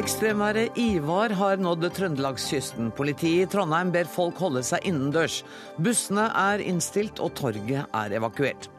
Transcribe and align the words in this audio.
Ekstremværet 0.00 0.78
Ivar 0.80 1.34
har 1.36 1.58
nådd 1.60 1.82
trøndelagskysten. 1.92 2.86
Politiet 2.96 3.42
i 3.42 3.48
Trondheim 3.52 3.90
ber 3.92 4.08
folk 4.08 4.38
holde 4.40 4.62
seg 4.64 4.86
innendørs. 4.88 5.42
Bussene 5.76 6.24
er 6.40 6.62
innstilt 6.64 7.20
og 7.20 7.34
torget 7.36 7.84
er 7.84 8.14
evakuert. 8.16 8.70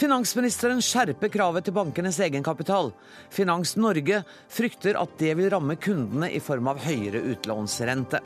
Finansministeren 0.00 0.80
skjerper 0.80 1.28
kravet 1.34 1.68
til 1.68 1.76
bankenes 1.76 2.16
egenkapital. 2.24 2.94
Finans 3.28 3.74
Norge 3.76 4.22
frykter 4.48 4.96
at 4.96 5.12
det 5.20 5.34
vil 5.36 5.52
ramme 5.52 5.76
kundene 5.76 6.32
i 6.32 6.40
form 6.40 6.72
av 6.72 6.80
høyere 6.80 7.20
utlånsrente. 7.34 8.24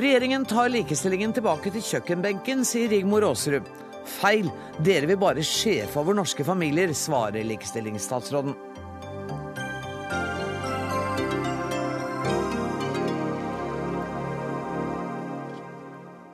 Regjeringen 0.00 0.48
tar 0.48 0.72
likestillingen 0.72 1.36
tilbake 1.36 1.74
til 1.76 1.84
kjøkkenbenken, 1.90 2.64
sier 2.64 2.88
Rigmor 2.88 3.28
Aasrud. 3.28 3.68
Feil, 4.16 4.48
dere 4.80 5.12
vil 5.12 5.20
bare 5.20 5.44
sjefe 5.44 6.00
over 6.00 6.16
norske 6.16 6.46
familier, 6.46 6.96
svarer 6.96 7.44
likestillingsstatsråden. 7.52 8.71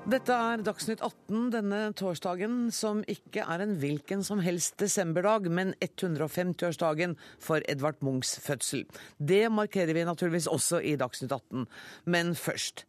Dette 0.08 0.32
er 0.32 0.62
Dagsnytt 0.64 1.02
18 1.04 1.50
denne 1.52 1.78
torsdagen, 1.92 2.70
som 2.72 3.02
ikke 3.12 3.42
er 3.44 3.60
en 3.60 3.74
hvilken 3.76 4.22
som 4.24 4.40
helst 4.40 4.78
desemberdag, 4.80 5.50
men 5.52 5.74
150-årsdagen 5.84 7.12
for 7.44 7.60
Edvard 7.68 8.00
Munchs 8.00 8.38
fødsel. 8.40 8.86
Det 9.20 9.42
markerer 9.52 9.92
vi 9.92 10.06
naturligvis 10.08 10.48
også 10.48 10.80
i 10.80 10.94
Dagsnytt 10.96 11.34
18. 11.36 11.66
Men 12.08 12.32
først. 12.32 12.86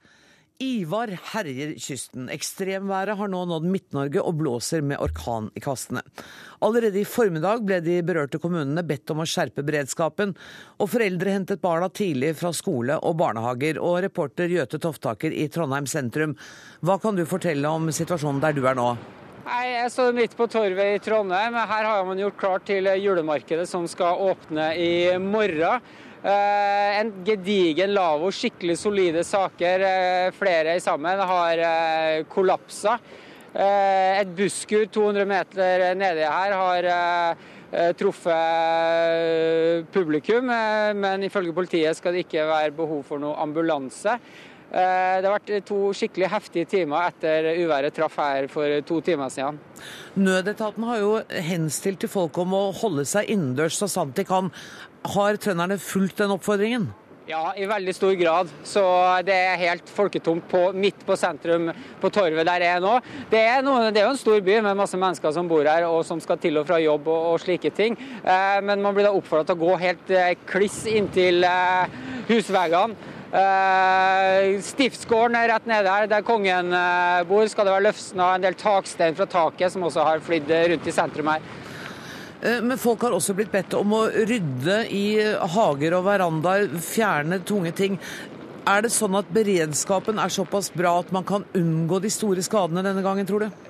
Ivar 0.60 1.08
herjer 1.32 1.70
kysten. 1.80 2.26
Ekstremværet 2.28 3.16
har 3.16 3.30
nå 3.32 3.46
nådd 3.48 3.68
Midt-Norge 3.72 4.20
og 4.20 4.34
blåser 4.42 4.82
med 4.84 5.00
orkan 5.00 5.46
i 5.56 5.62
kastene. 5.64 6.02
Allerede 6.60 7.00
i 7.00 7.06
formiddag 7.08 7.64
ble 7.64 7.78
de 7.86 8.02
berørte 8.04 8.42
kommunene 8.44 8.84
bedt 8.84 9.14
om 9.14 9.22
å 9.24 9.28
skjerpe 9.30 9.64
beredskapen, 9.64 10.34
og 10.76 10.92
foreldre 10.92 11.32
hentet 11.32 11.64
barna 11.64 11.88
tidlig 11.88 12.34
fra 12.42 12.52
skole 12.52 12.98
og 13.00 13.16
barnehager. 13.22 13.80
Og 13.80 14.02
reporter 14.04 14.52
Gjøte 14.52 14.82
Toftaker 14.84 15.32
i 15.32 15.48
Trondheim 15.48 15.88
sentrum, 15.88 16.36
hva 16.84 17.00
kan 17.00 17.16
du 17.16 17.24
fortelle 17.24 17.72
om 17.72 17.88
situasjonen 17.96 18.44
der 18.44 18.60
du 18.60 18.68
er 18.68 18.76
nå? 18.76 18.90
Nei, 19.48 19.64
Jeg 19.78 19.96
står 19.96 20.12
midt 20.14 20.36
på 20.36 20.50
torvet 20.52 20.98
i 20.98 21.00
Trondheim. 21.00 21.56
Her 21.56 21.88
har 21.88 22.04
man 22.04 22.20
gjort 22.20 22.38
klart 22.44 22.68
til 22.68 22.92
julemarkedet 23.00 23.64
som 23.72 23.88
skal 23.88 24.28
åpne 24.28 24.74
i 24.76 24.92
morgen. 25.24 25.80
Eh, 26.20 27.00
en 27.00 27.14
gedigen 27.24 27.94
lavvo, 27.96 28.28
skikkelig 28.32 28.76
solide 28.78 29.24
saker. 29.24 29.84
flere 30.36 30.76
flere 30.76 30.80
sammen 30.84 31.20
har 31.20 31.58
eh, 31.64 32.26
kollapsa. 32.28 33.00
Et 33.50 34.30
busskur 34.38 34.84
200 34.94 35.26
meter 35.26 35.96
nedi 35.98 36.22
her 36.22 36.52
har 36.54 36.86
truffet 37.98 39.88
publikum, 39.90 40.46
men 41.02 41.26
ifølge 41.26 41.56
politiet 41.58 41.98
skal 41.98 42.14
det 42.14 42.28
ikke 42.28 42.46
være 42.46 42.76
behov 42.78 43.02
for 43.08 43.18
noe 43.18 43.34
ambulanse. 43.42 44.20
Det 44.70 45.26
har 45.26 45.34
vært 45.34 45.66
to 45.66 45.80
skikkelig 45.98 46.28
heftige 46.30 46.70
timer 46.70 47.10
etter 47.10 47.48
uværet 47.58 47.96
traff 47.98 48.20
her 48.22 48.46
for 48.52 48.76
to 48.86 49.00
timer 49.02 49.32
siden. 49.34 49.58
Nødetaten 50.20 50.86
har 50.86 51.02
jo 51.02 51.12
henstilt 51.50 52.04
til 52.04 52.12
folk 52.12 52.38
om 52.44 52.54
å 52.54 52.64
holde 52.78 53.08
seg 53.10 53.32
innendørs 53.34 53.80
så 53.82 53.90
sant 53.90 54.14
de 54.20 54.28
kan. 54.30 54.52
Har 55.16 55.42
trønderne 55.42 55.80
fulgt 55.82 56.22
den 56.22 56.36
oppfordringen? 56.36 56.92
Ja, 57.30 57.52
i 57.54 57.68
veldig 57.70 57.94
stor 57.94 58.16
grad. 58.18 58.50
Så 58.66 58.82
det 59.22 59.36
er 59.38 59.60
helt 59.62 59.90
folketomt 59.94 60.48
på, 60.50 60.64
midt 60.74 61.04
på 61.06 61.14
sentrum 61.20 61.68
på 62.02 62.10
torvet 62.10 62.48
der 62.48 62.66
jeg 62.66 62.80
er 62.80 62.82
nå. 62.82 62.96
Det 63.30 63.42
er, 63.52 63.62
noen, 63.62 63.92
det 63.94 64.02
er, 64.02 64.08
jo 64.08 64.16
en 64.16 64.18
stor 64.22 64.42
by 64.48 64.56
med 64.66 64.80
masse 64.80 64.98
mennesker 64.98 65.36
som 65.36 65.52
bor 65.52 65.70
her 65.70 65.86
og 65.86 66.02
som 66.08 66.18
skal 66.24 66.40
til 66.42 66.58
og 66.58 66.66
fra 66.66 66.80
jobb 66.82 67.06
og, 67.06 67.28
og 67.36 67.44
slike 67.44 67.70
ting. 67.78 68.00
Eh, 68.24 68.58
men 68.66 68.82
man 68.82 68.98
blir 68.98 69.06
da 69.06 69.14
oppfordra 69.14 69.46
til 69.46 69.60
å 69.60 69.62
gå 69.62 69.78
helt 69.84 70.10
eh, 70.10 70.34
kliss 70.50 70.82
inntil 70.90 71.46
eh, 71.46 72.02
husveggene. 72.32 73.18
Eh, 73.30 74.58
Stiftsgården 74.66 75.36
er 75.38 75.52
rett 75.52 75.68
nede 75.70 75.92
her, 75.94 76.08
der 76.10 76.26
kongen 76.26 76.74
eh, 76.74 77.20
bor, 77.30 77.46
skal 77.52 77.68
det 77.68 77.76
være 77.76 77.86
løsna 77.86 78.30
en 78.34 78.46
del 78.48 78.58
takstein 78.58 79.18
fra 79.18 79.28
taket 79.30 79.76
som 79.76 79.86
også 79.86 80.06
har 80.08 80.24
flydd 80.26 80.50
rundt 80.72 80.90
i 80.90 80.94
sentrum 80.96 81.30
her. 81.30 81.46
Eh, 82.42 82.58
men 82.66 82.80
folk 82.82 83.06
har 83.06 83.14
også 83.14 83.36
blitt 83.38 83.54
bedt 83.54 83.78
om 83.78 83.94
å 83.94 84.02
rydde 84.10 84.82
i 84.90 85.06
hager 85.58 86.00
og 86.00 86.08
verandaer, 86.10 86.66
fjerne 86.82 87.42
tunge 87.46 87.76
ting. 87.78 88.00
Er 88.70 88.82
det 88.86 88.94
sånn 88.94 89.18
at 89.18 89.30
beredskapen 89.34 90.18
er 90.22 90.34
såpass 90.34 90.74
bra 90.74 90.98
at 91.04 91.14
man 91.14 91.26
kan 91.28 91.46
unngå 91.58 92.02
de 92.02 92.10
store 92.14 92.42
skadene 92.46 92.86
denne 92.86 93.06
gangen, 93.06 93.30
tror 93.30 93.46
du? 93.46 93.69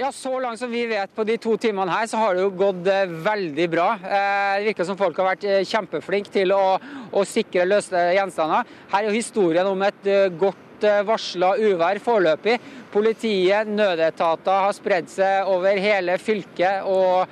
Ja, 0.00 0.12
Så 0.12 0.40
langt 0.40 0.58
som 0.58 0.70
vi 0.70 0.86
vet 0.88 1.10
på 1.12 1.24
de 1.28 1.34
to 1.36 1.58
timene 1.60 1.92
her, 1.92 2.06
så 2.08 2.16
har 2.16 2.32
det 2.32 2.46
jo 2.46 2.54
gått 2.56 2.86
eh, 2.88 3.10
veldig 3.20 3.66
bra. 3.68 3.88
Eh, 4.00 4.54
det 4.56 4.70
virker 4.70 4.86
som 4.88 4.96
folk 4.96 5.18
har 5.20 5.34
vært 5.34 5.44
kjempeflinke 5.68 6.32
til 6.32 6.54
å, 6.56 6.78
å 7.12 7.24
sikre 7.28 7.66
løse 7.68 8.06
gjenstander. 8.16 8.64
Her 8.94 9.02
er 9.02 9.10
jo 9.10 9.18
historien 9.18 9.68
om 9.68 9.84
et 9.84 10.08
godt 10.40 10.88
varsla 11.04 11.52
uvær 11.60 12.00
foreløpig. 12.00 12.56
Politiet, 12.94 13.68
nødetater 13.68 14.64
har 14.64 14.72
spredd 14.72 15.12
seg 15.12 15.52
over 15.52 15.84
hele 15.84 16.16
fylket. 16.16 16.88
og 16.88 17.28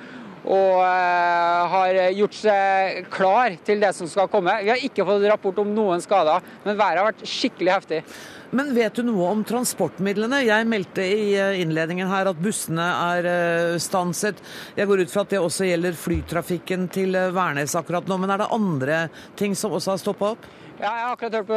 og 0.49 0.79
eh, 0.81 1.71
har 1.73 1.97
gjort 2.15 2.35
seg 2.37 3.07
klar 3.11 3.57
til 3.65 3.81
det 3.83 3.91
som 3.97 4.07
skal 4.07 4.29
komme. 4.31 4.53
Vi 4.63 4.71
har 4.71 4.83
ikke 4.85 5.05
fått 5.05 5.25
rapport 5.27 5.59
om 5.61 5.73
noen 5.75 6.01
skader, 6.03 6.45
men 6.63 6.77
været 6.79 7.01
har 7.01 7.09
vært 7.09 7.25
skikkelig 7.27 7.73
heftig. 7.75 7.99
Men 8.49 8.71
vet 8.73 8.95
du 8.97 9.03
noe 9.05 9.27
om 9.29 9.41
transportmidlene? 9.45 10.39
Jeg 10.47 10.65
meldte 10.69 11.03
i 11.05 11.33
eh, 11.37 11.59
innledningen 11.61 12.09
her 12.09 12.31
at 12.31 12.39
bussene 12.41 12.85
er 13.13 13.27
eh, 13.29 13.75
stanset. 13.81 14.41
Jeg 14.77 14.89
går 14.89 15.03
ut 15.03 15.13
fra 15.13 15.25
at 15.25 15.35
det 15.35 15.41
også 15.43 15.67
gjelder 15.69 15.99
flytrafikken 15.99 16.87
til 16.93 17.13
Værnes 17.35 17.77
akkurat 17.77 18.09
nå. 18.09 18.17
Men 18.17 18.33
er 18.33 18.41
det 18.41 18.49
andre 18.55 19.03
ting 19.37 19.53
som 19.57 19.75
også 19.77 19.93
har 19.93 20.01
stoppa 20.01 20.33
opp? 20.33 20.49
Ja, 20.79 20.93
jeg 20.95 21.03
har 21.03 21.11
akkurat 21.11 21.33
hørt 21.35 21.47
på, 21.49 21.55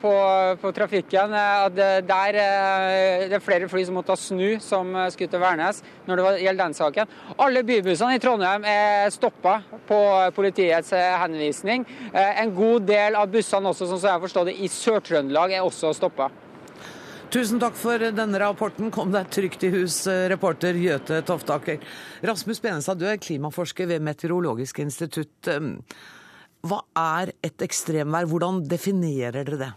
på, 0.00 0.10
på 0.62 0.70
trafikken 0.72 1.34
at 1.36 1.74
der 1.76 2.38
eh, 2.40 3.24
det 3.28 3.36
er 3.36 3.42
flere 3.44 3.66
fly 3.68 3.82
som 3.84 3.98
måtte 3.98 4.16
snu 4.16 4.56
som 4.64 4.94
skulle 5.12 5.28
til 5.28 5.42
Værnes 5.42 5.82
når 6.06 6.22
det 6.22 6.30
gjelder 6.40 6.62
den 6.62 6.76
saken. 6.78 7.12
Alle 7.36 7.62
bybussene 7.68 8.16
i 8.16 8.22
Trondheim 8.24 8.64
er 8.64 9.12
stoppa 9.12 9.58
på 9.84 10.00
politiets 10.38 10.94
eh, 10.96 11.18
henvisning. 11.20 11.84
Eh, 12.14 12.40
en 12.46 12.56
god 12.56 12.88
del 12.88 13.20
av 13.20 13.28
bussene 13.28 13.74
også, 13.74 13.90
sånn 13.92 14.00
som 14.00 14.14
jeg 14.14 14.24
forstår 14.24 14.48
det, 14.48 14.56
i 14.56 14.72
Sør-Trøndelag 14.72 15.58
er 15.58 15.68
også 15.68 15.92
stoppa. 16.00 16.32
Tusen 17.28 17.60
takk 17.60 17.76
for 17.76 18.00
denne 18.00 18.40
rapporten. 18.40 18.88
Kom 18.88 19.12
deg 19.12 19.28
trygt 19.36 19.68
i 19.68 19.74
hus, 19.76 20.06
reporter 20.32 20.80
Gjøte 20.80 21.20
Toftaker. 21.28 21.84
Rasmus 22.24 22.64
Benestad, 22.64 23.04
du 23.04 23.04
er 23.04 23.20
klimaforsker 23.20 23.92
ved 23.92 24.08
Meteorologisk 24.08 24.80
institutt. 24.80 25.52
Hva 26.66 26.82
er 27.00 27.34
et 27.46 27.62
ekstremvær? 27.66 28.28
Hvordan 28.30 28.62
definerer 28.68 29.42
dere 29.46 29.60
det? 29.60 29.72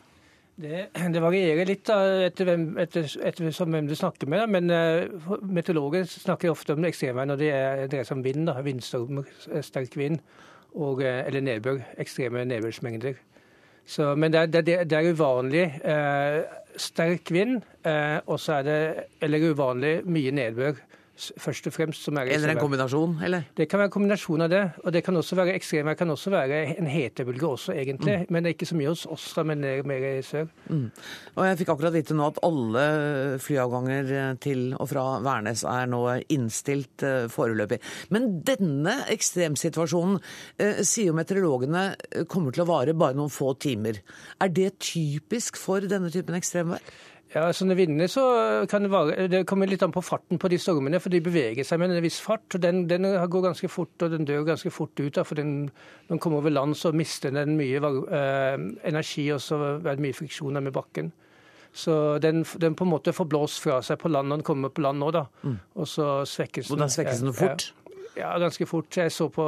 Det, 0.59 0.79
det 1.13 1.21
varierer 1.23 1.69
litt 1.69 1.85
da, 1.87 1.97
etter, 2.25 2.49
hvem, 2.49 2.65
etter, 2.83 3.05
etter 3.23 3.47
hvem 3.47 3.87
du 3.87 3.95
snakker 3.95 4.27
med. 4.27 4.41
Da. 4.43 4.49
Men 4.51 4.73
uh, 4.73 5.37
meteorologer 5.45 6.03
snakker 6.09 6.51
ofte 6.51 6.75
om 6.75 6.87
ekstremvær 6.89 7.29
når 7.29 7.39
det 7.39 7.51
dreier 7.93 8.07
seg 8.07 8.19
om 8.19 8.25
vind. 8.25 8.43
Da. 8.49 8.57
Vindstormer, 8.65 9.29
sterk 9.63 9.95
vind 9.99 10.19
og, 10.75 11.01
eh, 11.03 11.27
eller 11.27 11.41
nedbør. 11.41 11.79
Ekstreme 11.97 12.45
nedbørsmengder. 12.45 13.13
Så, 13.85 14.15
men 14.15 14.33
det 14.33 14.39
er, 14.39 14.45
det, 14.45 14.89
det 14.89 14.97
er 14.97 15.13
uvanlig 15.13 15.63
eh, 15.81 16.43
sterk 16.77 17.31
vind, 17.33 17.61
eh, 17.85 18.19
og 18.27 18.39
så 18.39 18.59
er 18.59 18.67
det 18.67 18.81
eller 19.25 19.49
uvanlig 19.49 19.93
mye 20.05 20.31
nedbør 20.31 20.77
først 21.37 21.67
og 21.69 21.75
fremst. 21.75 22.03
som 22.03 22.17
er 22.17 22.31
Eller 22.31 22.53
en 22.53 22.61
kombinasjon? 22.61 23.17
eller? 23.23 23.43
Det 23.57 23.69
kan 23.69 23.79
være 23.79 23.91
en 23.91 23.95
kombinasjon 23.97 24.41
av 24.41 24.49
det. 24.49 24.63
Og 24.83 24.93
det 24.93 25.03
kan 25.03 25.15
også 25.15 25.35
være 25.35 25.55
ekstremvær 25.55 25.97
kan 25.99 26.09
også 26.09 26.33
være 26.33 26.77
en 26.77 26.87
hetebølge 26.87 27.47
også, 27.47 27.73
egentlig. 27.73 28.19
Mm. 28.19 28.25
Men 28.29 28.43
det 28.43 28.49
er 28.49 28.57
ikke 28.57 28.69
så 28.71 28.79
mye 28.79 28.91
hos 28.93 29.05
oss, 29.05 29.33
da, 29.35 29.43
men 29.43 29.59
mer 29.59 30.05
i 30.09 30.21
sør. 30.21 30.47
Mm. 30.69 30.91
Og 31.35 31.45
Jeg 31.45 31.57
fikk 31.57 31.73
akkurat 31.75 31.93
vite 31.93 32.17
nå 32.17 32.27
at 32.27 32.39
alle 32.43 32.85
flyavganger 33.39 34.37
til 34.41 34.73
og 34.79 34.89
fra 34.89 35.05
Værnes 35.23 35.63
er 35.67 35.89
nå 35.89 36.01
innstilt 36.31 37.03
uh, 37.05 37.27
foreløpig. 37.31 37.79
Men 38.13 38.39
denne 38.47 38.99
ekstremsituasjonen 39.11 40.19
uh, 40.19 40.81
sier 40.81 41.11
jo 41.11 41.17
meteorologene 41.17 41.85
eh, 41.93 42.25
kommer 42.29 42.55
til 42.55 42.65
å 42.65 42.69
vare 42.69 42.95
bare 42.97 43.17
noen 43.17 43.33
få 43.33 43.53
timer. 43.61 44.01
Er 44.41 44.51
det 44.53 44.77
typisk 44.83 45.59
for 45.59 45.85
denne 45.89 46.11
typen 46.13 46.37
ekstremvær? 46.37 46.83
Ja, 47.29 47.43
sånne 47.53 47.75
vindene 47.77 48.07
så 48.09 48.23
kan 48.69 48.81
det 48.81 48.89
være 48.89 49.27
Det 49.29 49.43
kommer 49.49 49.69
litt 49.69 49.83
an 49.85 49.93
på 49.93 50.01
farten 50.01 50.39
på 50.41 50.49
de 50.49 50.57
stormene, 50.57 50.97
for 51.01 51.13
de 51.13 51.21
beveger 51.21 51.67
seg 51.67 51.77
med 51.77 51.93
en 51.93 52.01
viss 52.01 52.17
fart. 52.25 52.47
og 52.57 52.63
Den, 52.63 52.87
den 52.89 53.05
går 53.05 53.45
ganske 53.45 53.69
fort, 53.69 53.93
og 54.01 54.15
den 54.15 54.25
dør 54.25 54.47
ganske 54.47 54.71
fort 54.73 54.97
ut. 54.97 55.13
Da, 55.13 55.23
for 55.23 55.37
den, 55.37 55.69
Når 56.07 56.15
den 56.15 56.19
kommer 56.19 56.41
over 56.41 56.49
land, 56.49 56.73
så 56.75 56.91
mister 56.91 57.29
den 57.35 57.57
mye 57.59 57.77
eh, 57.77 58.57
energi, 58.89 59.29
og 59.35 59.41
så 59.45 59.61
er 59.77 59.91
det 59.91 60.05
mye 60.07 60.17
friksjoner 60.17 60.65
med 60.65 60.73
bakken. 60.73 61.11
Så 61.71 62.17
den, 62.17 62.41
den, 62.57 62.75
på 62.75 62.83
en 62.83 62.89
måte 62.89 63.13
får 63.13 63.29
blåst 63.29 63.61
fra 63.61 63.77
seg 63.85 63.99
på 64.01 64.09
land 64.09 64.31
når 64.31 64.41
den 64.41 64.47
kommer 64.47 64.73
på 64.73 64.81
land 64.81 64.99
nå, 64.99 65.11
da. 65.13 65.27
Mm. 65.43 65.59
Og 65.77 65.87
så 65.87 66.07
svekkes 66.25 66.67
den. 66.67 66.79
Og 66.79 66.81
da 66.81 66.89
svekkes 66.89 67.21
den 67.21 67.37
fort? 67.37 67.69
Ja, 68.17 68.23
ja, 68.23 68.33
ganske 68.41 68.65
fort. 68.65 68.89
Jeg 68.97 69.13
så 69.13 69.29
på, 69.29 69.45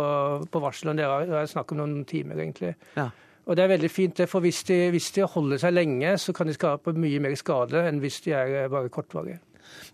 på 0.51 0.62
varselet, 0.62 1.01
det 1.01 1.10
er 1.42 1.50
snakk 1.50 1.74
om 1.74 1.81
noen 1.81 2.06
timer, 2.06 2.38
egentlig. 2.45 2.75
Ja. 2.94 3.10
Og 3.50 3.58
det 3.58 3.64
er 3.64 3.72
veldig 3.74 3.90
fint, 3.90 4.22
for 4.30 4.44
hvis 4.44 4.62
de, 4.68 4.78
hvis 4.94 5.10
de, 5.16 5.24
holder 5.26 5.62
seg 5.64 5.74
lenge, 5.74 6.12
så 6.22 6.34
kan 6.36 6.48
de 6.48 6.54
skape 6.54 6.94
mye 6.94 7.22
mer 7.24 7.34
skade 7.40 7.82
enn 7.90 8.02
hvis 8.04 8.22
de 8.28 8.36
er 8.38 8.70
bare 8.72 8.92
kortvarige. 8.94 9.40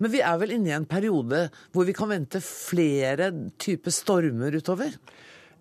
Men 0.01 0.11
vi 0.11 0.19
er 0.25 0.35
vel 0.41 0.55
inne 0.57 0.71
i 0.71 0.75
en 0.75 0.89
periode 0.89 1.47
hvor 1.73 1.87
vi 1.87 1.95
kan 1.95 2.09
vente 2.11 2.41
flere 2.43 3.29
typer 3.61 3.93
stormer 3.93 4.57
utover? 4.57 4.97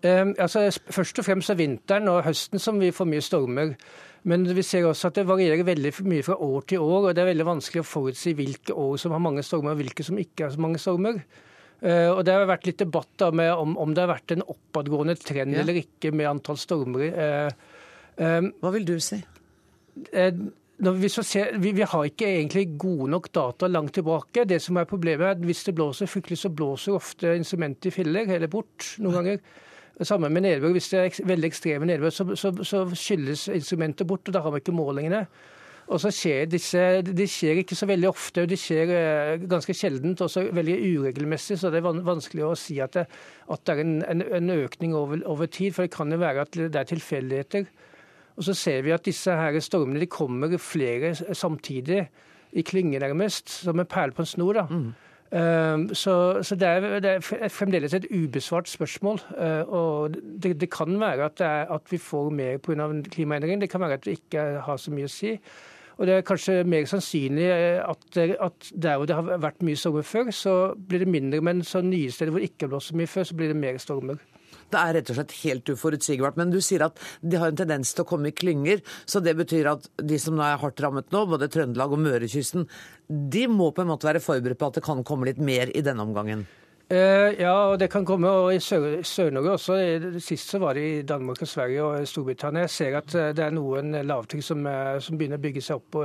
Eh, 0.01 0.33
altså, 0.37 0.67
først 0.73 1.21
og 1.21 1.25
fremst 1.25 1.53
er 1.53 1.59
vinteren 1.59 2.09
og 2.11 2.23
høsten 2.27 2.61
som 2.61 2.81
vi 2.81 2.91
får 2.93 3.09
mye 3.09 3.23
stormer. 3.25 3.73
Men 4.27 4.43
vi 4.43 4.63
ser 4.65 4.85
også 4.87 5.09
at 5.09 5.19
det 5.19 5.27
varierer 5.29 5.63
veldig 5.63 5.93
mye 6.09 6.25
fra 6.25 6.35
år 6.43 6.65
til 6.67 6.83
år, 6.83 7.09
og 7.09 7.15
det 7.15 7.23
er 7.23 7.29
veldig 7.29 7.47
vanskelig 7.47 7.83
å 7.83 7.87
forutsi 7.87 8.33
hvilke 8.35 8.75
år 8.75 8.97
som 8.99 9.13
har 9.15 9.23
mange 9.23 9.45
stormer 9.45 9.75
og 9.75 9.79
hvilke 9.79 10.03
som 10.03 10.19
ikke 10.19 10.47
har 10.47 10.55
så 10.55 10.63
mange 10.63 10.81
stormer. 10.83 11.21
Uh, 11.77 12.09
og 12.17 12.23
Det 12.25 12.33
har 12.33 12.47
vært 12.49 12.65
litt 12.65 12.81
debatt 12.81 13.11
da 13.21 13.29
med 13.31 13.51
om, 13.53 13.75
om 13.77 13.91
det 13.93 14.01
har 14.01 14.09
vært 14.09 14.33
en 14.33 14.43
oppadgående 14.49 15.13
trend 15.21 15.53
ja. 15.53 15.61
eller 15.61 15.77
ikke 15.83 16.09
med 16.11 16.29
antall 16.31 16.57
stormer. 16.57 17.05
Uh, 17.13 17.51
um, 17.53 17.66
Hva 18.17 18.71
vil 18.73 18.87
du 18.87 18.95
si? 19.03 19.19
Uh, 20.13 20.47
vi, 20.77 21.09
ser, 21.09 21.57
vi, 21.57 21.71
vi, 21.73 21.81
har 21.81 22.05
ikke 22.05 22.27
egentlig 22.27 22.77
gode 22.77 23.09
nok 23.09 23.31
data 23.33 23.67
langt 23.67 23.95
tilbake. 23.97 24.45
Det 24.45 24.59
som 24.61 24.77
er 24.77 24.89
Problemet 24.89 25.25
er 25.25 25.35
at 25.35 25.45
hvis 25.45 25.63
det 25.65 25.75
blåser 25.75 26.09
fryktelig, 26.09 26.37
så 26.37 26.49
blåser 26.53 26.97
ofte 26.97 27.33
instrumentet 27.35 27.89
i 27.89 27.95
filler 27.95 28.29
eller 28.29 28.47
bort 28.47 28.95
noen 29.01 29.17
ganger. 29.19 29.39
Sammen 30.05 30.33
med 30.33 30.45
nedbør. 30.45 30.75
Hvis 30.75 30.91
det 30.93 30.99
er 30.99 31.21
veldig 31.25 31.49
ekstreme 31.49 31.89
nedbør, 31.89 32.13
så, 32.13 32.27
så, 32.37 32.53
så 32.61 32.83
skylles 32.93 33.47
instrumentet 33.49 34.07
bort, 34.07 34.27
og 34.29 34.35
da 34.35 34.43
har 34.45 34.53
vi 34.53 34.61
ikke 34.61 34.75
målingene. 34.77 35.25
Og 35.87 36.01
så 36.03 36.11
skjer 36.11 36.49
disse, 36.51 36.81
De 37.01 37.25
skjer 37.31 37.63
ikke 37.63 37.75
så 37.79 37.87
veldig 37.87 38.09
ofte, 38.09 38.43
og 38.43 38.51
de 38.51 38.57
skjer 38.59 38.91
eh, 38.93 39.45
ganske 39.49 39.73
sjeldent 39.73 40.21
også 40.21 40.49
veldig 40.53 40.77
uregelmessig. 40.83 41.57
Så 41.57 41.71
det 41.73 41.79
er 41.79 42.01
vanskelig 42.05 42.45
å 42.45 42.55
si 42.59 42.77
at 42.83 42.99
det, 42.99 43.07
at 43.49 43.63
det 43.65 43.73
er 43.75 43.83
en, 43.85 43.99
en, 44.03 44.25
en 44.41 44.55
økning 44.59 44.95
over, 44.99 45.23
over, 45.25 45.47
tid. 45.47 45.73
For 45.73 45.87
det 45.87 45.95
kan 45.95 46.11
jo 46.11 46.19
være 46.21 46.43
at 46.43 46.59
det 46.59 46.75
er 46.75 46.91
tilfeldigheter. 46.91 47.69
Og 48.37 48.45
så 48.45 48.53
ser 48.53 48.85
vi 48.85 48.93
at 48.93 49.05
disse 49.05 49.33
her 49.33 49.59
stormene 49.59 49.99
de 49.99 50.09
kommer 50.09 50.57
flere 50.61 51.15
samtidig, 51.15 52.07
i 52.53 52.61
klynger 52.61 53.03
nærmest, 53.03 53.49
som 53.49 53.79
en 53.79 53.85
perle 53.85 54.15
på 54.15 54.23
en 54.23 54.29
snor. 54.29 54.53
da. 54.53 54.65
Mm. 54.69 54.93
Ehm, 55.31 55.93
så, 55.93 56.43
så 56.43 56.55
det, 56.55 56.67
er, 56.67 56.99
det, 56.99 57.09
er, 57.41 57.47
fremdeles 57.49 57.93
et 57.93 58.05
ubesvart 58.11 58.69
spørsmål. 58.69 59.19
Eh, 59.37 59.61
og 59.67 60.15
det, 60.43 60.61
det 60.61 60.69
kan 60.71 60.99
være 60.99 61.25
at, 61.25 61.41
er, 61.41 61.73
at, 61.73 61.81
vi 61.89 61.97
får 61.97 62.29
mer 62.29 62.57
pga. 62.57 63.01
klimaendringen. 63.11 63.61
Det 63.61 63.69
kan 63.69 63.81
være 63.81 63.93
at 63.93 64.05
det 64.05 64.11
ikke 64.11 64.39
har 64.39 64.77
så 64.77 64.91
mye 64.91 65.09
å 65.09 65.11
si. 65.11 65.35
Og 65.97 66.07
det 66.07 66.13
er 66.13 66.21
kanskje 66.21 66.63
mer 66.63 66.85
sannsynlig 66.85 67.49
eh, 67.49 67.81
at, 67.89 68.17
at 68.17 68.71
der 68.83 68.97
hvor 68.97 69.05
det 69.05 69.15
har 69.15 69.37
vært 69.37 69.63
mye 69.65 69.75
stormer 69.75 70.01
før, 70.01 70.31
så 70.31 70.73
blir 70.87 71.03
det 71.03 71.07
mindre. 71.07 71.41
Men 71.41 71.63
så 71.63 71.81
nye 71.81 72.11
steder 72.11 72.31
hvor 72.31 72.39
det 72.39 72.51
ikke 72.51 72.67
har 72.67 72.75
blåst 72.75 72.93
så 72.93 72.97
mye 72.97 73.11
før, 73.11 73.23
så 73.23 73.35
blir 73.35 73.51
det 73.51 73.59
mer 73.59 73.77
stormer. 73.77 74.23
Det 74.71 74.81
er 74.81 74.97
rett 74.97 75.11
og 75.11 75.19
slett 75.19 75.35
helt 75.43 75.71
uforutsigbart. 75.71 76.37
Men 76.39 76.51
du 76.53 76.59
sier 76.63 76.85
at 76.87 76.99
de 77.21 77.39
har 77.39 77.51
en 77.51 77.59
tendens 77.59 77.93
til 77.93 78.03
å 78.03 78.09
komme 78.09 78.31
i 78.31 78.35
klynger. 78.35 78.83
Så 79.05 79.23
det 79.23 79.37
betyr 79.39 79.71
at 79.73 79.89
de 79.97 80.19
som 80.21 80.39
er 80.43 80.59
hardt 80.61 80.83
rammet 80.83 81.11
nå, 81.15 81.25
både 81.31 81.49
Trøndelag 81.53 81.95
og 81.95 82.03
Mørekysten, 82.03 82.67
de 83.07 83.47
må 83.51 83.71
på 83.71 83.83
en 83.83 83.91
måte 83.93 84.09
være 84.09 84.23
forberedt 84.23 84.59
på 84.59 84.71
at 84.71 84.79
det 84.79 84.87
kan 84.87 85.05
komme 85.07 85.29
litt 85.29 85.39
mer 85.41 85.71
i 85.71 85.83
denne 85.85 86.03
omgangen? 86.03 86.45
Uh, 86.87 87.33
ja, 87.35 87.51
og 87.73 87.81
det 87.81 87.89
kan 87.91 88.05
komme 88.07 88.29
og 88.31 88.53
i 88.55 88.61
Sør-Norge 88.63 89.57
også. 89.57 89.79
Sist 90.23 90.53
så 90.53 90.59
var 90.63 90.77
det 90.77 90.85
i 90.87 91.01
Danmark 91.07 91.41
og 91.43 91.49
Sverige 91.51 91.83
og 91.83 92.07
Storbritannia. 92.07 92.63
Jeg 92.63 92.75
ser 92.75 92.95
at 93.01 93.15
eh, 93.15 93.33
det 93.35 93.43
er 93.43 93.55
noen 93.55 93.91
lavtrykk 94.07 94.45
som, 94.45 94.63
som, 95.03 95.19
begynner 95.19 95.39
å 95.39 95.43
bygge 95.43 95.65
seg 95.65 95.81
opp 95.81 95.99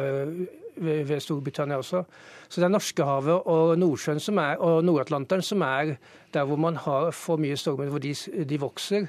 ved, 0.76 1.04
ved 1.08 1.20
Storbritannia 1.20 1.78
også. 1.80 2.04
Så 2.48 2.60
det 2.60 2.68
er 2.68 2.74
Norskehavet 2.74 3.48
og 3.50 3.74
Nordsjøen 3.80 4.20
som 4.22 4.40
er, 4.42 4.60
og 4.60 4.84
Nord-Atlanteren 4.86 5.44
som 5.46 5.64
er 5.66 5.96
der 6.32 6.48
hvor 6.48 6.60
man 6.60 6.78
har 6.80 7.10
for 7.16 7.40
mye 7.40 7.58
stormer, 7.60 7.90
hvor 7.92 8.02
de, 8.02 8.14
de 8.48 8.60
vokser. 8.60 9.08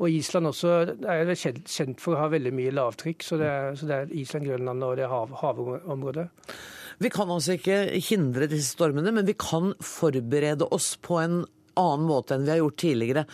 Og 0.00 0.08
Island 0.08 0.48
også 0.48 0.74
er 1.04 1.34
kjent 1.36 2.00
for 2.00 2.16
å 2.16 2.22
ha 2.22 2.28
veldig 2.32 2.52
mye 2.56 2.72
lavtrykk. 2.72 3.24
Så 3.26 3.36
det 3.40 3.48
er, 3.52 3.74
så 3.76 3.88
det 3.88 3.96
er 3.96 4.12
Island, 4.16 4.48
Grønland 4.48 4.86
og 4.86 4.96
det 4.96 5.08
hav, 5.10 5.34
havområdet. 5.42 6.28
Vi 7.00 7.08
kan 7.12 7.32
altså 7.32 7.56
ikke 7.56 7.82
hindre 8.10 8.48
disse 8.48 8.74
stormene, 8.74 9.12
men 9.16 9.28
vi 9.28 9.36
kan 9.40 9.74
forberede 9.84 10.68
oss 10.72 10.94
på 11.00 11.20
en 11.20 11.42
annen 11.80 12.06
måte 12.08 12.36
enn 12.36 12.44
vi 12.44 12.52
har 12.52 12.60
gjort 12.60 12.80
tidligere. 12.82 13.26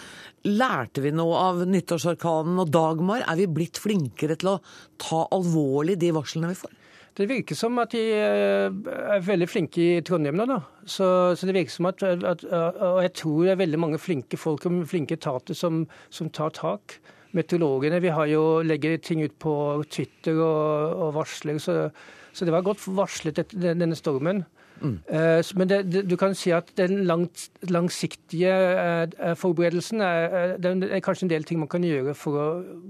Lærte 0.46 1.02
vi 1.02 1.12
noe 1.14 1.38
av 1.49 1.62
nyttårsorkanen 1.67 2.61
og 2.62 2.70
Dagmar? 2.75 3.25
Er 3.26 3.38
vi 3.40 3.49
blitt 3.50 3.81
flinkere 3.82 4.37
til 4.38 4.52
å 4.55 4.58
ta 5.02 5.25
alvorlig 5.34 5.99
de 6.02 6.12
varslene 6.14 6.52
vi 6.52 6.61
får? 6.61 6.75
Det 7.16 7.24
virker 7.30 7.56
som 7.56 7.78
at 7.80 7.94
de 7.96 8.00
eh, 8.12 8.66
er 9.16 9.22
veldig 9.24 9.48
flinke 9.48 9.80
i 9.80 10.00
Trondheim 10.04 10.36
nå. 10.36 10.44
da. 10.50 10.58
Så, 10.84 11.06
så, 11.32 11.48
det 11.48 11.54
virker 11.56 11.72
som 11.72 11.88
at, 11.88 12.02
at, 12.04 12.44
Og 12.44 13.00
jeg 13.06 13.12
tror 13.22 13.38
det 13.46 13.54
er 13.54 13.62
veldig 13.62 13.80
mange 13.80 14.00
flinke 14.00 14.36
folk 14.40 14.66
og 14.68 14.82
flinke 14.90 15.16
etater 15.16 15.56
som, 15.56 15.86
som, 16.12 16.28
tar 16.28 16.52
tak. 16.58 16.98
Meteorologene 17.36 18.02
vi 18.04 18.12
har 18.12 18.28
jo 18.28 18.42
legger 18.64 19.00
ting 19.00 19.24
ut 19.24 19.36
på 19.40 19.54
Twitter 19.88 20.36
og, 20.36 21.00
og 21.06 21.16
varsler. 21.16 21.56
Så, 21.62 21.78
så, 22.32 22.44
det 22.44 22.52
var 22.52 22.66
godt 22.66 22.84
varslet 22.84 23.40
denne 23.56 23.96
stormen. 23.96 24.44
Mm. 24.81 24.99
Men 25.56 25.70
det, 25.70 25.78
det, 25.88 26.02
du 26.11 26.17
kan 26.20 26.34
si 26.37 26.52
at 26.55 26.69
den 26.78 27.05
langt, 27.08 27.49
langsiktige 27.70 28.52
uh, 28.52 29.32
forberedelsen 29.38 30.02
er, 30.05 30.56
er 30.61 31.05
kanskje 31.05 31.26
en 31.26 31.32
del 31.32 31.46
ting 31.49 31.61
man 31.62 31.70
kan 31.73 31.84
gjøre 31.87 32.14
for 32.19 32.40
å 32.40 32.46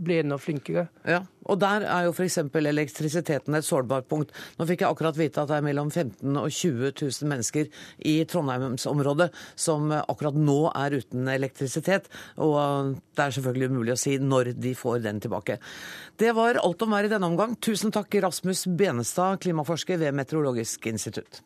bli 0.06 0.20
enda 0.22 0.38
flinkere. 0.40 0.88
Ja, 1.06 1.22
og 1.46 1.60
der 1.62 1.86
er 1.86 2.06
jo 2.06 2.14
f.eks. 2.14 2.38
elektrisiteten 2.58 3.54
et 3.54 3.66
sårbart 3.66 4.08
punkt. 4.10 4.32
Nå 4.58 4.66
fikk 4.68 4.82
jeg 4.82 4.90
akkurat 4.90 5.18
vite 5.18 5.42
at 5.42 5.50
det 5.50 5.60
er 5.60 5.66
mellom 5.66 5.90
15 5.92 6.40
og 6.40 6.50
20 6.50 6.92
000 6.98 7.30
mennesker 7.30 7.70
i 8.08 8.16
Trondheimsområdet 8.28 9.30
som 9.54 9.92
akkurat 9.96 10.38
nå 10.38 10.58
er 10.72 10.98
uten 10.98 11.30
elektrisitet. 11.30 12.10
Og 12.42 12.96
det 13.16 13.26
er 13.26 13.36
selvfølgelig 13.38 13.72
umulig 13.72 13.94
å 13.94 14.00
si 14.00 14.16
når 14.18 14.54
de 14.58 14.74
får 14.78 15.04
den 15.06 15.22
tilbake. 15.22 15.60
Det 16.18 16.32
var 16.36 16.62
alt 16.62 16.82
om 16.82 16.96
været 16.96 17.10
i 17.10 17.14
denne 17.14 17.30
omgang. 17.30 17.56
Tusen 17.62 17.94
takk, 17.94 18.18
Rasmus 18.26 18.66
Benestad, 18.78 19.38
klimaforsker 19.44 20.00
ved 20.02 20.16
Meteorologisk 20.16 20.88
institutt. 20.90 21.42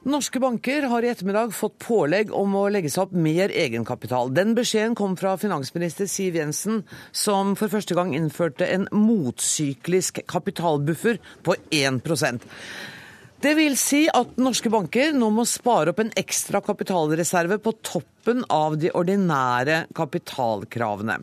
Norske 0.00 0.40
banker 0.40 0.86
har 0.88 1.04
i 1.04 1.10
ettermiddag 1.12 1.50
fått 1.52 1.74
pålegg 1.84 2.30
om 2.32 2.54
å 2.56 2.62
legge 2.72 2.88
seg 2.88 3.02
opp 3.02 3.10
mer 3.12 3.52
egenkapital. 3.52 4.30
Den 4.32 4.54
beskjeden 4.56 4.94
kom 4.96 5.12
fra 5.20 5.34
finansminister 5.36 6.08
Siv 6.08 6.38
Jensen, 6.40 6.86
som 7.12 7.52
for 7.52 7.68
første 7.68 7.92
gang 7.98 8.14
innførte 8.16 8.64
en 8.64 8.88
motsyklisk 8.96 10.22
kapitalbuffer 10.24 11.20
på 11.44 11.58
1 11.68 12.00
det 13.40 13.54
vil 13.56 13.76
si 13.80 14.02
at 14.12 14.34
norske 14.40 14.68
banker 14.72 15.14
nå 15.16 15.30
må 15.32 15.46
spare 15.48 15.94
opp 15.94 16.00
en 16.02 16.10
ekstra 16.18 16.60
kapitalreserve 16.64 17.56
på 17.64 17.72
toppen 17.80 18.42
av 18.52 18.76
de 18.80 18.90
ordinære 18.92 19.86
kapitalkravene. 19.96 21.16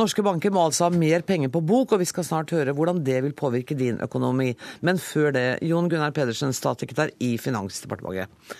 Norske 0.00 0.24
banker 0.24 0.54
må 0.54 0.62
altså 0.64 0.86
ha 0.86 0.94
mer 0.94 1.20
penger 1.28 1.52
på 1.52 1.60
bok, 1.60 1.92
og 1.92 2.00
vi 2.00 2.08
skal 2.08 2.24
snart 2.24 2.54
høre 2.56 2.72
hvordan 2.76 3.02
det 3.04 3.18
vil 3.26 3.36
påvirke 3.36 3.76
din 3.76 4.00
økonomi. 4.00 4.54
Men 4.86 5.02
før 5.02 5.36
det, 5.36 5.44
Jon 5.68 5.90
Gunnar 5.92 6.16
Pedersen, 6.16 6.56
statssekretær 6.56 7.12
i 7.20 7.34
Finansdepartementet. 7.36 8.56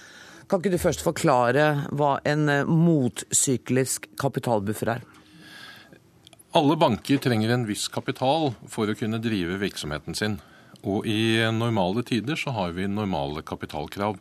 Kan 0.51 0.61
ikke 0.61 0.75
du 0.75 0.83
først 0.83 1.07
forklare 1.07 1.71
hva 1.97 2.19
en 2.27 2.51
motsyklisk 2.69 4.11
kapitalbuffer 4.21 4.97
er? 4.99 5.09
Alle 6.59 6.75
banker 6.77 7.21
trenger 7.23 7.55
en 7.55 7.69
viss 7.69 7.87
kapital 7.89 8.51
for 8.69 8.91
å 8.91 8.99
kunne 8.99 9.23
drive 9.23 9.61
virksomheten 9.63 10.19
sin. 10.19 10.41
Og 10.89 11.07
i 11.09 11.37
normale 11.53 12.05
tider 12.07 12.39
så 12.41 12.55
har 12.57 12.73
vi 12.77 12.89
normale 12.89 13.43
kapitalkrav. 13.47 14.19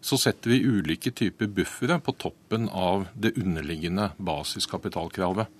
Så 0.00 0.16
setter 0.16 0.54
vi 0.54 0.64
ulike 0.64 1.12
typer 1.12 1.50
buffere 1.52 1.98
på 2.00 2.14
toppen 2.16 2.68
av 2.72 3.06
det 3.12 3.34
underliggende 3.36 4.10
basiskapitalkravet. 4.16 5.50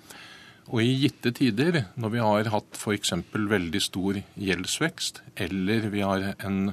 Og 0.70 0.84
i 0.84 0.94
gitte 1.02 1.32
tider, 1.34 1.82
når 1.98 2.12
vi 2.14 2.22
har 2.22 2.48
hatt 2.52 2.78
f.eks. 2.78 3.12
veldig 3.34 3.80
stor 3.82 4.20
gjeldsvekst, 4.38 5.20
eller 5.34 5.88
vi 5.92 6.04
har, 6.06 6.32
en, 6.38 6.72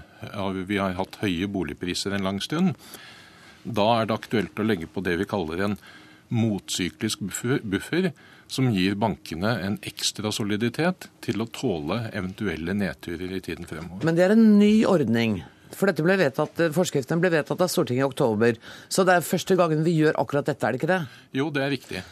vi 0.70 0.78
har 0.78 0.96
hatt 1.00 1.20
høye 1.24 1.50
boligpriser 1.50 2.14
en 2.14 2.28
lang 2.28 2.42
stund, 2.44 2.76
da 3.64 3.88
er 3.98 4.08
det 4.08 4.16
aktuelt 4.16 4.60
å 4.62 4.68
legge 4.68 4.88
på 4.88 5.04
det 5.04 5.18
vi 5.20 5.28
kaller 5.28 5.66
en 5.66 5.80
motsyklisk 6.34 7.24
buffer, 7.64 8.12
som 8.48 8.70
gir 8.72 8.96
bankene 9.00 9.54
en 9.66 9.78
ekstra 9.86 10.32
soliditet 10.32 11.10
til 11.24 11.44
å 11.44 11.50
tåle 11.52 12.06
eventuelle 12.16 12.76
nedturer 12.78 13.36
i 13.36 13.44
tiden 13.44 13.68
fremover. 13.68 14.06
Men 14.08 14.18
det 14.18 14.28
er 14.28 14.36
en 14.38 14.50
ny 14.60 14.74
ordning? 14.88 15.42
For 15.76 15.90
dette 15.90 16.06
ble 16.06 16.16
vedtatt, 16.20 16.62
Forskriften 16.76 17.20
ble 17.20 17.32
vedtatt 17.34 17.60
av 17.64 17.72
Stortinget 17.72 18.06
i 18.06 18.08
oktober. 18.08 18.56
Så 18.88 19.04
det 19.08 19.18
er 19.18 19.26
første 19.26 19.58
gangen 19.60 19.84
vi 19.84 19.98
gjør 19.98 20.16
akkurat 20.22 20.48
dette, 20.48 20.64
er 20.64 20.74
det 20.74 20.82
ikke 20.82 20.94
det? 20.94 21.02
Jo, 21.36 21.50
det 21.52 21.66
er 21.66 21.74
riktig. 21.76 22.04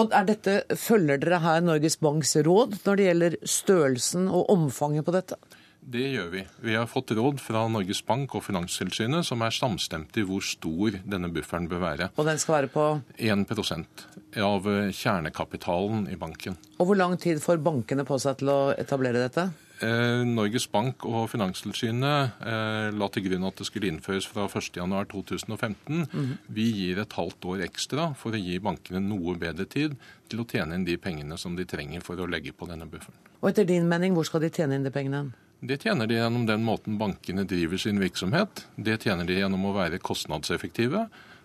Og 0.00 0.14
er 0.16 0.24
dette, 0.24 0.54
Følger 0.80 1.20
dere 1.20 1.42
her 1.44 1.64
Norges 1.64 1.98
Banks 2.00 2.32
råd 2.46 2.78
når 2.86 2.98
det 2.98 3.08
gjelder 3.08 3.36
størrelsen 3.44 4.30
og 4.32 4.48
omfanget 4.54 5.04
på 5.04 5.12
dette? 5.12 5.36
Det 5.82 6.04
gjør 6.12 6.28
vi. 6.30 6.42
Vi 6.62 6.76
har 6.78 6.86
fått 6.86 7.10
råd 7.16 7.40
fra 7.42 7.64
Norges 7.70 8.02
Bank 8.06 8.36
og 8.38 8.44
Finanstilsynet 8.46 9.26
som 9.26 9.42
er 9.42 9.54
samstemte 9.54 10.22
i 10.22 10.26
hvor 10.26 10.44
stor 10.46 11.00
denne 11.02 11.30
bufferen 11.34 11.66
bør 11.70 11.82
være. 11.82 12.08
Og 12.14 12.28
den 12.28 12.38
skal 12.38 12.60
være 12.60 12.70
på? 12.72 12.86
1% 13.18 14.06
av 14.46 14.70
kjernekapitalen 14.94 16.06
i 16.12 16.16
banken. 16.20 16.56
Og 16.78 16.88
hvor 16.88 16.98
lang 16.98 17.18
tid 17.20 17.42
får 17.42 17.60
bankene 17.64 18.06
på 18.08 18.18
seg 18.22 18.40
til 18.40 18.54
å 18.54 18.60
etablere 18.78 19.26
dette? 19.26 19.50
Eh, 19.82 20.22
Norges 20.28 20.68
Bank 20.70 21.02
og 21.10 21.26
Finanstilsynet 21.32 22.42
eh, 22.46 22.88
la 22.94 23.08
til 23.10 23.24
grunn 23.26 23.48
at 23.48 23.58
det 23.58 23.66
skulle 23.66 23.90
innføres 23.90 24.28
fra 24.30 24.46
1.1.2015. 24.46 26.04
Mm. 26.12 26.32
Vi 26.54 26.68
gir 26.76 27.02
et 27.02 27.16
halvt 27.18 27.48
år 27.50 27.64
ekstra 27.66 28.12
for 28.18 28.30
å 28.30 28.38
gi 28.38 28.60
bankene 28.62 29.02
noe 29.02 29.34
bedre 29.40 29.66
tid 29.66 29.96
til 30.30 30.44
å 30.44 30.46
tjene 30.46 30.78
inn 30.78 30.86
de 30.86 30.94
pengene 31.02 31.38
som 31.40 31.58
de 31.58 31.66
trenger 31.66 32.04
for 32.06 32.20
å 32.22 32.28
legge 32.30 32.54
på 32.54 32.70
denne 32.70 32.86
bufferen. 32.86 33.18
Og 33.42 33.50
etter 33.50 33.66
din 33.66 33.90
mening, 33.90 34.14
hvor 34.14 34.28
skal 34.28 34.44
de 34.44 34.52
tjene 34.54 34.78
inn 34.78 34.86
de 34.86 34.94
pengene? 34.94 35.32
Det 35.62 35.76
tjener 35.78 36.08
de 36.10 36.16
gjennom 36.16 36.42
den 36.42 36.64
måten 36.66 36.96
bankene 36.98 37.44
driver 37.46 37.78
sin 37.78 38.00
virksomhet. 38.02 38.64
Det 38.74 38.96
tjener 39.04 39.28
de 39.28 39.36
gjennom 39.38 39.68
å 39.68 39.74
være 39.76 40.00
kostnadseffektive. 40.02 41.04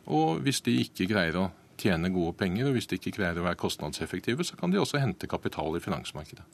Og 0.10 0.40
hvis 0.42 0.64
de 0.66 0.74
ikke 0.82 1.06
greier 1.12 1.38
å 1.38 1.44
tjene 1.78 2.10
gode 2.10 2.34
penger, 2.40 2.66
og 2.66 2.80
hvis 2.80 2.90
de 2.90 2.98
ikke 2.98 3.14
greier 3.20 3.38
å 3.38 3.46
være 3.46 3.60
kostnadseffektive, 3.62 4.42
så 4.48 4.58
kan 4.58 4.74
de 4.74 4.82
også 4.82 5.04
hente 5.04 5.30
kapital 5.30 5.78
i 5.78 5.84
finansmarkedet. 5.84 6.48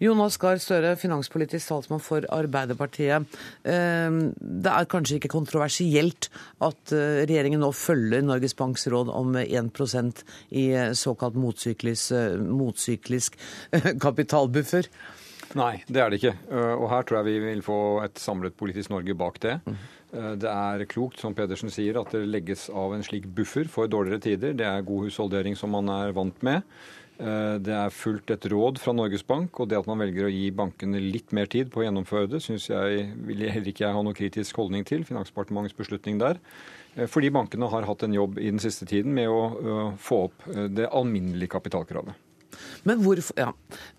Jonas 0.00 0.38
Gahr 0.40 0.62
Støre, 0.62 0.94
finanspolitisk 0.96 1.74
talsmann 1.74 2.00
for 2.00 2.24
Arbeiderpartiet. 2.32 3.36
Eh, 3.68 4.18
det 4.40 4.72
er 4.72 4.88
kanskje 4.88 5.20
ikke 5.20 5.34
kontroversielt 5.34 6.30
at 6.64 6.96
eh, 6.96 7.20
regjeringen 7.28 7.60
nå 7.66 7.72
følger 7.76 8.24
Norges 8.24 8.56
Banks 8.56 8.88
råd 8.88 9.12
om 9.12 9.36
1% 9.44 10.24
i 10.56 10.66
såkalt 10.96 11.36
motsyklisk, 11.36 12.16
motsyklisk 12.48 13.36
kapitalbuffer? 14.08 14.88
Nei, 15.56 15.78
det 15.88 16.02
er 16.02 16.10
det 16.10 16.18
ikke. 16.20 16.34
Og 16.76 16.88
her 16.92 17.06
tror 17.08 17.20
jeg 17.20 17.28
vi 17.30 17.38
vil 17.46 17.62
få 17.64 17.78
et 18.04 18.20
samlet 18.20 18.56
politisk 18.58 18.92
Norge 18.92 19.14
bak 19.16 19.38
det. 19.40 19.54
Det 20.12 20.50
er 20.50 20.84
klokt, 20.88 21.22
som 21.22 21.32
Pedersen 21.36 21.72
sier, 21.72 21.96
at 22.00 22.12
det 22.12 22.26
legges 22.28 22.66
av 22.68 22.92
en 22.92 23.04
slik 23.04 23.24
buffer 23.32 23.68
for 23.72 23.88
dårligere 23.88 24.20
tider. 24.26 24.52
Det 24.56 24.66
er 24.68 24.84
god 24.84 25.08
husholdering 25.08 25.56
som 25.56 25.72
man 25.72 25.88
er 25.94 26.12
vant 26.16 26.44
med. 26.44 26.68
Eh, 27.18 27.56
det 27.58 27.74
er 27.74 27.90
fulgt 27.94 28.30
et 28.30 28.44
råd 28.52 28.78
fra 28.78 28.94
Norges 28.94 29.24
Bank, 29.26 29.58
og 29.58 29.70
det 29.70 29.78
at 29.80 29.88
man 29.90 29.98
velger 29.98 30.28
å 30.28 30.30
gi 30.30 30.52
bankene 30.54 31.00
litt 31.02 31.34
mer 31.34 31.50
tid 31.50 31.72
på 31.74 31.82
å 31.82 31.86
gjennomføre 31.88 32.30
det, 32.30 32.42
syns 32.44 32.68
jeg 32.70 33.08
vil 33.26 33.42
heller 33.48 33.72
ikke 33.72 33.88
jeg 33.88 33.96
ha 33.96 34.04
noe 34.06 34.16
kritisk 34.16 34.60
holdning 34.62 34.86
til. 34.86 35.02
Finansdepartementets 35.08 35.76
beslutning 35.78 36.20
der. 36.22 36.38
Eh, 36.94 37.08
fordi 37.10 37.32
bankene 37.34 37.70
har 37.72 37.88
hatt 37.90 38.06
en 38.06 38.14
jobb 38.14 38.38
i 38.38 38.52
den 38.52 38.62
siste 38.62 38.86
tiden 38.86 39.16
med 39.18 39.32
å 39.32 39.90
få 39.98 40.24
opp 40.28 40.48
eh, 40.54 40.68
det 40.70 40.86
alminnelige 40.94 41.56
kapitalkravet. 41.56 42.27
Men 42.88 43.02
hvorfor, 43.04 43.36
ja. 43.38 43.50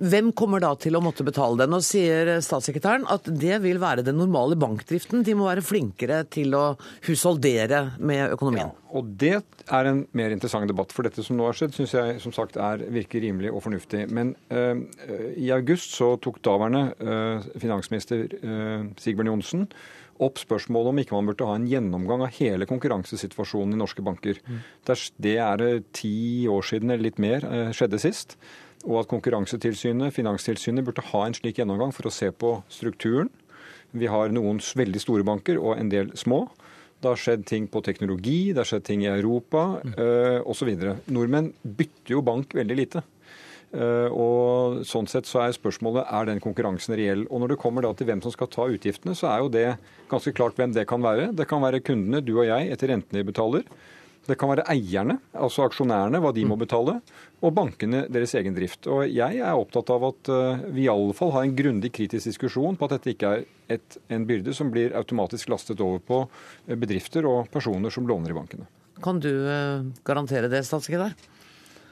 Hvem 0.01 0.31
kommer 0.37 0.63
da 0.63 0.71
til 0.79 0.97
å 0.97 1.03
måtte 1.03 1.25
betale 1.27 1.59
det? 1.61 1.69
Nå 1.71 1.81
sier 1.85 2.31
statssekretæren 2.43 3.05
at 3.11 3.27
det 3.29 3.59
vil 3.63 3.81
være 3.81 4.05
den 4.07 4.19
normale 4.19 4.57
bankdriften. 4.59 5.23
De 5.27 5.35
må 5.37 5.49
være 5.49 5.65
flinkere 5.65 6.23
til 6.31 6.55
å 6.57 6.63
husholdere 7.07 7.83
med 7.99 8.35
økonomien. 8.35 8.71
Ja, 8.71 8.95
og 8.97 9.13
det 9.21 9.35
er 9.69 9.91
en 9.91 10.03
mer 10.17 10.33
interessant 10.33 10.69
debatt. 10.69 10.93
For 10.95 11.07
dette 11.07 11.25
som 11.25 11.37
nå 11.39 11.47
har 11.49 11.57
skjedd, 11.57 11.75
syns 11.77 11.95
jeg 11.95 12.19
som 12.23 12.35
sagt 12.35 12.57
er, 12.59 12.83
virker 12.93 13.23
rimelig 13.25 13.53
og 13.53 13.63
fornuftig. 13.67 14.07
Men 14.13 14.33
øh, 14.53 14.85
i 15.37 15.51
august 15.55 15.95
så 15.97 16.15
tok 16.23 16.41
daværende 16.45 16.89
øh, 16.99 17.49
finansminister 17.61 18.27
øh, 18.41 18.89
Sigbjørn 18.99 19.33
Johnsen 19.33 19.69
opp 20.19 20.39
spørsmålet 20.41 20.91
om 20.91 21.01
ikke 21.01 21.15
man 21.15 21.29
burde 21.29 21.47
ha 21.47 21.55
en 21.57 21.67
gjennomgang 21.69 22.23
av 22.25 22.33
hele 22.38 22.67
konkurransesituasjonen 22.69 23.75
i 23.75 23.79
norske 23.79 24.03
banker. 24.05 24.41
Mm. 24.45 24.63
Det 25.15 25.35
er 25.39 25.65
ti 25.95 26.47
år 26.51 26.65
siden 26.67 26.91
eller 26.91 27.07
litt 27.07 27.21
mer 27.23 27.45
eh, 27.47 27.71
skjedde 27.75 28.01
sist. 28.03 28.38
Og 28.88 29.01
at 29.01 29.09
Konkurransetilsynet, 29.11 30.13
Finanstilsynet 30.15 30.85
burde 30.88 31.03
ha 31.09 31.25
en 31.25 31.35
slik 31.35 31.59
gjennomgang 31.59 31.91
for 31.95 32.07
å 32.07 32.13
se 32.13 32.29
på 32.31 32.59
strukturen. 32.71 33.31
Vi 33.91 34.07
har 34.07 34.31
noen 34.31 34.61
veldig 34.61 35.01
store 35.01 35.25
banker 35.27 35.59
og 35.59 35.75
en 35.75 35.91
del 35.91 36.13
små. 36.19 36.45
Det 36.99 37.07
har 37.07 37.19
skjedd 37.19 37.45
ting 37.47 37.67
på 37.71 37.81
teknologi, 37.83 38.51
det 38.51 38.61
har 38.61 38.67
skjedd 38.67 38.85
ting 38.88 39.03
i 39.05 39.11
Europa 39.11 39.79
mm. 39.83 39.93
øh, 40.03 40.39
osv. 40.51 40.71
Nordmenn 41.11 41.53
bytter 41.63 42.15
jo 42.15 42.23
bank 42.27 42.55
veldig 42.55 42.75
lite. 42.75 43.03
Eh, 43.69 44.09
og 44.09 44.81
Sånn 44.89 45.07
sett 45.09 45.29
så 45.29 45.43
er 45.43 45.53
spørsmålet 45.53 46.09
er 46.09 46.25
den 46.29 46.41
konkurransen 46.41 46.95
reell. 46.97 47.27
Og 47.29 47.43
Når 47.43 47.53
det 47.53 47.61
kommer 47.61 47.85
da 47.85 47.93
til 47.93 48.09
hvem 48.09 48.23
som 48.23 48.33
skal 48.33 48.49
ta 48.49 48.65
utgiftene, 48.69 49.15
så 49.17 49.29
er 49.29 49.43
jo 49.43 49.53
det 49.53 49.67
ganske 50.09 50.33
klart 50.33 50.57
hvem 50.57 50.73
det 50.73 50.88
kan 50.89 51.01
være. 51.01 51.31
Det 51.35 51.47
kan 51.49 51.61
være 51.61 51.83
kundene, 51.85 52.23
du 52.25 52.39
og 52.39 52.47
jeg, 52.49 52.71
etter 52.73 52.93
rentene 52.93 53.21
de 53.21 53.29
betaler. 53.29 53.63
Det 54.29 54.35
kan 54.38 54.51
være 54.51 54.65
eierne, 54.69 55.15
altså 55.33 55.63
aksjonærene, 55.65 56.19
hva 56.21 56.29
de 56.35 56.43
må 56.45 56.57
betale. 56.59 56.99
Og 57.41 57.53
bankene, 57.55 58.03
deres 58.11 58.35
egen 58.38 58.53
drift. 58.53 58.85
Og 58.91 59.07
Jeg 59.09 59.39
er 59.39 59.57
opptatt 59.57 59.89
av 59.89 60.05
at 60.11 60.29
eh, 60.29 60.65
vi 60.75 60.85
i 60.85 60.91
alle 60.91 61.15
fall 61.17 61.33
har 61.33 61.45
en 61.45 61.55
grundig 61.55 61.93
kritisk 61.95 62.29
diskusjon 62.29 62.77
på 62.77 62.89
at 62.89 62.97
dette 62.97 63.13
ikke 63.15 63.31
er 63.31 63.47
et, 63.69 63.97
en 64.09 64.27
byrde 64.29 64.53
som 64.53 64.69
blir 64.73 64.93
automatisk 64.97 65.49
lastet 65.49 65.81
over 65.81 66.01
på 66.03 66.21
eh, 66.67 66.75
bedrifter 66.75 67.25
og 67.25 67.49
personer 67.53 67.93
som 67.93 68.05
låner 68.09 68.33
i 68.33 68.38
bankene. 68.38 68.69
Kan 68.99 69.21
du 69.23 69.31
garantere 70.03 70.49
det, 70.51 70.65
statssekretær? 70.67 71.13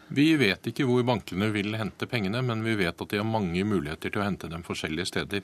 Vi 0.07 0.27
vet 0.39 0.69
ikke 0.69 0.85
hvor 0.87 1.03
bankene 1.07 1.49
vil 1.51 1.75
hente 1.75 2.07
pengene, 2.07 2.39
men 2.45 2.63
vi 2.63 2.77
vet 2.79 3.01
at 3.03 3.11
de 3.11 3.19
har 3.19 3.27
mange 3.27 3.63
muligheter 3.67 4.13
til 4.13 4.21
å 4.21 4.27
hente 4.27 4.47
dem 4.51 4.63
forskjellige 4.63 5.09
steder. 5.09 5.43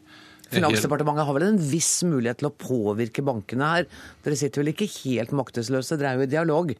Finansdepartementet 0.53 1.27
har 1.27 1.35
vel 1.35 1.47
en 1.49 1.59
viss 1.59 1.91
mulighet 2.07 2.39
til 2.39 2.49
å 2.51 2.55
påvirke 2.55 3.25
bankene 3.25 3.69
her? 3.73 3.87
Dere 4.23 4.39
sitter 4.39 4.63
vel 4.63 4.71
ikke 4.73 4.89
helt 5.01 5.35
maktesløse, 5.35 5.97
dere 5.99 6.13
er 6.13 6.21
jo 6.21 6.27
i 6.27 6.33
dialog? 6.35 6.75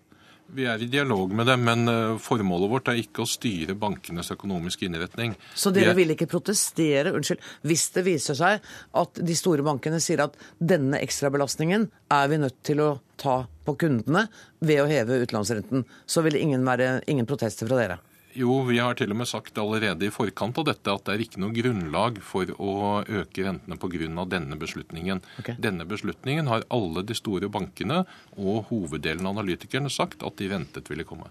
Vi 0.54 0.66
er 0.70 0.82
i 0.82 0.90
dialog 0.92 1.32
med 1.34 1.48
dem, 1.50 1.64
men 1.66 1.90
eh, 1.90 2.16
formålet 2.22 2.70
vårt 2.70 2.92
er 2.92 3.00
ikke 3.02 3.24
å 3.24 3.30
styre 3.30 3.74
bankenes 3.80 4.30
økonomiske 4.36 4.86
innretning. 4.86 5.34
Så 5.58 5.74
dere 5.74 5.96
vil 5.98 6.14
ikke 6.14 6.30
protestere 6.30 7.14
unnskyld, 7.18 7.42
hvis 7.66 7.88
det 7.96 8.06
viser 8.06 8.38
seg 8.38 8.70
at 9.02 9.22
de 9.26 9.38
store 9.38 9.66
bankene 9.66 10.02
sier 10.04 10.22
at 10.28 10.38
denne 10.62 11.02
ekstrabelastningen 11.02 11.90
er 12.14 12.30
vi 12.30 12.42
nødt 12.44 12.62
til 12.66 12.84
å 12.86 12.92
ta 13.18 13.44
på 13.66 13.78
kundene 13.82 14.28
ved 14.62 14.84
å 14.84 14.90
heve 14.90 15.24
utlånsrenten. 15.26 15.88
Så 16.06 16.22
vil 16.26 16.38
ingen, 16.38 16.66
være, 16.68 17.00
ingen 17.10 17.30
protester 17.30 17.70
fra 17.70 17.82
dere? 17.82 18.02
Jo, 18.34 18.64
vi 18.66 18.80
har 18.82 18.96
til 18.98 19.12
og 19.14 19.20
med 19.20 19.30
sagt 19.30 19.58
allerede 19.62 20.08
i 20.08 20.14
forkant 20.14 20.58
av 20.58 20.66
dette 20.66 20.90
at 20.90 21.06
det 21.06 21.14
er 21.14 21.24
ikke 21.26 21.42
noe 21.44 21.54
grunnlag 21.54 22.18
for 22.26 22.50
å 22.58 22.74
øke 23.06 23.46
rentene 23.46 23.78
pga. 23.78 24.26
denne 24.26 24.58
beslutningen. 24.58 25.22
Okay. 25.40 25.56
Denne 25.60 25.86
beslutningen 25.86 26.48
har 26.50 26.66
alle 26.70 27.04
de 27.04 27.14
store 27.14 27.50
bankene 27.50 28.04
og 28.38 28.66
hoveddelen 28.72 29.26
av 29.26 29.38
analytikerne 29.38 29.90
sagt 29.90 30.24
at 30.24 30.38
de 30.38 30.50
ventet 30.50 30.90
ville 30.90 31.06
komme. 31.06 31.30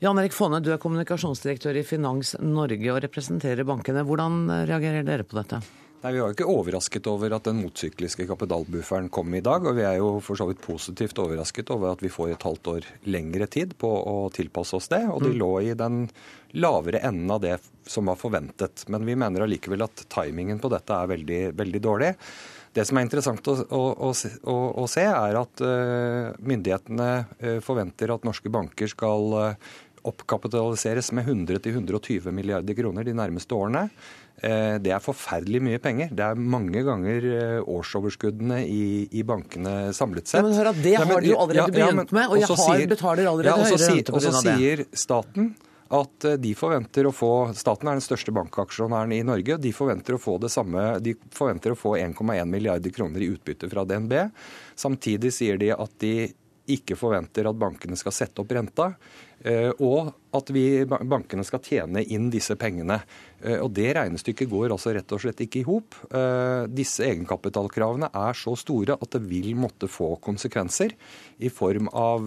Jan 0.00 0.18
Erik 0.18 0.34
Fonne, 0.34 0.60
du 0.62 0.70
er 0.72 0.78
kommunikasjonsdirektør 0.78 1.78
i 1.78 1.86
Finans 1.86 2.36
Norge 2.38 2.92
og 2.92 3.02
representerer 3.02 3.66
bankene. 3.66 4.04
Hvordan 4.06 4.66
reagerer 4.66 5.06
dere 5.06 5.26
på 5.26 5.38
dette? 5.38 5.62
Nei, 5.98 6.12
Vi 6.12 6.20
var 6.22 6.30
jo 6.30 6.36
ikke 6.36 6.52
overrasket 6.52 7.08
over 7.10 7.32
at 7.34 7.48
den 7.48 7.58
motsykliske 7.58 8.28
kapitalbufferen 8.28 9.08
kom 9.10 9.32
i 9.34 9.42
dag. 9.42 9.64
Og 9.66 9.74
vi 9.74 9.82
er 9.82 9.96
jo 9.98 10.12
for 10.22 10.38
så 10.38 10.46
vidt 10.46 10.60
positivt 10.62 11.18
overrasket 11.18 11.72
over 11.74 11.90
at 11.90 12.04
vi 12.04 12.12
får 12.12 12.36
et 12.36 12.46
halvt 12.46 12.70
år 12.70 12.86
lengre 13.10 13.48
tid 13.50 13.74
på 13.82 13.90
å 13.90 14.28
tilpasse 14.34 14.78
oss 14.78 14.86
det. 14.92 15.02
Og 15.10 15.24
de 15.24 15.32
mm. 15.32 15.38
lå 15.40 15.50
i 15.66 15.72
den 15.78 16.04
lavere 16.54 17.02
enden 17.08 17.32
av 17.34 17.42
det 17.42 17.56
som 17.88 18.06
var 18.06 18.20
forventet. 18.20 18.86
Men 18.86 19.08
vi 19.08 19.18
mener 19.18 19.42
allikevel 19.42 19.82
at 19.88 20.04
timingen 20.14 20.62
på 20.62 20.70
dette 20.70 20.94
er 20.94 21.10
veldig, 21.16 21.42
veldig 21.58 21.82
dårlig. 21.82 22.12
Det 22.78 22.84
som 22.86 23.00
er 23.00 23.08
interessant 23.08 23.50
å, 23.50 23.56
å, 23.74 23.82
å, 24.12 24.56
å 24.78 24.86
se, 24.86 25.02
er 25.02 25.40
at 25.40 25.64
uh, 25.64 26.30
myndighetene 26.46 27.10
uh, 27.26 27.58
forventer 27.64 28.12
at 28.14 28.26
norske 28.28 28.52
banker 28.54 28.92
skal 28.92 29.34
uh, 29.34 29.74
oppkapitaliseres 30.06 31.10
med 31.16 31.26
100-120 31.26 32.30
milliarder 32.30 32.76
kroner 32.78 33.08
de 33.08 33.16
nærmeste 33.18 33.56
årene. 33.56 33.88
Eh, 34.38 34.76
det 34.78 34.92
er 34.94 35.02
forferdelig 35.02 35.60
mye 35.66 35.78
penger. 35.82 36.12
Det 36.14 36.22
er 36.22 36.38
mange 36.38 36.82
ganger 36.86 37.24
eh, 37.32 37.70
årsoverskuddene 37.74 38.60
i, 38.70 38.82
i 39.10 39.24
bankene 39.26 39.92
samlet 39.96 40.30
sett. 40.30 40.38
Ja, 40.38 40.44
men 40.46 40.54
hør 40.54 40.70
at 40.70 40.82
Det 40.82 40.94
har 40.94 41.08
de 41.24 41.32
jo 41.32 41.40
allerede 41.42 41.74
ja, 41.74 41.86
ja, 41.86 41.88
begynt 41.90 42.14
med, 42.14 42.28
og 42.28 42.38
jeg 42.38 42.50
har, 42.52 42.60
sier, 42.62 42.90
betaler 42.90 43.30
allerede 43.30 43.56
ja, 43.56 43.66
høyere 43.66 43.88
rente 43.90 44.12
pga. 44.12 44.20
det. 44.20 44.28
Og 44.30 44.38
så 44.38 44.44
sier 44.46 44.84
staten 44.94 45.50
at 45.98 46.28
eh, 46.28 46.38
de 46.38 46.54
forventer 46.54 47.08
å 47.08 47.14
få 47.16 47.32
Staten 47.58 47.90
er 47.90 47.98
den 47.98 48.04
største 48.04 48.34
bankaksjonæren 48.36 49.16
i 49.16 49.22
Norge. 49.26 49.58
De 49.58 49.74
forventer 49.74 50.14
å 50.14 50.22
få 50.22 50.36
det 50.42 50.52
samme, 50.54 50.90
de 51.02 51.16
forventer 51.34 51.74
å 51.74 51.78
få 51.78 51.96
1,1 51.98 52.44
milliarder 52.46 52.94
kroner 52.94 53.24
i 53.24 53.32
utbytte 53.32 53.70
fra 53.72 53.86
DNB. 53.88 54.20
Samtidig 54.78 55.34
sier 55.34 55.58
de 55.58 55.72
at 55.74 55.98
de 56.04 56.28
ikke 56.68 56.98
forventer 57.00 57.48
at 57.48 57.58
bankene 57.58 57.96
skal 57.98 58.14
sette 58.14 58.42
opp 58.44 58.52
renta. 58.52 58.92
Eh, 59.46 59.70
og 59.78 60.10
at 60.34 60.50
vi, 60.50 60.82
bankene 60.86 61.44
skal 61.46 61.62
tjene 61.62 62.02
inn 62.02 62.26
disse 62.32 62.56
pengene. 62.58 62.98
Eh, 63.40 63.60
og 63.62 63.70
Det 63.76 63.92
regnestykket 63.96 64.50
går 64.50 64.74
altså 64.74 64.92
rett 64.96 65.14
og 65.14 65.22
slett 65.22 65.40
ikke 65.44 65.62
i 65.62 65.66
hop. 65.68 65.94
Eh, 66.10 66.66
disse 66.72 67.06
egenkapitalkravene 67.06 68.10
er 68.10 68.38
så 68.38 68.56
store 68.58 68.98
at 68.98 69.14
det 69.14 69.22
vil 69.28 69.54
måtte 69.58 69.90
få 69.90 70.16
konsekvenser 70.24 70.94
i 71.38 71.50
form 71.54 71.90
av 71.94 72.26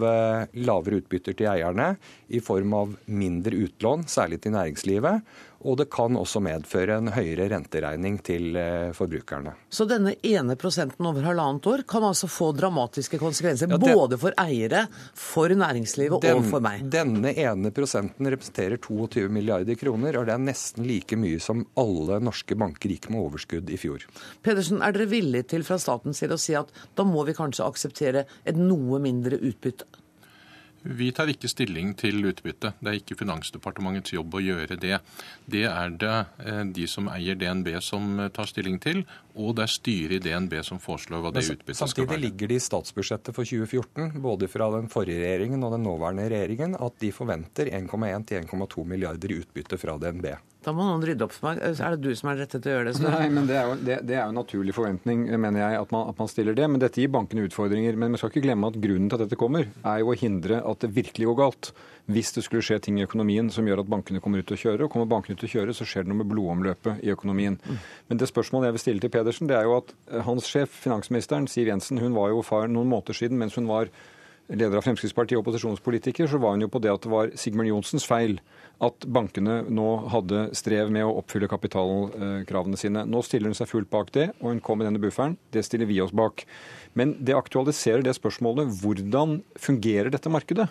lavere 0.56 1.02
utbytter 1.02 1.36
til 1.36 1.50
eierne, 1.52 1.96
i 2.32 2.40
form 2.40 2.74
av 2.78 2.94
mindre 3.12 3.58
utlån, 3.66 4.06
særlig 4.08 4.40
til 4.42 4.56
næringslivet, 4.56 5.26
og 5.62 5.78
det 5.82 5.88
kan 5.94 6.18
også 6.18 6.42
medføre 6.44 6.98
en 7.00 7.12
høyere 7.14 7.48
renteregning 7.52 8.18
til 8.26 8.58
eh, 8.60 8.90
forbrukerne. 8.98 9.54
Så 9.70 9.86
denne 9.90 10.16
ene 10.26 10.58
prosenten 10.60 11.08
over 11.08 11.26
halvannet 11.26 11.68
år 11.70 11.84
kan 11.90 12.06
altså 12.08 12.30
få 12.32 12.52
dramatiske 12.58 13.20
konsekvenser 13.22 13.70
ja, 13.72 13.80
det, 13.82 13.94
både 13.94 14.20
for 14.22 14.36
eiere, 14.42 14.86
for 15.18 15.54
næringslivet 15.54 16.26
den, 16.26 16.42
og 16.42 16.50
for 16.50 16.64
meg? 16.64 16.86
Denne 16.92 17.34
ene 17.36 17.74
prosenten 17.76 18.30
representerer 18.34 18.82
22 18.82 19.28
milliarder 19.34 19.78
kroner, 19.80 20.20
og 20.20 20.28
det 20.30 20.36
er 20.36 20.44
nesten 20.44 20.88
like 20.90 21.20
mye 21.20 21.42
som 21.44 21.66
alle 21.80 22.22
norske 22.24 22.58
banker 22.58 22.96
gikk 22.96 23.10
med 23.14 23.22
overskudd 23.24 23.72
i 23.72 23.80
fjor. 23.82 24.06
Pedersen, 24.46 24.82
er 24.82 24.96
dere 24.96 25.10
villige 25.12 25.52
til 25.56 25.66
fra 25.68 25.80
statens 25.82 26.22
side 26.22 26.38
å 26.38 26.42
si 26.42 26.58
at 26.58 26.72
da 26.98 27.06
må 27.08 27.26
vi 27.28 27.38
kanskje 27.38 27.68
akseptere 27.68 28.26
et 28.48 28.58
noe 28.58 29.02
mindre 29.04 29.40
utbytte? 29.42 29.90
Vi 30.82 31.12
tar 31.14 31.30
ikke 31.30 31.50
stilling 31.52 31.92
til 32.00 32.24
utbytte. 32.26 32.72
Det 32.82 32.90
er 32.90 32.98
ikke 32.98 33.18
Finansdepartementets 33.20 34.16
jobb 34.16 34.34
å 34.38 34.42
gjøre 34.42 34.78
det. 34.82 34.98
Det 35.46 35.64
er 35.70 35.94
det 36.02 36.14
eh, 36.42 36.62
de 36.74 36.88
som 36.90 37.10
eier 37.14 37.38
DNB 37.38 37.76
som 37.86 38.08
eh, 38.20 38.32
tar 38.34 38.50
stilling 38.50 38.80
til, 38.82 39.04
og 39.38 39.56
det 39.60 39.68
er 39.68 39.74
styret 39.76 40.18
i 40.18 40.22
DNB 40.26 40.58
som 40.66 40.82
foreslår 40.82 41.22
hva 41.22 41.34
det 41.36 41.46
utbyttet 41.46 41.78
skal 41.78 41.86
være. 41.86 41.94
Samtidig 41.94 42.22
ligger 42.26 42.52
det 42.52 42.58
i 42.58 42.66
statsbudsjettet 42.66 43.38
for 43.38 43.46
2014, 43.46 44.22
både 44.26 44.50
fra 44.52 44.72
den 44.74 44.90
forrige 44.92 45.22
regjeringen 45.22 45.68
og 45.68 45.76
den 45.78 45.86
nåværende 45.86 46.30
regjeringen, 46.34 46.78
at 46.82 46.98
de 47.04 47.12
forventer 47.14 47.70
1,1 47.70 48.30
til 48.32 48.42
1,2 48.42 48.88
milliarder 48.90 49.36
i 49.36 49.42
utbytte 49.44 49.78
fra 49.82 50.00
DNB. 50.02 50.32
Da 50.62 50.72
må 50.78 50.86
noen 50.86 51.02
rydde 51.02 51.26
opp 51.26 51.32
for 51.34 51.48
meg. 51.50 51.62
Er 51.74 51.96
det 51.96 52.04
du 52.04 52.12
som 52.18 52.30
er 52.30 52.44
rette 52.44 52.60
til 52.62 52.70
å 52.70 52.76
gjøre 52.76 52.92
det? 52.92 52.94
Så? 53.00 53.08
Nei, 53.10 53.30
men 53.34 53.48
det 53.50 53.56
er, 53.58 53.66
jo, 53.66 53.78
det, 53.82 53.96
det 54.06 54.14
er 54.14 54.20
jo 54.28 54.34
en 54.34 54.38
naturlig 54.38 54.76
forventning, 54.78 55.24
mener 55.42 55.64
jeg, 55.64 55.80
at 55.82 55.96
man, 55.96 56.12
at 56.12 56.22
man 56.22 56.30
stiller 56.30 56.58
det. 56.58 56.68
Men 56.70 56.84
dette 56.84 57.02
gir 57.02 57.10
bankene 57.14 57.48
utfordringer. 57.48 57.98
Men 57.98 58.14
vi 58.14 58.22
skal 58.22 58.30
ikke 58.30 58.44
glemme 58.46 58.70
at 58.70 58.78
grunnen 58.84 59.10
til 59.10 59.18
at 59.18 59.24
dette 59.26 59.40
kommer, 59.42 59.72
er 59.82 60.04
jo 60.04 60.12
å 60.14 60.20
hindre 60.22 60.62
at 60.62 60.86
det 60.86 60.92
virkelig 60.94 61.32
går 61.32 61.40
galt. 61.42 61.72
Hvis 62.12 62.34
det 62.38 62.46
skulle 62.46 62.66
skje 62.66 62.78
ting 62.86 63.02
i 63.02 63.08
økonomien 63.08 63.50
som 63.54 63.66
gjør 63.66 63.82
at 63.82 63.90
bankene 63.90 64.22
kommer 64.22 64.42
ut 64.42 64.50
til 64.52 64.60
å 64.60 64.62
kjøre, 64.68 64.86
og 64.86 64.94
kommer 64.94 65.10
bankene 65.10 65.34
ut 65.34 65.42
til 65.42 65.50
å 65.50 65.54
kjøre, 65.56 65.78
så 65.78 65.88
skjer 65.88 66.06
det 66.06 66.14
noe 66.14 66.22
med 66.22 66.30
blodomløpet 66.30 67.02
i 67.06 67.14
økonomien. 67.14 67.58
Men 68.10 68.22
det 68.22 68.30
spørsmålet 68.30 68.70
jeg 68.70 68.78
vil 68.78 68.86
stille 68.86 69.06
til 69.06 69.14
Pedersen, 69.18 69.50
det 69.50 69.58
er 69.58 69.66
jo 69.66 69.80
at 69.80 69.94
eh, 70.12 70.22
hans 70.28 70.50
sjef, 70.50 70.78
finansministeren 70.86 71.50
Siv 71.50 71.74
Jensen, 71.74 72.02
hun 72.02 72.18
var 72.18 72.34
jo 72.36 72.46
far 72.46 72.70
noen 72.70 72.90
måneder 72.92 73.18
siden 73.18 73.42
mens 73.42 73.58
hun 73.58 73.70
var 73.70 73.90
leder 74.52 74.78
av 74.80 74.86
Fremskrittspartiet 74.86 75.38
og 75.38 75.46
opposisjonspolitiker, 75.46 76.28
så 76.30 76.40
var 76.42 76.56
hun 76.56 76.66
jo 76.66 76.72
på 76.72 76.82
det 76.84 76.92
at 76.92 77.06
det 77.06 77.12
var 77.12 77.32
Sigmund 77.40 77.70
Johnsens 77.70 78.08
feil 78.08 78.38
at 78.84 79.06
bankene 79.06 79.62
nå 79.70 79.88
hadde 80.12 80.48
strev 80.58 80.92
med 80.94 81.06
å 81.06 81.14
oppfylle 81.22 81.50
kapitalkravene 81.52 82.80
sine. 82.80 83.06
Nå 83.08 83.22
stiller 83.26 83.52
hun 83.52 83.58
seg 83.58 83.70
fullt 83.70 83.92
bak 83.94 84.12
det, 84.16 84.32
og 84.42 84.52
hun 84.52 84.64
kom 84.64 84.82
med 84.82 84.90
denne 84.90 85.02
bufferen. 85.02 85.38
Det 85.54 85.64
stiller 85.68 85.90
vi 85.90 86.02
oss 86.04 86.16
bak. 86.16 86.46
Men 86.98 87.14
det 87.24 87.36
aktualiserer 87.38 88.04
det 88.06 88.16
spørsmålet 88.18 88.72
hvordan 88.82 89.40
fungerer 89.60 90.12
dette 90.14 90.32
markedet? 90.32 90.68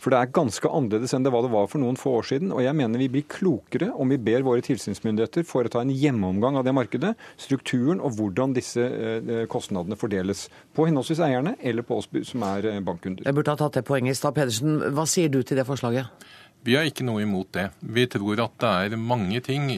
For 0.00 0.12
det 0.12 0.20
er 0.20 0.32
ganske 0.34 0.70
annerledes 0.70 1.14
enn 1.14 1.26
det 1.26 1.32
var, 1.34 1.44
det 1.46 1.52
var 1.52 1.68
for 1.70 1.82
noen 1.82 1.98
få 2.00 2.16
år 2.20 2.28
siden. 2.32 2.52
Og 2.54 2.64
jeg 2.64 2.76
mener 2.78 3.02
vi 3.02 3.10
blir 3.12 3.26
klokere 3.30 3.90
om 3.94 4.10
vi 4.10 4.18
ber 4.20 4.46
våre 4.46 4.64
tilsynsmyndigheter 4.66 5.46
foreta 5.48 5.82
en 5.82 5.92
gjennomgang 5.94 6.58
av 6.58 6.66
det 6.66 6.74
markedet, 6.76 7.14
strukturen 7.40 8.02
og 8.02 8.16
hvordan 8.18 8.54
disse 8.56 8.82
eh, 8.82 9.44
kostnadene 9.50 9.98
fordeles. 10.00 10.48
På 10.76 10.88
henholdsvis 10.88 11.22
eierne 11.24 11.56
eller 11.60 11.86
på 11.86 12.00
oss 12.00 12.10
som 12.28 12.46
er 12.50 12.70
eh, 12.70 12.82
bankkunder. 12.84 13.26
Jeg 13.28 13.36
burde 13.36 13.54
ha 13.54 13.60
tatt 13.60 13.80
det 13.80 13.86
poenget 13.88 14.16
i 14.16 14.20
stad. 14.20 14.36
Pedersen, 14.36 14.80
hva 14.96 15.06
sier 15.08 15.30
du 15.32 15.42
til 15.42 15.60
det 15.60 15.68
forslaget? 15.68 16.10
Vi 16.66 16.74
har 16.76 16.84
ikke 16.84 17.06
noe 17.08 17.22
imot 17.24 17.52
det. 17.56 17.68
Vi 17.80 18.04
tror 18.10 18.42
at 18.44 18.56
det 18.60 18.70
er 18.92 18.96
mange 19.00 19.40
ting 19.44 19.70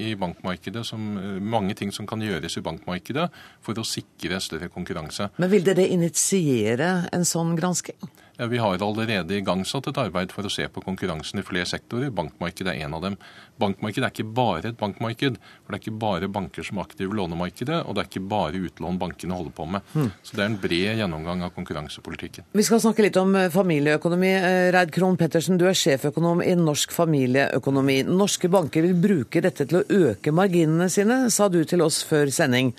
som, 0.83 1.05
mange 1.39 1.77
ting 1.79 1.93
som 1.95 2.09
kan 2.11 2.23
gjøres 2.25 2.59
i 2.59 2.65
bankmarkedet 2.65 3.29
for 3.63 3.79
å 3.79 3.87
sikre 3.87 4.41
større 4.43 4.71
konkurranse. 4.73 5.31
Men 5.39 5.53
vil 5.53 5.67
dere 5.67 5.87
initiere 5.87 7.07
en 7.15 7.27
sånn 7.29 7.55
gransking? 7.59 8.01
Ja, 8.43 8.47
vi 8.47 8.59
har 8.59 8.83
allerede 8.83 9.37
igangsatt 9.39 9.87
et 9.87 9.99
arbeid 10.03 10.33
for 10.35 10.43
å 10.43 10.51
se 10.51 10.65
på 10.67 10.83
konkurransen 10.83 11.39
i 11.39 11.45
flere 11.47 11.63
sektorer. 11.71 12.11
Bankmarkedet 12.11 12.73
er 12.73 12.81
en 12.83 12.97
av 12.97 13.05
dem. 13.05 13.17
Bankmarkedet 13.63 14.09
er 14.09 14.11
ikke 14.11 14.33
bare 14.35 14.73
et 14.73 14.79
bankmarked. 14.81 15.37
for 15.63 15.71
Det 15.71 15.77
er 15.77 15.83
ikke 15.85 16.01
bare 16.01 16.29
banker 16.29 16.67
som 16.67 16.81
er 16.81 16.89
aktive 16.89 17.15
i 17.15 17.19
lånemarkedet, 17.21 17.77
og 17.87 17.95
det 17.95 18.03
er 18.03 18.09
ikke 18.09 18.29
bare 18.33 18.59
utlån 18.67 18.99
bankene 18.99 19.37
holder 19.39 19.55
på 19.55 19.67
med. 19.71 19.83
Så 20.27 20.35
det 20.35 20.43
er 20.43 20.51
en 20.51 20.57
bred 20.59 20.99
gjennomgang 20.99 21.45
av 21.47 21.53
konkurransepolitikken. 21.55 22.49
Vi 22.51 22.65
skal 22.67 22.83
snakke 22.83 23.07
litt 23.07 23.21
om 23.23 23.37
eh, 23.37 23.47
familieøkonomi. 23.55 24.33
Eh, 24.35 24.71
Reid 24.75 24.91
Krohn 24.91 25.17
Pettersen, 25.17 25.61
du 25.63 25.69
er 25.71 25.79
sjeføkonom 25.79 26.43
i 26.43 26.57
Norsk 26.59 26.91
familieøkonomi. 26.91 28.01
Norske 28.11 28.51
banker 28.51 28.83
vil 28.83 28.99
bruke 28.99 29.45
dette 29.47 29.69
til 29.71 29.85
å 29.85 29.87
øke 29.87 30.35
marginene 30.35 30.91
sine, 30.91 31.31
sa 31.31 31.47
du 31.47 31.63
til 31.63 31.87
oss 31.87 32.03
før 32.03 32.27
sending. 32.35 32.75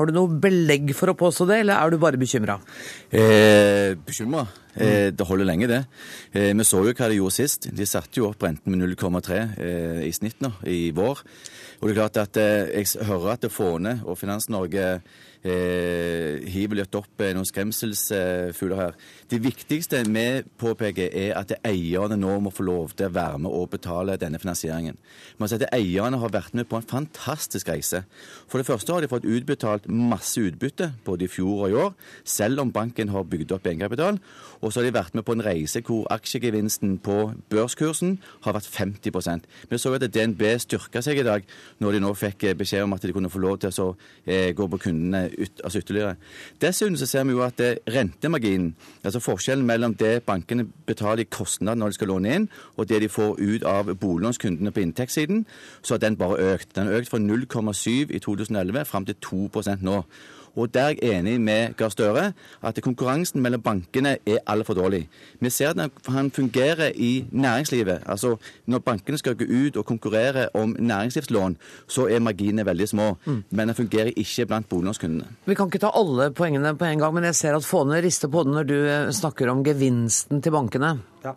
Har 0.00 0.08
du 0.08 0.14
noe 0.16 0.32
belegg 0.40 0.94
for 0.96 1.12
å 1.12 1.16
påstå 1.18 1.44
det, 1.50 1.58
eller 1.60 1.76
er 1.76 1.92
du 1.92 1.98
bare 2.00 2.16
bekymra? 2.16 2.54
Eh, 3.12 3.92
Bekymra. 4.00 4.46
Eh, 4.72 5.10
det 5.12 5.26
holder 5.28 5.44
lenge, 5.44 5.68
det. 5.68 5.80
Eh, 6.32 6.54
vi 6.56 6.64
så 6.64 6.80
jo 6.86 6.94
hva 6.94 7.08
de 7.10 7.18
gjorde 7.18 7.36
sist. 7.36 7.68
De 7.76 7.84
satte 7.84 8.16
jo 8.16 8.30
opp 8.30 8.46
renten 8.46 8.72
med 8.72 8.80
0,3 8.80 9.40
eh, 9.60 10.00
i 10.06 10.12
snitt 10.16 10.40
nå 10.40 10.54
i 10.64 10.88
vår. 10.96 11.20
Og 11.80 11.84
det 11.84 11.92
er 11.92 11.98
klart 11.98 12.20
at 12.22 12.40
eh, 12.40 12.72
jeg 12.80 13.04
hører 13.10 13.34
at 13.34 13.44
Fåne 13.52 13.98
og 14.06 14.16
Finans-Norge 14.16 14.86
eh, 15.46 16.40
hiver 16.50 16.80
litt 16.80 16.96
opp 16.98 17.22
eh, 17.22 17.32
noen 17.36 17.48
skremselsfugler 17.48 18.80
her. 18.80 18.96
Det 19.30 19.40
viktigste 19.42 20.02
vi 20.08 20.26
påpeker, 20.60 21.10
er 21.10 21.36
at 21.38 21.54
eierne 21.66 22.18
nå 22.20 22.36
må 22.44 22.52
få 22.54 22.66
lov 22.66 22.94
til 22.96 23.08
å 23.08 23.14
være 23.14 23.40
med 23.44 23.54
og 23.54 23.70
betale 23.74 24.18
denne 24.20 24.40
finansieringen. 24.42 24.98
Man 25.40 25.50
sier 25.50 25.64
at 25.64 25.74
Eierne 25.76 26.20
har 26.20 26.32
vært 26.34 26.54
med 26.56 26.68
på 26.68 26.78
en 26.78 26.86
fantastisk 26.86 27.70
reise. 27.70 28.02
For 28.50 28.60
det 28.60 28.68
første 28.68 28.92
har 28.92 29.04
de 29.04 29.10
fått 29.10 29.28
utbetalt 29.28 29.88
masse 29.88 30.40
utbytte, 30.40 30.92
både 31.06 31.26
i 31.26 31.30
fjor 31.30 31.64
og 31.64 31.70
i 31.70 31.78
år, 31.84 31.94
selv 32.24 32.64
om 32.64 32.72
banken 32.74 33.12
har 33.14 33.28
bygd 33.28 33.54
opp 33.56 33.68
egenkapital. 33.70 34.20
Og 34.60 34.72
så 34.72 34.80
har 34.80 34.88
de 34.88 34.96
vært 34.98 35.16
med 35.16 35.24
på 35.24 35.36
en 35.36 35.44
reise 35.44 35.82
hvor 35.86 36.08
aksjegevinsten 36.12 36.98
på 37.04 37.18
børskursen 37.52 38.18
har 38.44 38.56
vært 38.56 38.68
50% 38.68 39.46
Vi 39.70 39.78
så 39.80 39.92
at 39.94 40.04
DNB 40.12 40.42
styrka 40.60 41.02
seg 41.04 41.20
i 41.20 41.26
dag, 41.26 41.44
når 41.80 41.96
de 41.96 42.02
nå 42.04 42.12
fikk 42.18 42.44
eh, 42.44 42.56
beskjed 42.58 42.84
om 42.84 42.94
at 42.96 43.04
de 43.04 43.14
kunne 43.14 43.30
få 43.32 43.40
lov 43.42 43.60
til 43.62 43.72
å 43.80 43.88
eh, 44.26 44.52
gå 44.56 44.66
på 44.70 44.80
kundene 44.84 45.29
ut, 45.38 45.60
altså 45.64 45.78
ytterligere. 45.78 46.14
Dessuten 46.60 46.96
så 46.96 47.06
ser 47.06 47.24
vi 47.24 47.36
jo 47.36 47.42
at 47.44 47.60
rentemarginen, 47.90 48.74
altså 49.04 49.20
forskjellen 49.20 49.66
mellom 49.66 49.94
det 49.94 50.22
bankene 50.26 50.66
betaler 50.86 51.24
i 51.24 51.30
kostnad 51.30 51.78
når 51.78 51.92
de 51.92 51.98
skal 51.98 52.12
låne 52.12 52.34
inn, 52.34 52.48
og 52.76 52.88
det 52.88 53.02
de 53.02 53.08
får 53.08 53.38
ut 53.38 53.64
av 53.68 53.94
boliglånskundene 53.94 54.72
på 54.72 54.84
inntektssiden, 54.84 55.46
så 55.82 55.94
har 55.94 56.04
den 56.04 56.16
bare 56.16 56.54
økt. 56.54 56.74
Den 56.74 56.86
har 56.86 57.00
økt 57.00 57.10
fra 57.10 57.18
0,7 57.18 58.10
i 58.10 58.18
2011 58.18 58.84
fram 58.84 59.06
til 59.06 59.16
2% 59.24 59.82
nå. 59.86 60.02
Og 60.56 60.74
der 60.74 60.80
er 60.80 60.94
jeg 61.02 61.18
enig 61.18 61.40
med 61.40 61.76
Gahr 61.76 61.88
Støre 61.88 62.32
at 62.62 62.78
konkurransen 62.82 63.42
mellom 63.42 63.62
bankene 63.62 64.16
er 64.26 64.38
altfor 64.46 64.74
dårlig. 64.74 65.08
Vi 65.40 65.50
ser 65.50 65.74
at 65.76 65.90
han 66.08 66.30
fungerer 66.30 66.92
i 66.94 67.26
næringslivet. 67.30 68.02
Altså 68.06 68.36
Når 68.66 68.78
bankene 68.78 69.18
skal 69.18 69.36
gå 69.36 69.44
ut 69.44 69.76
og 69.76 69.86
konkurrere 69.86 70.48
om 70.54 70.76
næringslivslån, 70.78 71.56
så 71.88 72.06
er 72.08 72.18
marginene 72.18 72.66
veldig 72.66 72.88
små. 72.88 73.16
Men 73.50 73.68
den 73.68 73.74
fungerer 73.74 74.12
ikke 74.16 74.46
blant 74.46 74.68
boliglånskundene. 74.68 75.26
Vi 75.46 75.54
kan 75.54 75.66
ikke 75.66 75.78
ta 75.78 75.90
alle 75.94 76.30
poengene 76.32 76.76
på 76.76 76.84
en 76.84 76.98
gang, 76.98 77.14
men 77.14 77.24
jeg 77.24 77.34
ser 77.34 77.56
at 77.56 77.64
Fåne 77.64 78.02
rister 78.02 78.28
på 78.28 78.44
det 78.44 78.52
når 78.54 78.68
du 78.68 78.76
eh, 78.80 79.10
snakker 79.14 79.50
om 79.50 79.64
gevinsten 79.64 80.42
til 80.42 80.52
bankene. 80.52 80.98
Ja. 81.22 81.34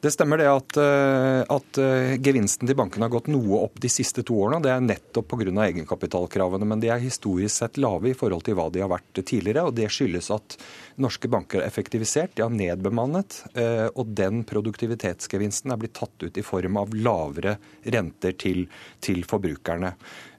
Det 0.00 0.10
stemmer 0.14 0.38
det 0.38 0.46
at, 0.46 0.76
eh, 0.78 1.40
at 1.50 1.78
eh, 1.82 2.14
gevinsten 2.22 2.68
til 2.68 2.76
bankene 2.78 3.08
har 3.08 3.14
gått 3.16 3.30
noe 3.32 3.64
opp 3.64 3.80
de 3.82 3.90
siste 3.90 4.22
to 4.26 4.36
årene. 4.44 4.62
Det 4.62 4.70
er 4.70 4.84
nettopp 4.84 5.32
pga. 5.32 5.50
egenkapitalkravene, 5.64 6.68
men 6.68 6.82
de 6.82 6.92
er 6.92 7.02
historisk 7.02 7.56
sett 7.56 7.80
lave 7.82 8.12
i 8.12 8.14
forhold 8.14 8.44
til 8.46 8.54
hva 8.58 8.68
de 8.70 8.84
har 8.84 8.92
vært 8.92 9.24
tidligere. 9.24 9.66
og 9.66 9.74
Det 9.74 9.90
skyldes 9.90 10.30
at 10.34 10.58
norske 11.00 11.28
banker 11.30 11.60
er 11.60 11.68
effektivisert, 11.68 12.34
de 12.36 12.44
har 12.44 12.52
nedbemannet, 12.52 13.40
eh, 13.58 13.86
og 13.94 14.12
den 14.16 14.42
produktivitetsgevinsten 14.46 15.72
er 15.72 15.80
blitt 15.80 15.96
tatt 15.98 16.22
ut 16.22 16.38
i 16.38 16.44
form 16.44 16.78
av 16.80 16.94
lavere 16.94 17.56
renter 17.94 18.36
til, 18.38 18.64
til 19.02 19.24
forbrukerne. 19.28 19.94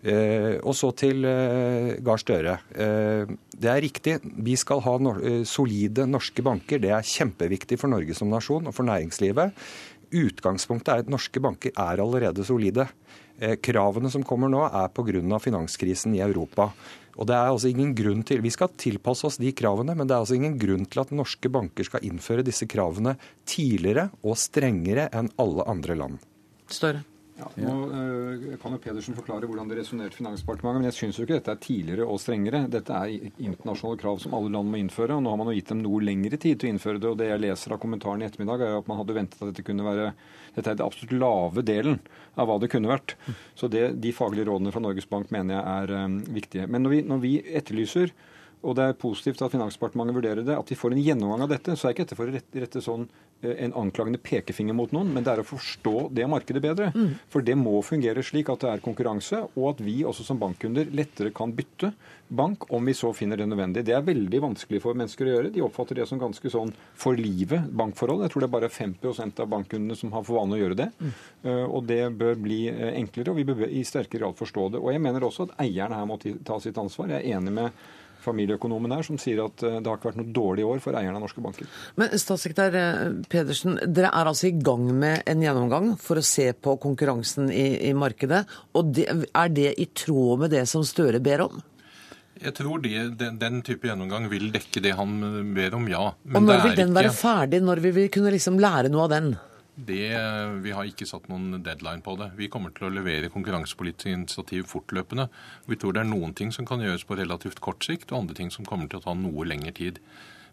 Eh, 0.05 0.55
og 0.61 0.75
så 0.77 0.91
til 0.97 1.25
eh, 1.27 1.95
Gahr 2.05 2.21
Støre. 2.21 2.57
Det 2.71 3.71
er 3.71 3.83
riktig, 3.83 4.19
vi 4.23 4.55
skal 4.59 4.83
ha 4.85 4.95
solide 5.47 6.07
norske 6.09 6.43
banker. 6.45 6.81
Det 6.81 6.93
er 6.93 7.09
kjempeviktig 7.09 7.79
for 7.81 7.91
Norge 7.91 8.15
som 8.17 8.31
nasjon 8.31 8.69
og 8.69 8.75
for 8.75 8.87
næringslivet. 8.87 9.55
Utgangspunktet 10.15 10.91
er 10.93 11.03
at 11.03 11.11
norske 11.11 11.41
banker 11.43 11.73
er 11.75 12.03
allerede 12.03 12.45
solide. 12.47 12.87
Kravene 13.35 14.07
som 14.11 14.23
kommer 14.23 14.51
nå, 14.51 14.61
er 14.69 14.91
pga. 14.95 15.39
finanskrisen 15.43 16.15
i 16.15 16.23
Europa. 16.23 16.69
Og 17.15 17.29
det 17.29 17.35
er 17.37 17.49
altså 17.49 17.71
ingen 17.71 17.93
grunn 17.95 18.23
til, 18.27 18.41
Vi 18.43 18.51
skal 18.51 18.73
tilpasse 18.75 19.25
oss 19.27 19.39
de 19.39 19.51
kravene, 19.55 19.95
men 19.95 20.07
det 20.07 20.15
er 20.15 20.23
altså 20.25 20.35
ingen 20.35 20.59
grunn 20.59 20.85
til 20.85 21.01
at 21.01 21.15
norske 21.15 21.49
banker 21.49 21.87
skal 21.87 22.03
innføre 22.03 22.43
disse 22.43 22.67
kravene 22.67 23.15
tidligere 23.47 24.09
og 24.23 24.37
strengere 24.37 25.09
enn 25.15 25.31
alle 25.39 25.63
andre 25.71 25.95
land. 25.95 26.19
Større. 26.67 27.05
Ja, 27.35 27.49
nå 27.59 27.71
øh, 27.91 28.43
kan 28.61 28.71
jo 28.71 28.79
Pedersen 28.79 29.15
forklare 29.17 29.47
hvordan 29.49 29.67
det 29.67 29.81
resonnerte 29.81 30.15
Finansdepartementet, 30.15 30.79
men 30.79 30.87
jeg 30.87 30.95
syns 30.95 31.17
jo 31.19 31.25
ikke 31.25 31.35
dette 31.35 31.51
er 31.51 31.59
tidligere 31.65 32.05
og 32.07 32.21
strengere. 32.23 32.61
Dette 32.71 32.95
er 32.95 33.25
internasjonale 33.43 33.99
krav 33.99 34.21
som 34.23 34.37
alle 34.37 34.53
land 34.53 34.71
må 34.71 34.79
innføre, 34.79 35.17
og 35.17 35.25
nå 35.25 35.33
har 35.33 35.41
man 35.41 35.49
jo 35.51 35.55
gitt 35.57 35.73
dem 35.73 35.81
noe 35.83 35.99
lengre 36.07 36.39
tid 36.39 36.61
til 36.61 36.69
å 36.69 36.71
innføre 36.71 37.01
det. 37.03 37.09
og 37.11 37.19
Det 37.19 37.27
jeg 37.27 37.41
leser 37.43 37.75
av 37.75 37.81
kommentaren 37.83 38.23
i 38.23 38.27
ettermiddag, 38.29 38.63
er 38.63 38.77
at 38.77 38.87
man 38.87 39.01
hadde 39.01 39.17
ventet 39.17 39.41
at 39.41 39.51
dette 39.51 39.67
kunne 39.67 39.87
være 39.87 40.13
Dette 40.55 40.71
er 40.71 40.77
den 40.79 40.85
absolutt 40.85 41.17
lave 41.19 41.65
delen 41.67 41.97
av 42.39 42.47
hva 42.47 42.55
det 42.63 42.69
kunne 42.71 42.87
vært. 42.87 43.17
Så 43.59 43.67
det, 43.67 43.89
de 43.99 44.13
faglige 44.15 44.47
rådene 44.47 44.71
fra 44.71 44.79
Norges 44.85 45.09
Bank 45.11 45.27
mener 45.35 45.57
jeg 45.57 45.65
er 45.73 45.95
øh, 45.97 46.15
viktige. 46.37 46.69
Men 46.71 46.87
når 46.87 46.93
vi, 46.93 47.01
når 47.11 47.19
vi 47.25 47.33
etterlyser 47.43 48.15
og 48.65 48.75
det 48.77 48.89
er 48.89 48.97
positivt 48.99 49.43
at 49.45 49.53
Finansdepartementet 49.53 50.17
vurderer 50.17 50.43
det, 50.47 50.57
at 50.57 50.71
vi 50.71 50.77
får 50.79 50.95
en 50.95 51.03
gjennomgang 51.05 51.45
av 51.45 51.53
dette. 51.53 51.77
Så 51.77 51.87
er 51.87 51.95
ikke 51.95 52.07
dette 52.07 52.17
for 52.17 52.31
å 52.31 52.35
rette, 52.35 52.63
rette 52.65 52.83
sånn 52.83 53.07
en 53.45 53.73
anklagende 53.77 54.17
pekefinger 54.23 54.73
mot 54.73 54.91
noen, 54.95 55.11
men 55.13 55.23
det 55.25 55.33
er 55.33 55.41
å 55.41 55.45
forstå 55.45 56.07
det 56.15 56.25
markedet 56.31 56.61
bedre. 56.63 56.87
Mm. 56.95 57.15
For 57.29 57.45
det 57.45 57.57
må 57.59 57.75
fungere 57.85 58.23
slik 58.25 58.49
at 58.49 58.63
det 58.63 58.71
er 58.71 58.83
konkurranse, 58.83 59.41
og 59.53 59.67
at 59.73 59.83
vi 59.85 59.99
også 60.07 60.25
som 60.25 60.39
bankkunder 60.41 60.89
lettere 60.95 61.33
kan 61.35 61.53
bytte 61.55 61.91
bank 62.25 62.65
om 62.73 62.87
vi 62.87 62.95
så 62.97 63.11
finner 63.13 63.37
det 63.37 63.45
nødvendig. 63.51 63.83
Det 63.85 63.93
er 63.93 64.05
veldig 64.07 64.41
vanskelig 64.47 64.81
for 64.81 64.97
mennesker 64.97 65.27
å 65.27 65.35
gjøre. 65.35 65.51
De 65.53 65.61
oppfatter 65.65 65.99
det 65.99 66.07
som 66.09 66.21
ganske 66.21 66.51
sånn 66.51 66.71
for 66.97 67.19
livet 67.19 67.67
bankforhold. 67.69 68.23
Jeg 68.25 68.33
tror 68.33 68.45
det 68.45 68.49
er 68.49 68.55
bare 68.55 68.71
5% 68.73 69.43
av 69.43 69.51
bankkundene 69.51 69.99
som 69.99 70.15
har 70.15 70.25
for 70.25 70.39
vane 70.39 70.57
å 70.57 70.61
gjøre 70.63 70.79
det. 70.79 70.89
Mm. 70.97 71.13
Og 71.67 71.85
det 71.91 72.01
bør 72.17 72.39
bli 72.47 72.63
enklere, 72.71 73.35
og 73.35 73.37
vi 73.41 73.47
bør 73.51 73.67
i 73.67 73.83
sterkere 73.85 74.23
grad 74.23 74.39
forstå 74.39 74.71
det. 74.73 74.81
Og 74.81 74.95
jeg 74.95 75.03
mener 75.03 75.27
også 75.27 75.49
at 75.49 75.55
eierne 75.67 75.99
her 75.99 76.09
må 76.09 76.17
ta 76.17 76.57
sitt 76.63 76.79
ansvar. 76.81 77.13
Jeg 77.13 77.21
er 77.21 77.37
enig 77.37 77.53
med 77.59 77.85
familieøkonomen 78.25 78.95
her, 78.97 79.05
som 79.07 79.19
sier 79.21 79.43
at 79.45 79.61
det 79.61 79.85
har 79.85 79.99
ikke 79.99 80.11
vært 80.11 80.19
noe 80.21 80.33
dårlig 80.35 80.65
år 80.67 80.81
for 80.83 80.97
eierne 80.97 81.19
av 81.19 81.25
norske 81.25 81.43
banker. 81.43 81.69
Men 81.99 82.15
statssekretær 82.19 83.21
Pedersen, 83.31 83.79
dere 83.85 84.11
er 84.11 84.31
altså 84.31 84.49
i 84.49 84.55
gang 84.57 84.89
med 84.91 85.23
en 85.29 85.45
gjennomgang 85.45 85.93
for 86.01 86.19
å 86.19 86.25
se 86.25 86.49
på 86.53 86.75
konkurransen 86.81 87.51
i, 87.53 87.67
i 87.89 87.93
markedet. 87.97 88.45
og 88.73 88.91
det, 88.95 89.07
Er 89.31 89.53
det 89.53 89.71
i 89.81 89.87
tråd 89.93 90.45
med 90.45 90.53
det 90.55 90.65
som 90.69 90.83
Støre 90.85 91.21
ber 91.23 91.47
om? 91.47 91.63
Jeg 92.35 92.51
tror 92.57 92.81
de, 92.83 92.91
den, 93.15 93.37
den, 93.39 93.61
type 93.63 93.87
gjennomgang 93.87 94.27
vil 94.31 94.49
dekke 94.51 94.81
det 94.83 94.91
han 94.97 95.13
ber 95.55 95.77
om, 95.77 95.85
ja. 95.87 96.09
Men 96.27 96.41
og 96.41 96.49
når 96.49 96.63
vil 96.65 96.79
den 96.81 96.89
ikke... 96.89 96.97
være 96.97 97.13
ferdig? 97.15 97.61
Når 97.63 97.81
vil 97.85 97.95
vi 97.95 98.07
kunne 98.11 98.33
liksom 98.35 98.59
lære 98.59 98.91
noe 98.91 99.05
av 99.07 99.13
den? 99.13 99.29
Det, 99.75 100.07
vi 100.63 100.71
har 100.71 100.87
ikke 100.87 101.07
satt 101.07 101.25
noen 101.27 101.59
deadline 101.63 102.03
på 102.03 102.13
det. 102.19 102.29
Vi 102.37 102.47
kommer 102.51 102.71
til 102.71 102.87
å 102.87 102.93
levere 102.95 103.31
konkurransepolitisk 103.33 104.07
initiativ 104.07 104.69
fortløpende. 104.71 105.27
Vi 105.67 105.75
tror 105.75 105.95
det 105.95 106.05
er 106.05 106.07
noen 106.07 106.31
ting 106.37 106.53
som 106.55 106.67
kan 106.67 106.83
gjøres 106.83 107.03
på 107.03 107.17
relativt 107.19 107.59
kort 107.63 107.83
sikt, 107.83 108.13
og 108.13 108.23
andre 108.23 108.37
ting 108.39 108.53
som 108.55 108.67
kommer 108.67 108.87
til 108.87 109.01
å 109.01 109.05
ta 109.09 109.15
noe 109.19 109.47
lengre 109.47 109.75
tid. 109.75 109.99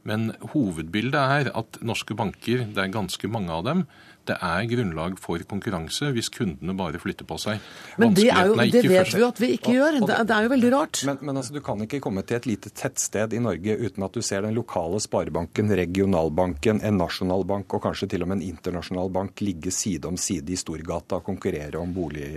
Men 0.03 0.33
hovedbildet 0.51 1.37
er 1.39 1.53
at 1.55 1.79
norske 1.87 2.17
banker, 2.19 2.65
det 2.75 2.83
er 2.83 2.95
ganske 2.95 3.31
mange 3.31 3.55
av 3.55 3.63
dem, 3.69 3.85
det 4.29 4.37
er 4.39 4.67
grunnlag 4.71 5.17
for 5.23 5.43
konkurranse 5.49 6.11
hvis 6.15 6.31
kundene 6.33 6.75
bare 6.79 7.01
flytter 7.03 7.27
på 7.29 7.39
seg. 7.41 7.63
Men 8.01 8.15
det, 8.17 8.29
jo, 8.29 8.57
det 8.59 8.83
vet 8.87 9.11
vi 9.13 9.23
jo 9.23 9.29
at 9.29 9.41
vi 9.43 9.51
ikke 9.57 9.75
gjør. 9.77 9.99
Det, 10.07 10.19
det 10.29 10.37
er 10.37 10.47
jo 10.47 10.53
veldig 10.53 10.73
rart. 10.75 11.03
Men, 11.09 11.21
men 11.23 11.41
altså, 11.41 11.57
du 11.57 11.63
kan 11.65 11.83
ikke 11.85 12.01
komme 12.05 12.25
til 12.27 12.39
et 12.39 12.49
lite 12.49 12.73
tettsted 12.77 13.35
i 13.37 13.43
Norge 13.43 13.77
uten 13.83 14.07
at 14.07 14.17
du 14.17 14.23
ser 14.25 14.47
den 14.47 14.57
lokale 14.57 15.01
sparebanken, 15.03 15.73
regionalbanken, 15.83 16.83
en 16.87 17.01
nasjonal 17.01 17.47
bank 17.49 17.77
og 17.77 17.85
kanskje 17.89 18.11
til 18.15 18.27
og 18.27 18.31
med 18.31 18.41
en 18.41 18.47
internasjonal 18.53 19.13
bank 19.15 19.43
ligge 19.45 19.73
side 19.75 20.09
om 20.09 20.19
side 20.21 20.55
i 20.55 20.61
Storgata 20.61 21.19
og 21.19 21.27
konkurrere 21.27 21.81
om 21.81 21.93
bolig, 21.95 22.29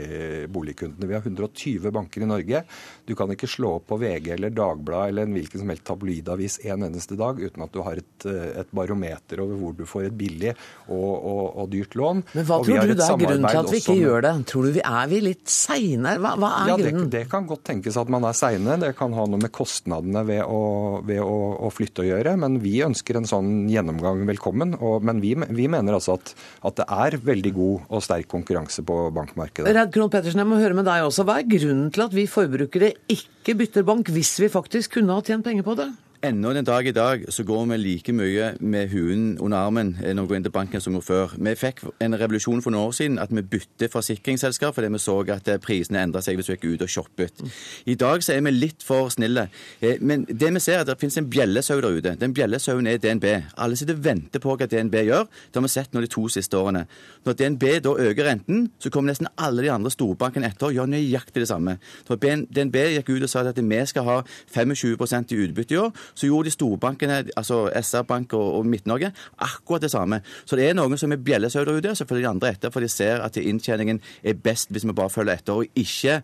boligkundene. 0.52 1.10
Vi 1.10 1.18
har 1.18 1.26
120 1.26 1.94
banker 1.96 2.26
i 2.26 2.30
Norge. 2.30 2.64
Du 3.06 3.16
kan 3.18 3.32
ikke 3.34 3.50
slå 3.50 3.76
opp 3.80 3.90
på 3.92 4.00
VG 4.02 4.32
eller 4.38 4.54
Dagbladet 4.56 5.14
eller 5.14 5.28
en 5.28 5.36
hvilken 5.36 5.62
som 5.62 5.72
helst 5.74 5.86
tabloidavis 5.88 6.60
en 6.66 6.88
eneste 6.90 7.18
dag 7.20 7.40
uten 7.42 7.66
at 7.66 7.74
du 7.74 7.82
har 7.86 8.02
et, 8.02 8.28
et 8.62 8.76
barometer 8.76 9.42
over 9.44 9.60
hvor 9.60 9.76
du 9.78 9.86
får 9.90 10.10
et 10.10 10.18
billig 10.18 10.54
og, 10.88 11.14
og, 11.16 11.44
og 11.62 11.70
dyrt 11.76 11.96
lån. 12.00 12.24
Men 12.34 12.48
Hva 12.48 12.60
tror 12.64 12.88
du 12.88 12.94
det 12.96 13.06
er 13.06 13.20
grunnen 13.22 13.48
til 13.50 13.60
at 13.62 13.72
vi 13.74 13.82
ikke 13.84 13.98
gjør 14.00 14.26
det? 14.26 14.34
Tror 14.50 14.68
du 14.68 14.76
vi 14.76 14.84
Er 14.86 15.10
vi 15.12 15.22
litt 15.26 15.52
seine? 15.52 16.16
Hva, 16.22 16.34
hva, 16.40 16.52
er 16.64 16.72
ja, 16.72 16.78
grunnen? 16.80 17.10
Det, 17.10 17.26
det, 17.26 17.32
kan 17.32 17.50
godt 17.50 17.66
tenkes 17.68 18.00
at 18.00 18.12
man 18.14 18.28
er 18.28 18.38
seine. 18.38 18.78
Det 18.82 18.94
kan 18.98 19.16
ha 19.18 19.28
noe 19.30 19.42
med 19.42 19.54
kostnadene 19.56 20.24
ved 20.28 20.44
å, 20.46 20.62
ved 21.06 21.22
å, 21.24 21.36
å 21.68 21.72
flytte 21.74 22.06
å 22.06 22.08
gjøre. 22.08 22.36
Men 22.42 22.60
vi 22.64 22.78
ønsker 22.86 23.20
en 23.20 23.30
sånn 23.30 23.52
gjennomgang 23.72 24.24
velkommen. 24.30 24.78
Og, 24.80 25.06
men 25.06 25.22
vi, 25.24 25.36
vi, 25.36 25.68
mener 25.72 26.00
altså 26.00 26.18
at, 26.20 26.34
at, 26.62 26.80
det 26.80 26.88
er 26.92 27.20
veldig 27.26 27.54
god 27.56 27.94
og 27.96 28.06
sterk 28.06 28.30
konkurranse 28.32 28.86
på 28.86 29.00
bankmarkedet. 29.16 29.72
Redd 29.76 29.94
Krohn 29.96 30.12
Pettersen, 30.14 30.42
jeg 30.44 30.50
må 30.50 30.62
høre 30.62 30.78
med 30.78 30.88
deg 30.88 31.06
også. 31.08 31.28
Hva 31.28 31.40
er 31.42 31.50
grunnen 31.50 31.92
til 31.94 32.06
at 32.08 32.16
vi 32.16 32.28
forbrukere 32.30 32.94
ikke 33.12 33.58
bytter 33.60 33.86
bank, 33.88 34.12
hvis 34.14 34.36
vi 34.44 34.52
faktisk 34.52 35.00
kunne 35.00 35.16
ha 35.16 35.26
tjent 35.26 35.46
penger 35.46 35.66
på 35.68 35.78
det? 35.80 35.92
Ennå 36.24 36.54
den 36.54 36.66
dag 36.66 36.88
i 36.88 36.92
dag 36.92 37.26
så 37.30 37.44
går 37.44 37.66
vi 37.66 37.78
like 37.78 38.14
mye 38.14 38.54
med 38.60 38.90
huen 38.90 39.38
under 39.40 39.58
armen 39.58 39.98
eh, 40.04 40.14
når 40.16 40.24
vi 40.24 40.28
går 40.28 40.38
inn 40.40 40.46
til 40.46 40.52
banken 40.52 40.82
som 40.82 40.96
før. 41.04 41.34
Vi 41.36 41.56
fikk 41.60 41.82
en 42.02 42.16
revolusjon 42.16 42.62
for 42.64 42.72
noen 42.72 42.88
år 42.88 42.94
siden 42.96 43.20
at 43.20 43.34
vi 43.36 43.42
bytte 43.44 43.90
forsikringsselskap 43.92 44.76
fordi 44.76 44.94
vi 44.94 45.02
så 45.04 45.18
at 45.36 45.48
eh, 45.52 45.60
prisene 45.60 46.02
endra 46.02 46.22
seg 46.24 46.40
hvis 46.40 46.50
vi 46.50 46.56
gikk 46.56 46.68
ut 46.72 46.86
og 46.86 46.90
shoppet. 46.90 47.44
I 47.86 47.98
dag 48.00 48.24
så 48.24 48.34
er 48.34 48.46
vi 48.46 48.54
litt 48.56 48.86
for 48.86 49.12
snille. 49.12 49.48
Eh, 49.82 50.00
men 50.00 50.24
det 50.30 50.54
vi 50.56 50.62
ser 50.64 50.80
er 50.80 50.86
at 50.86 50.92
det 50.94 50.98
finnes 51.02 51.20
en 51.20 51.30
bjellesau 51.30 51.82
der 51.84 52.00
ute. 52.00 52.16
Den 52.22 52.34
bjellesauen 52.34 52.88
er 52.88 53.02
DNB. 53.04 53.28
Alle 53.58 53.76
sitter 53.76 54.00
og 54.00 54.06
venter 54.08 54.44
på 54.44 54.56
hva 54.56 54.70
DNB 54.72 54.96
gjør. 55.10 55.28
Det 55.52 55.60
har 55.60 55.68
vi 55.68 55.74
sett 55.76 55.94
nå 55.94 56.06
de 56.06 56.12
to 56.16 56.26
siste 56.32 56.58
årene. 56.58 56.86
Når 57.28 57.38
DNB 57.42 57.68
da 57.84 57.96
øker 58.08 58.30
renten, 58.32 58.70
så 58.80 58.90
kommer 58.90 59.12
nesten 59.12 59.30
alle 59.36 59.68
de 59.68 59.74
andre 59.74 59.92
storbankene 59.92 60.48
etter 60.48 60.72
og 60.72 60.80
gjør 60.80 60.90
nøyaktig 60.96 61.44
det 61.44 61.52
samme. 61.52 61.78
Når 62.08 62.24
DNB 62.56 62.82
gikk 62.96 63.14
ut 63.18 63.28
og 63.28 63.34
sa 63.36 63.44
at 63.46 63.60
vi 63.60 63.84
skal 63.86 64.08
ha 64.08 64.18
25 64.56 65.36
i 65.36 65.44
utbytte 65.44 65.76
i 65.76 65.82
år, 65.82 65.92
så 66.16 66.30
gjorde 66.30 66.50
de 66.50 66.56
storbankene, 66.56 67.22
altså 67.36 67.66
SR-Bank 67.76 68.34
og, 68.38 68.60
og 68.60 68.70
Midt-Norge, 68.72 69.12
akkurat 69.44 69.86
det 69.86 69.92
samme. 69.94 70.22
Så 70.46 70.58
det 70.58 70.70
er 70.70 70.78
noen 70.78 70.98
som 71.00 71.14
er 71.14 71.22
bjellesau 71.22 71.66
ute, 71.68 71.92
og 71.92 71.98
så 71.98 72.08
følger 72.08 72.26
de 72.26 72.32
andre 72.32 72.54
etter, 72.56 72.74
for 72.74 72.84
de 72.84 72.92
ser 72.92 73.24
at 73.26 73.38
inntjeningen 73.42 74.02
er 74.24 74.40
best 74.40 74.72
hvis 74.74 74.88
vi 74.88 74.96
bare 74.96 75.14
følger 75.14 75.38
etter, 75.38 75.60
og 75.60 75.80
ikke 75.80 76.22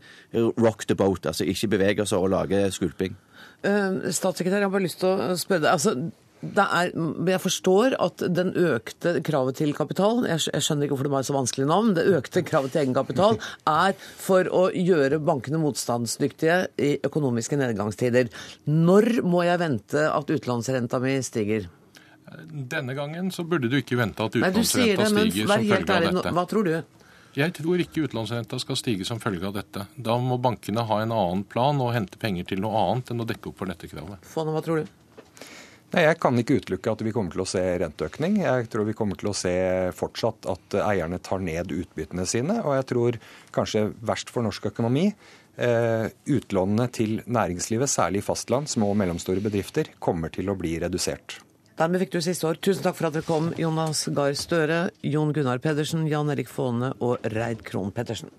rock 0.61 0.87
the 0.87 0.95
boat, 0.95 1.25
altså 1.25 1.47
ikke 1.47 1.73
beveger 1.75 2.05
oss 2.05 2.15
og 2.17 2.29
lager 2.31 2.71
skulping. 2.73 3.17
Uh, 3.61 4.09
statssekretær, 4.09 4.57
jeg 4.57 4.65
har 4.65 4.73
bare 4.73 4.87
lyst 4.87 5.03
til 5.03 5.11
å 5.11 5.35
spørre 5.37 5.67
deg. 5.67 5.71
altså 5.75 5.93
er, 6.41 6.91
jeg 7.29 7.41
forstår 7.43 7.95
at 8.01 8.23
den 8.33 8.51
økte 8.57 9.13
kravet 9.25 9.59
til 9.61 9.73
kapital 9.77 10.23
jeg, 10.25 10.41
skjønner 10.49 10.87
ikke 10.87 10.95
hvorfor 10.95 11.09
det 11.09 11.13
var 11.13 11.25
et 11.25 11.29
så 11.29 11.35
vanskelig 11.35 11.67
navn. 11.69 11.91
Det 11.97 12.05
økte 12.17 12.43
kravet 12.47 12.73
til 12.73 12.83
egenkapital 12.83 13.37
er 13.69 13.97
for 13.99 14.49
å 14.49 14.63
gjøre 14.73 15.21
bankene 15.23 15.61
motstandsdyktige 15.61 16.57
i 16.81 16.95
økonomiske 17.05 17.59
nedgangstider. 17.61 18.31
Når 18.71 19.21
må 19.27 19.45
jeg 19.47 19.61
vente 19.61 20.07
at 20.09 20.33
utlånsrenta 20.33 21.01
mi 21.03 21.19
stiger? 21.25 21.69
Denne 22.51 22.95
gangen 22.95 23.29
så 23.35 23.43
burde 23.43 23.69
du 23.69 23.77
ikke 23.81 23.99
vente 23.99 24.23
at 24.23 24.37
utlånsrenta 24.39 24.65
stiger 24.65 25.05
som 25.05 25.21
følge 25.21 25.83
av 25.83 26.09
dette. 26.09 26.35
Hva 26.37 26.47
tror 26.49 26.67
du? 26.67 26.75
Jeg 27.31 27.53
tror 27.55 27.79
ikke 27.79 28.07
utlånsrenta 28.09 28.57
skal 28.59 28.75
stige 28.79 29.05
som 29.07 29.21
følge 29.23 29.45
av 29.47 29.55
dette. 29.55 29.85
Da 29.95 30.17
må 30.19 30.35
bankene 30.41 30.83
ha 30.87 30.97
en 31.03 31.13
annen 31.15 31.45
plan 31.47 31.79
og 31.79 31.93
hente 31.95 32.19
penger 32.19 32.49
til 32.49 32.59
noe 32.63 32.75
annet 32.89 33.13
enn 33.13 33.23
å 33.23 33.27
dekke 33.29 33.53
opp 33.53 33.61
for 33.61 33.71
dette 33.71 33.87
kravet. 33.87 34.19
Fåne, 34.27 34.51
hva 34.51 34.63
tror 34.65 34.81
du? 34.81 34.89
Nei, 35.91 36.05
Jeg 36.05 36.19
kan 36.23 36.39
ikke 36.39 36.61
utelukke 36.61 36.93
at 36.93 37.01
vi 37.03 37.11
kommer 37.11 37.35
til 37.35 37.43
å 37.43 37.49
se 37.49 37.61
renteøkning. 37.81 38.39
Jeg 38.45 38.69
tror 38.71 38.87
vi 38.87 38.95
kommer 38.95 39.19
til 39.19 39.31
å 39.33 39.35
se 39.35 39.51
fortsatt 39.97 40.47
at 40.47 40.77
eierne 40.85 41.19
tar 41.19 41.43
ned 41.43 41.73
utbyttene 41.75 42.23
sine. 42.29 42.61
Og 42.63 42.77
jeg 42.77 42.87
tror 42.93 43.19
kanskje 43.51 43.89
verst 43.99 44.31
for 44.31 44.47
norsk 44.47 44.69
økonomi 44.71 45.09
eh, 45.11 46.07
utlånene 46.31 46.87
til 46.95 47.19
næringslivet, 47.27 47.91
særlig 47.91 48.23
fastland, 48.23 48.71
små 48.71 48.93
og 48.93 49.01
mellomstore 49.03 49.43
bedrifter, 49.43 49.91
kommer 49.99 50.31
til 50.31 50.51
å 50.51 50.55
bli 50.59 50.77
redusert. 50.79 51.41
Dermed 51.81 52.03
fikk 52.03 52.15
du 52.15 52.21
siste 52.23 52.47
år. 52.47 52.59
Tusen 52.63 52.85
takk 52.85 52.95
for 52.95 53.09
at 53.09 53.17
dere 53.17 53.27
kom, 53.27 53.51
Jonas 53.59 54.05
Gahr 54.15 54.35
Støre, 54.37 54.83
Jon 55.03 55.35
Gunnar 55.35 55.59
Pedersen, 55.63 56.07
Jan 56.07 56.31
Erik 56.31 56.51
Faane 56.51 56.93
og 57.03 57.19
Reid 57.35 57.65
Krohn 57.67 57.91
Pettersen. 57.95 58.31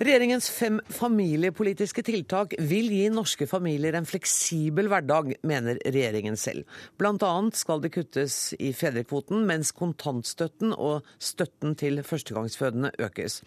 Regjeringens 0.00 0.46
fem 0.48 0.78
familiepolitiske 0.96 2.00
tiltak 2.06 2.54
vil 2.70 2.86
gi 2.88 3.10
norske 3.12 3.44
familier 3.44 3.98
en 3.98 4.06
fleksibel 4.08 4.86
hverdag, 4.88 5.34
mener 5.44 5.76
regjeringen 5.84 6.38
selv. 6.40 6.64
Annet 7.04 7.58
skal 7.60 7.82
det 7.84 7.90
kuttes 7.92 8.54
i 8.56 8.70
fedrekvoten, 8.72 9.42
mens 9.44 9.74
kontantstøtten 9.76 10.72
og 10.72 11.04
støtten 11.20 11.76
til 11.76 12.00
førstegangsfødende 12.00 12.94
økes. 12.96 13.42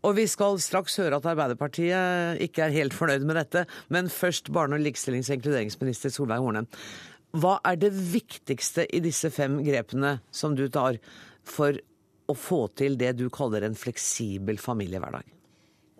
Og 0.00 0.16
vi 0.16 0.24
skal 0.32 0.56
straks 0.64 0.96
høre 0.96 1.18
at 1.20 1.28
Arbeiderpartiet 1.28 2.40
ikke 2.40 2.64
er 2.64 2.78
helt 2.78 2.96
fornøyd 2.96 3.28
med 3.28 3.36
dette, 3.42 3.66
men 3.92 4.08
først 4.08 4.48
barne-, 4.48 4.80
og 4.80 4.86
likestillings- 4.88 5.28
og 5.28 5.42
inkluderingsminister 5.42 6.16
Solveig 6.16 6.40
Horne. 6.40 6.64
Hva 7.36 7.58
er 7.68 7.76
det 7.84 7.92
viktigste 7.92 8.88
i 8.88 9.04
disse 9.04 9.28
fem 9.28 9.60
grepene 9.60 10.22
som 10.32 10.56
du 10.56 10.64
tar 10.72 10.96
for 11.44 11.76
å 12.32 12.40
få 12.48 12.64
til 12.80 12.96
det 12.96 13.12
du 13.20 13.26
kaller 13.28 13.68
en 13.68 13.76
fleksibel 13.76 14.56
familiehverdag? 14.56 15.41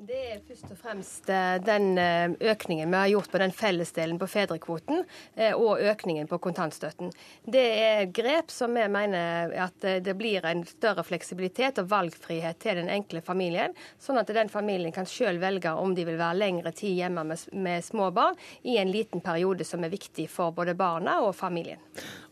Det 0.02 0.18
er 0.18 0.40
først 0.42 0.70
og 0.72 0.78
fremst 0.80 1.28
eh, 1.30 1.60
den 1.62 1.92
eh, 2.00 2.32
økningen 2.50 2.90
vi 2.90 2.98
har 2.98 3.10
gjort 3.12 3.30
på 3.30 3.38
den 3.38 3.52
fellesdelen 3.54 4.16
på 4.18 4.26
fedrekvoten, 4.26 5.04
eh, 5.36 5.52
og 5.54 5.78
økningen 5.78 6.26
på 6.26 6.40
kontantstøtten. 6.42 7.12
Det 7.46 7.62
er 7.84 8.08
grep 8.10 8.50
som 8.50 8.74
vi 8.74 8.88
mener 8.90 9.54
at 9.62 9.86
det 10.02 10.16
blir 10.18 10.42
en 10.48 10.64
større 10.66 11.04
fleksibilitet 11.06 11.78
og 11.78 11.92
valgfrihet 11.92 12.58
til 12.64 12.80
den 12.80 12.90
enkle 12.90 13.22
familien, 13.22 13.76
sånn 14.02 14.18
at 14.18 14.34
den 14.34 14.50
familien 14.50 14.90
kan 14.96 15.06
selv 15.06 15.44
velge 15.44 15.70
om 15.70 15.94
de 15.94 16.08
vil 16.08 16.18
være 16.18 16.40
lengre 16.40 16.74
tid 16.74 16.98
hjemme 16.98 17.22
med, 17.22 17.86
små 17.86 18.10
barn 18.10 18.34
i 18.66 18.80
en 18.82 18.90
liten 18.90 19.22
periode 19.22 19.62
som 19.68 19.86
er 19.86 19.94
viktig 19.94 20.26
for 20.32 20.50
både 20.56 20.74
barna 20.74 21.20
og 21.22 21.36
familien. 21.38 21.78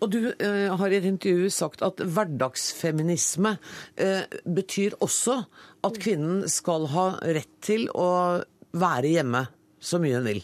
Og 0.03 0.11
Du 0.11 0.33
har 0.35 0.91
i 0.91 0.99
et 0.99 1.07
intervju 1.07 1.51
sagt 1.55 1.85
at 1.87 2.01
hverdagsfeminisme 2.03 3.59
betyr 4.49 4.97
også 4.99 5.45
at 5.87 5.97
kvinnen 6.01 6.45
skal 6.51 6.87
ha 6.93 7.07
rett 7.23 7.60
til 7.65 7.89
å 7.95 8.11
være 8.71 9.17
hjemme 9.17 9.47
så 9.81 10.01
mye 10.03 10.19
hun 10.21 10.29
vil. 10.29 10.43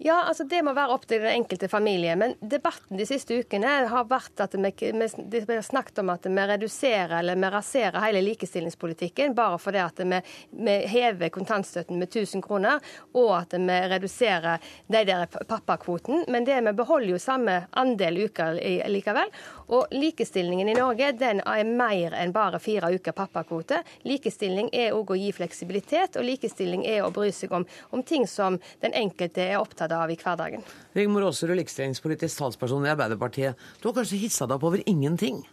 Ja, 0.00 0.24
altså 0.28 0.44
Det 0.44 0.60
må 0.62 0.70
være 0.76 0.94
opp 0.94 1.08
til 1.10 1.18
den 1.24 1.40
enkelte 1.40 1.66
familie. 1.68 2.14
Men 2.16 2.36
debatten 2.38 3.00
de 3.00 3.06
siste 3.06 3.34
ukene 3.34 3.72
har 3.90 4.04
vært 4.06 4.38
at 4.44 4.54
vi, 4.54 4.70
vi, 4.94 5.40
har 5.48 5.64
snakket 5.66 5.98
om 6.04 6.12
at 6.14 6.28
vi 6.30 6.44
reduserer 6.46 7.16
eller 7.18 7.40
vi 7.40 7.50
raserer 7.50 7.98
hele 8.04 8.22
likestillingspolitikken 8.22 9.34
bare 9.34 9.58
fordi 9.58 9.82
at 9.82 9.98
vi, 9.98 10.20
vi 10.54 10.76
hever 10.92 11.32
kontantstøtten 11.34 11.98
med 11.98 12.12
1000 12.14 12.44
kroner, 12.46 12.78
og 13.18 13.32
at 13.40 13.58
vi 13.58 13.80
reduserer 13.90 14.62
de 14.86 15.02
der 15.10 15.26
pappakvoten. 15.50 16.28
Men 16.30 16.46
det 16.46 16.60
vi 16.62 16.76
beholder 16.78 17.16
jo 17.16 17.22
samme 17.22 17.64
andel 17.82 18.22
uker 18.28 18.62
likevel. 18.94 19.34
Og 19.68 19.92
likestillingen 19.92 20.68
i 20.70 20.76
Norge 20.76 21.10
den 21.20 21.42
er 21.44 21.68
mer 21.68 22.16
enn 22.16 22.32
bare 22.32 22.60
fire 22.62 22.88
uker 22.94 23.16
pappakvote. 23.16 23.82
Likestilling 24.08 24.70
er 24.72 24.96
òg 24.96 25.12
å 25.12 25.18
gi 25.18 25.28
fleksibilitet, 25.36 26.16
og 26.16 26.24
likestilling 26.24 26.86
er 26.88 27.04
å 27.04 27.12
bry 27.14 27.28
seg 27.34 27.52
om, 27.52 27.66
om 27.92 28.04
ting 28.06 28.26
som 28.28 28.56
den 28.84 28.96
enkelte 28.96 29.44
er 29.44 29.60
opptatt 29.60 29.92
av 29.92 30.10
i 30.12 30.16
hverdagen. 30.16 30.64
Rigmor 30.96 31.28
Aasrud, 31.28 31.56
likestillingspolitisk 31.58 32.40
talsperson 32.40 32.88
i 32.88 32.92
Arbeiderpartiet. 32.94 33.68
Du 33.82 33.90
har 33.90 34.00
kanskje 34.00 34.22
hissa 34.24 34.48
deg 34.48 34.56
opp 34.56 34.68
over 34.70 34.82
ingenting? 34.88 35.44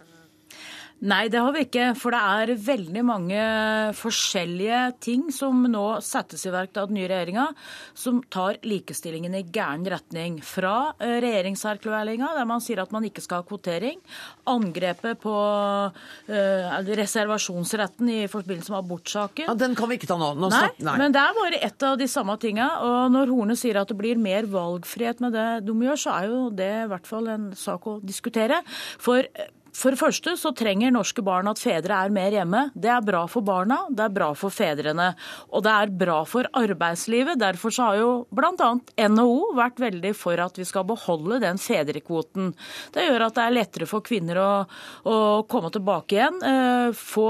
Nei, 1.04 1.26
det 1.28 1.42
har 1.44 1.52
vi 1.52 1.66
ikke. 1.66 1.90
For 2.00 2.16
det 2.16 2.20
er 2.24 2.52
veldig 2.66 3.02
mange 3.06 3.40
forskjellige 4.00 4.80
ting 5.04 5.26
som 5.36 5.66
nå 5.68 5.84
settes 6.06 6.46
i 6.48 6.54
verk 6.54 6.78
av 6.80 6.88
den 6.88 7.00
nye 7.02 7.10
regjeringa, 7.12 7.50
som 7.98 8.22
tar 8.32 8.62
likestillingen 8.64 9.36
i 9.36 9.44
gæren 9.44 9.84
retning. 9.92 10.40
Fra 10.46 10.96
eh, 11.04 11.18
regjeringserklæringa, 11.26 12.32
der 12.38 12.48
man 12.48 12.64
sier 12.64 12.80
at 12.86 12.94
man 12.96 13.06
ikke 13.08 13.24
skal 13.26 13.44
ha 13.44 13.48
kvotering, 13.48 14.00
angrepet 14.50 15.20
på 15.24 15.34
uh, 15.36 16.94
reservasjonsretten 17.00 18.10
i 18.14 18.20
forbindelse 18.32 18.72
med 18.72 18.80
abortsaken. 18.80 19.50
Ja, 19.50 19.56
den 19.58 19.76
kan 19.78 19.90
vi 19.92 20.00
ikke 20.00 20.10
ta 20.10 20.18
nå. 20.22 20.32
nå 20.40 20.50
nei, 20.54 20.70
nei, 20.86 20.96
men 21.02 21.16
det 21.16 21.22
er 21.22 21.36
bare 21.38 21.62
ett 21.68 21.86
av 21.86 22.00
de 22.00 22.08
samme 22.10 22.38
tinga. 22.42 22.70
Og 22.86 23.12
når 23.14 23.34
Horne 23.34 23.58
sier 23.60 23.82
at 23.82 23.92
det 23.92 24.00
blir 24.00 24.22
mer 24.22 24.48
valgfrihet 24.50 25.22
med 25.26 25.36
det 25.36 25.50
de 25.68 25.76
gjør, 25.90 26.02
så 26.06 26.16
er 26.16 26.32
jo 26.32 26.42
det 26.56 26.72
i 26.86 26.90
hvert 26.94 27.10
fall 27.10 27.30
en 27.34 27.52
sak 27.58 27.90
å 27.90 28.00
diskutere. 28.06 28.62
For 29.02 29.26
for 29.76 29.92
det 29.92 30.00
første 30.00 30.36
så 30.40 30.54
trenger 30.56 30.94
norske 30.94 31.24
barn 31.26 31.50
at 31.52 31.60
fedre 31.60 31.98
er 32.06 32.14
mer 32.14 32.32
hjemme. 32.32 32.62
Det 32.72 32.90
er 32.92 33.04
bra 33.04 33.26
for 33.32 33.44
barna, 33.46 33.82
det 33.92 34.06
er 34.06 34.14
bra 34.16 34.30
for 34.38 34.54
fedrene. 34.54 35.10
Og 35.52 35.66
det 35.66 35.74
er 35.74 35.92
bra 36.00 36.22
for 36.30 36.48
arbeidslivet. 36.56 37.42
Derfor 37.42 37.76
så 37.76 37.90
har 37.90 38.00
jo 38.00 38.12
bl.a. 38.32 38.70
NHO 39.12 39.52
vært 39.58 39.82
veldig 39.84 40.14
for 40.16 40.40
at 40.40 40.56
vi 40.60 40.68
skal 40.68 40.88
beholde 40.88 41.42
den 41.44 41.60
fedrekvoten. 41.60 42.54
Det 42.96 43.04
gjør 43.04 43.28
at 43.28 43.36
det 43.36 43.46
er 43.46 43.58
lettere 43.58 43.90
for 43.90 44.06
kvinner 44.06 44.40
å, 44.40 44.50
å 45.12 45.18
komme 45.52 45.74
tilbake 45.76 46.20
igjen, 46.20 46.40
eh, 46.48 46.90
få 46.96 47.30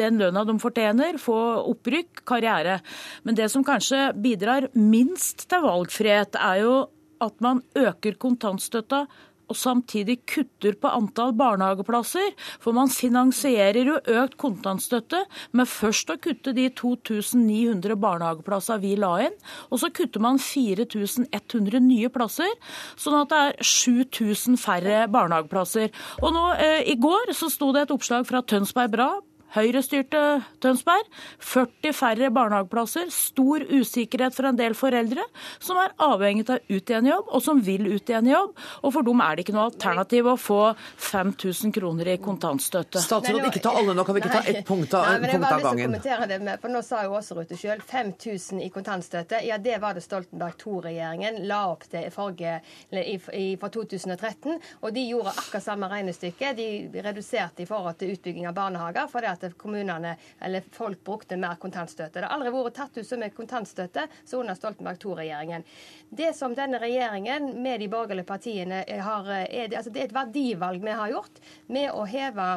den 0.00 0.20
lønna 0.22 0.46
de 0.48 0.56
fortjener, 0.62 1.20
få 1.20 1.38
opprykk, 1.74 2.24
karriere. 2.26 2.80
Men 3.28 3.36
det 3.36 3.50
som 3.52 3.64
kanskje 3.66 4.10
bidrar 4.16 4.70
minst 4.72 5.44
til 5.50 5.66
valgfrihet, 5.66 6.40
er 6.40 6.64
jo 6.64 6.76
at 7.22 7.40
man 7.44 7.62
øker 7.76 8.16
kontantstøtta 8.20 9.06
og 9.46 9.58
samtidig 9.58 10.18
kutter 10.28 10.76
på 10.80 10.90
antall 10.90 11.34
barnehageplasser. 11.38 12.32
For 12.62 12.76
man 12.76 12.90
finansierer 12.92 13.90
jo 13.90 13.98
økt 14.22 14.36
kontantstøtte 14.40 15.22
med 15.56 15.70
først 15.70 16.10
å 16.12 16.18
kutte 16.22 16.54
de 16.56 16.68
2900 16.76 17.98
barnehageplassene 18.02 18.82
vi 18.82 18.94
la 19.00 19.12
inn, 19.28 19.36
og 19.70 19.82
så 19.82 19.90
kutter 19.94 20.22
man 20.22 20.40
4100 20.42 21.82
nye 21.84 22.10
plasser, 22.12 22.50
sånn 22.98 23.20
at 23.22 23.32
det 23.32 23.42
er 23.44 23.70
7000 23.70 24.58
færre 24.60 25.04
barnehageplasser. 25.12 25.92
Og 26.22 26.34
nå 26.34 26.46
eh, 26.58 26.82
I 26.92 26.98
går 27.00 27.34
så 27.36 27.50
sto 27.52 27.72
det 27.74 27.86
et 27.86 27.94
oppslag 27.94 28.26
fra 28.28 28.42
Tønsberg 28.46 28.92
Bra 28.96 29.10
Høyre-styrte 29.54 30.20
Tønsberg. 30.60 31.06
40 31.40 31.94
færre 31.96 32.30
barnehageplasser. 32.34 33.08
Stor 33.14 33.62
usikkerhet 33.70 34.34
for 34.36 34.48
en 34.48 34.58
del 34.58 34.74
foreldre 34.76 35.24
som 35.62 35.78
er 35.80 35.94
avhengig 36.02 36.48
av 36.50 36.60
ut 36.68 36.90
igjen 36.90 37.08
jobb, 37.08 37.30
og 37.30 37.42
som 37.44 37.60
vil 37.64 37.86
ut 37.88 38.10
igjen 38.10 38.28
jobb. 38.30 38.56
Og 38.82 38.94
for 38.94 39.06
dem 39.06 39.22
er 39.24 39.36
det 39.36 39.46
ikke 39.46 39.56
noe 39.56 39.68
alternativ 39.70 40.30
å 40.32 40.36
få 40.40 40.60
5000 41.06 41.74
kroner 41.76 42.12
i 42.12 42.18
kontantstøtte. 42.22 43.00
Statsråd, 43.02 43.46
ikke 43.48 43.62
ta 43.64 43.74
alle 43.78 43.94
nå, 43.96 44.04
kan 44.06 44.16
vi 44.16 44.24
ikke 44.24 44.34
ta 44.34 44.42
ett 44.50 44.62
punkt 44.66 44.96
av, 44.96 45.08
Nei, 45.14 45.30
punkt 45.32 45.48
av 45.50 45.64
gangen? 45.64 45.96
det 46.26 46.40
med, 46.42 46.60
for 46.60 46.72
Nå 46.72 46.82
sa 46.84 47.04
jo 47.06 47.14
også 47.16 47.36
Rute 47.36 47.56
sjøl. 47.58 47.80
5000 47.84 48.60
i 48.64 48.70
kontantstøtte. 48.72 49.40
Ja, 49.46 49.58
det 49.62 49.78
var 49.82 49.96
det 49.96 50.02
Stoltenberg 50.04 50.56
II-regjeringen 50.60 51.42
la 51.48 51.62
opp 51.70 51.84
til 51.90 52.06
i 52.06 52.12
forrige, 52.12 52.58
eller 52.90 53.08
i, 53.08 53.16
i, 53.36 53.46
fra 53.60 53.70
2013. 53.72 54.56
Og 54.82 54.94
de 54.96 55.04
gjorde 55.10 55.34
akkurat 55.36 55.64
samme 55.64 55.90
regnestykke. 55.92 56.52
De 56.56 56.68
reduserte 57.04 57.64
i 57.64 57.68
forhold 57.68 57.98
til 58.00 58.14
utbygging 58.16 58.48
av 58.48 58.56
barnehager. 58.56 59.08
fordi 59.12 59.30
at 59.30 59.35
kommunene, 59.56 60.16
eller 60.40 60.64
folk 60.72 61.02
brukte 61.04 61.36
mer 61.36 61.58
kontantstøtte. 61.60 62.20
Det 62.20 62.26
har 62.26 62.36
aldri 62.36 62.52
vært 62.54 62.78
tatt 62.78 62.96
ut 62.96 63.06
så 63.06 63.18
mye 63.20 63.34
kontantstøtte 63.34 64.06
som 64.24 64.42
under 64.42 64.58
Stoltenberg 64.58 65.02
II-regjeringen. 65.02 65.66
Det 66.10 66.32
som 66.36 66.54
denne 66.54 66.80
regjeringen 66.82 67.52
med 67.62 67.80
de 67.80 67.90
borgerlige 67.92 68.28
partiene 68.28 68.84
har, 68.86 69.30
er, 69.46 69.68
det, 69.68 69.76
altså 69.76 69.92
det 69.92 70.02
er 70.04 70.10
et 70.10 70.16
verdivalg 70.16 70.84
vi 70.84 70.96
har 71.02 71.12
gjort 71.12 71.42
med 71.72 71.90
å 71.92 72.06
heve 72.08 72.48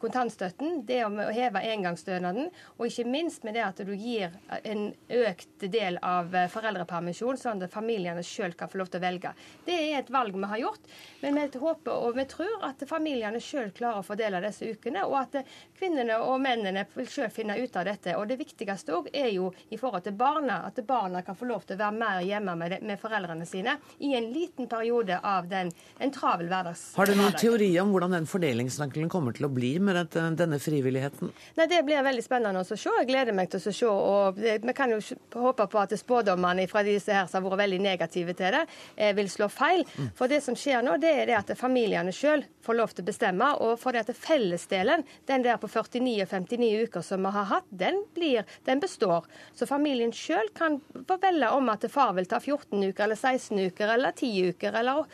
kontantstøtten, 0.00 0.82
det 0.86 1.00
å 1.04 1.10
heve 1.34 1.62
engangsstønaden, 1.72 2.50
og 2.78 2.86
ikke 2.88 3.08
minst 3.08 3.44
med 3.46 3.56
det 3.58 3.64
at 3.66 3.82
du 3.84 3.92
gir 3.94 4.34
en 4.62 4.88
økt 5.08 5.66
del 5.72 5.98
av 6.02 6.32
foreldrepermisjon, 6.52 7.40
sånn 7.40 7.64
at 7.64 7.72
familiene 7.72 8.24
sjøl 8.26 8.56
kan 8.58 8.70
få 8.70 8.80
lov 8.82 8.92
til 8.92 9.02
å 9.02 9.06
velge. 9.06 9.34
Det 9.66 9.76
er 9.76 9.98
et 10.00 10.12
valg 10.12 10.36
vi 10.36 10.50
har 10.52 10.62
gjort, 10.62 10.92
men 11.22 11.38
vi 11.40 11.62
håper 11.62 12.06
og 12.06 12.16
vi 12.16 12.26
tror 12.30 12.66
at 12.68 12.82
familiene 12.88 13.40
sjøl 13.42 13.72
klarer 13.76 14.02
å 14.02 14.06
fordele 14.06 14.42
disse 14.44 14.68
ukene, 14.72 15.04
og 15.08 15.18
at 15.20 15.38
kvinnene 15.78 16.18
og 16.22 16.40
mennene 16.42 16.84
vil 16.94 17.08
sjøl 17.10 17.30
finne 17.32 17.58
ut 17.58 17.76
av 17.76 17.86
dette. 17.88 18.16
Og 18.18 18.28
det 18.30 18.38
viktigste 18.40 18.94
òg 18.96 19.10
er 19.12 19.30
jo 19.34 19.50
i 19.70 19.78
forhold 19.80 20.06
til 20.06 20.16
barna, 20.18 20.62
at 20.68 20.78
barna 20.86 21.22
kan 21.26 21.38
få 21.38 21.48
lov 21.50 21.66
til 21.66 21.76
å 21.76 21.82
være 21.84 21.98
mer 21.98 22.22
hjemme 22.26 22.56
med, 22.58 22.78
med 22.82 23.00
foreldrene 23.00 23.46
sine 23.48 23.76
i 24.02 24.14
en 24.18 24.30
liten 24.32 24.68
periode 24.70 25.18
av 25.18 25.48
den, 25.50 25.72
en 25.98 26.14
travel 26.14 26.50
hverdags. 26.50 26.92
Har 26.96 27.08
du 27.08 27.16
noen 27.18 27.36
teori 27.38 27.70
om 27.82 27.92
hvordan 27.94 28.16
den 28.16 28.28
fordelingsnøkkelen 28.30 29.10
kommer 29.12 29.36
til 29.36 29.48
å 29.48 29.52
bli 29.52 29.74
med 29.84 29.98
dette, 29.98 30.24
denne 30.38 30.58
frivilligheten? 30.62 31.32
Nei, 31.58 31.66
Det 31.66 31.82
blir 31.86 32.02
veldig 32.02 32.24
spennende 32.24 32.62
å 32.62 32.66
se. 32.66 32.76
Jeg 32.76 33.08
gleder 33.08 33.36
meg 33.36 33.50
til 33.50 33.60
å 33.60 33.72
se. 33.72 33.86
og 33.86 34.36
det, 34.36 34.60
Vi 34.62 34.72
kan 34.72 34.90
jo 34.90 35.00
håpe 35.34 35.66
på 35.66 35.80
at 35.82 35.94
spådommene 35.98 36.68
fra 36.68 36.82
disse 36.82 37.12
her 37.12 37.26
som 37.26 37.42
har 37.42 37.50
vært 37.50 37.64
veldig 37.64 37.80
negative 37.80 38.34
til 38.34 38.52
det, 38.52 38.66
eh, 38.96 39.12
vil 39.12 39.28
slå 39.28 39.50
feil. 39.50 39.84
For 40.14 40.28
det 40.28 40.42
som 40.42 40.54
skjer 40.54 40.82
nå, 40.82 40.98
det 41.00 41.12
er 41.22 41.26
det 41.26 41.36
at 41.38 41.58
familiene 41.58 42.12
sjøl 42.12 42.44
får 42.62 42.76
lov 42.76 42.94
til 42.94 43.04
å 43.04 43.06
bestemme. 43.06 43.60
Og 43.60 43.78
for 43.78 43.92
det 43.92 44.08
at 44.08 44.16
fellesdelen, 44.16 45.04
den 45.26 45.42
der 45.42 45.56
på 45.56 45.68
49 45.68 46.22
og 46.22 46.28
59 46.28 46.86
uker 46.86 47.02
som 47.02 47.22
vi 47.22 47.30
har 47.30 47.44
hatt, 47.44 47.64
den, 47.70 48.04
blir, 48.14 48.44
den 48.64 48.80
består. 48.80 49.24
Så 49.54 49.66
familien 49.66 50.12
sjøl 50.12 50.48
kan 50.54 50.80
velge 51.08 51.50
om 51.52 51.68
at 51.68 51.90
far 51.90 52.12
vil 52.14 52.26
ta 52.26 52.38
14 52.40 52.82
uker 52.82 53.04
eller 53.04 53.16
16 53.16 53.58
uker 53.58 53.94
eller 53.96 54.12
10 54.12 54.52
uker 54.52 54.78
eller 54.82 55.06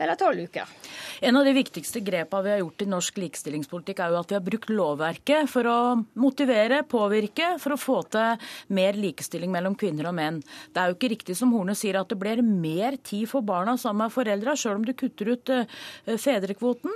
eller 0.00 0.16
tolv 0.18 0.46
uker. 0.48 0.68
En 1.20 1.36
av 1.36 1.44
de 1.44 1.52
viktigste 1.52 2.00
grepene 2.00 2.46
vi 2.46 2.52
har 2.54 2.62
gjort 2.62 2.82
i 2.82 2.88
norsk 2.88 3.18
likestillingspolitikk, 3.20 4.00
er 4.00 4.14
jo 4.14 4.20
at 4.22 4.32
vi 4.32 4.38
har 4.38 4.44
brukt 4.44 4.72
lovverket 4.72 5.50
for 5.52 5.68
å 5.68 5.78
motivere, 6.20 6.80
påvirke, 6.88 7.52
for 7.60 7.76
å 7.76 7.80
få 7.80 7.98
til 8.12 8.48
mer 8.72 8.96
likestilling 8.96 9.52
mellom 9.52 9.76
kvinner 9.78 10.08
og 10.08 10.16
menn. 10.16 10.40
Det 10.72 10.80
er 10.80 10.90
jo 10.90 10.96
ikke 10.96 11.12
riktig 11.12 11.36
som 11.36 11.52
Horne 11.52 11.76
sier 11.76 12.00
at 12.00 12.08
det 12.08 12.18
blir 12.20 12.40
mer 12.44 12.96
tid 13.04 13.28
for 13.30 13.44
barna 13.44 13.76
sammen 13.80 14.06
med 14.06 14.14
foreldra, 14.14 14.56
sjøl 14.56 14.80
om 14.80 14.86
du 14.86 14.94
kutter 14.96 15.34
ut 15.34 15.52
uh, 15.52 15.80
fedrekvoten. 16.16 16.94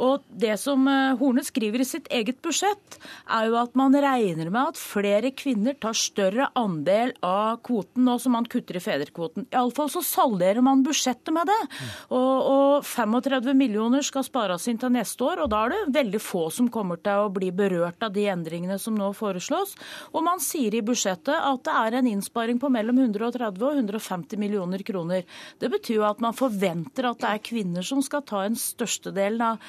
Og 0.00 0.24
det 0.32 0.56
som 0.62 0.88
uh, 0.88 1.16
Horne 1.20 1.44
skriver 1.44 1.84
i 1.84 1.88
sitt 1.88 2.08
eget 2.08 2.40
budsjett, 2.44 2.98
er 3.28 3.50
jo 3.50 3.60
at 3.60 3.76
man 3.78 3.92
regner 3.92 4.48
med 4.48 4.72
at 4.72 4.80
flere 4.80 5.34
kvinner 5.36 5.76
tar 5.80 5.96
større 5.98 6.48
andel 6.56 7.12
av 7.26 7.60
kvoten 7.66 8.06
nå 8.06 8.16
som 8.22 8.36
man 8.36 8.48
kutter 8.48 8.78
i 8.78 8.82
fedrekvoten. 8.82 9.48
Iallfall 9.52 9.92
så 9.92 10.02
salderer 10.04 10.64
man 10.64 10.84
budsjettet 10.86 11.34
med 11.34 11.48
det. 11.50 11.60
Og, 12.08 12.45
og 12.46 12.84
35 12.86 13.54
millioner 13.56 14.04
skal 14.06 14.24
spares 14.26 14.66
inn 14.70 14.78
til 14.80 14.92
neste 14.94 15.24
år, 15.26 15.42
og 15.44 15.50
da 15.52 15.64
er 15.64 15.74
det 15.74 15.94
veldig 15.96 16.20
få 16.22 16.46
som 16.54 16.70
kommer 16.72 17.00
til 17.02 17.26
å 17.26 17.32
bli 17.34 17.50
berørt 17.54 18.06
av 18.06 18.14
de 18.14 18.28
endringene 18.30 18.78
som 18.82 18.96
nå 18.96 19.10
foreslås. 19.16 19.74
Og 20.14 20.24
man 20.26 20.42
sier 20.42 20.74
i 20.76 20.84
budsjettet 20.86 21.34
at 21.34 21.64
det 21.66 21.74
er 21.82 21.98
en 21.98 22.10
innsparing 22.12 22.60
på 22.62 22.70
mellom 22.72 23.02
130 23.02 23.66
og 23.66 23.82
150 23.82 24.40
millioner 24.40 24.84
kroner. 24.86 25.26
Det 25.58 25.72
betyr 25.72 26.00
jo 26.00 26.06
at 26.08 26.22
man 26.22 26.36
forventer 26.36 27.10
at 27.10 27.20
det 27.22 27.32
er 27.32 27.44
kvinner 27.50 27.86
som 27.86 28.02
skal 28.04 28.24
ta 28.26 28.44
en 28.46 28.58
størstedelen 28.58 29.44
av, 29.46 29.60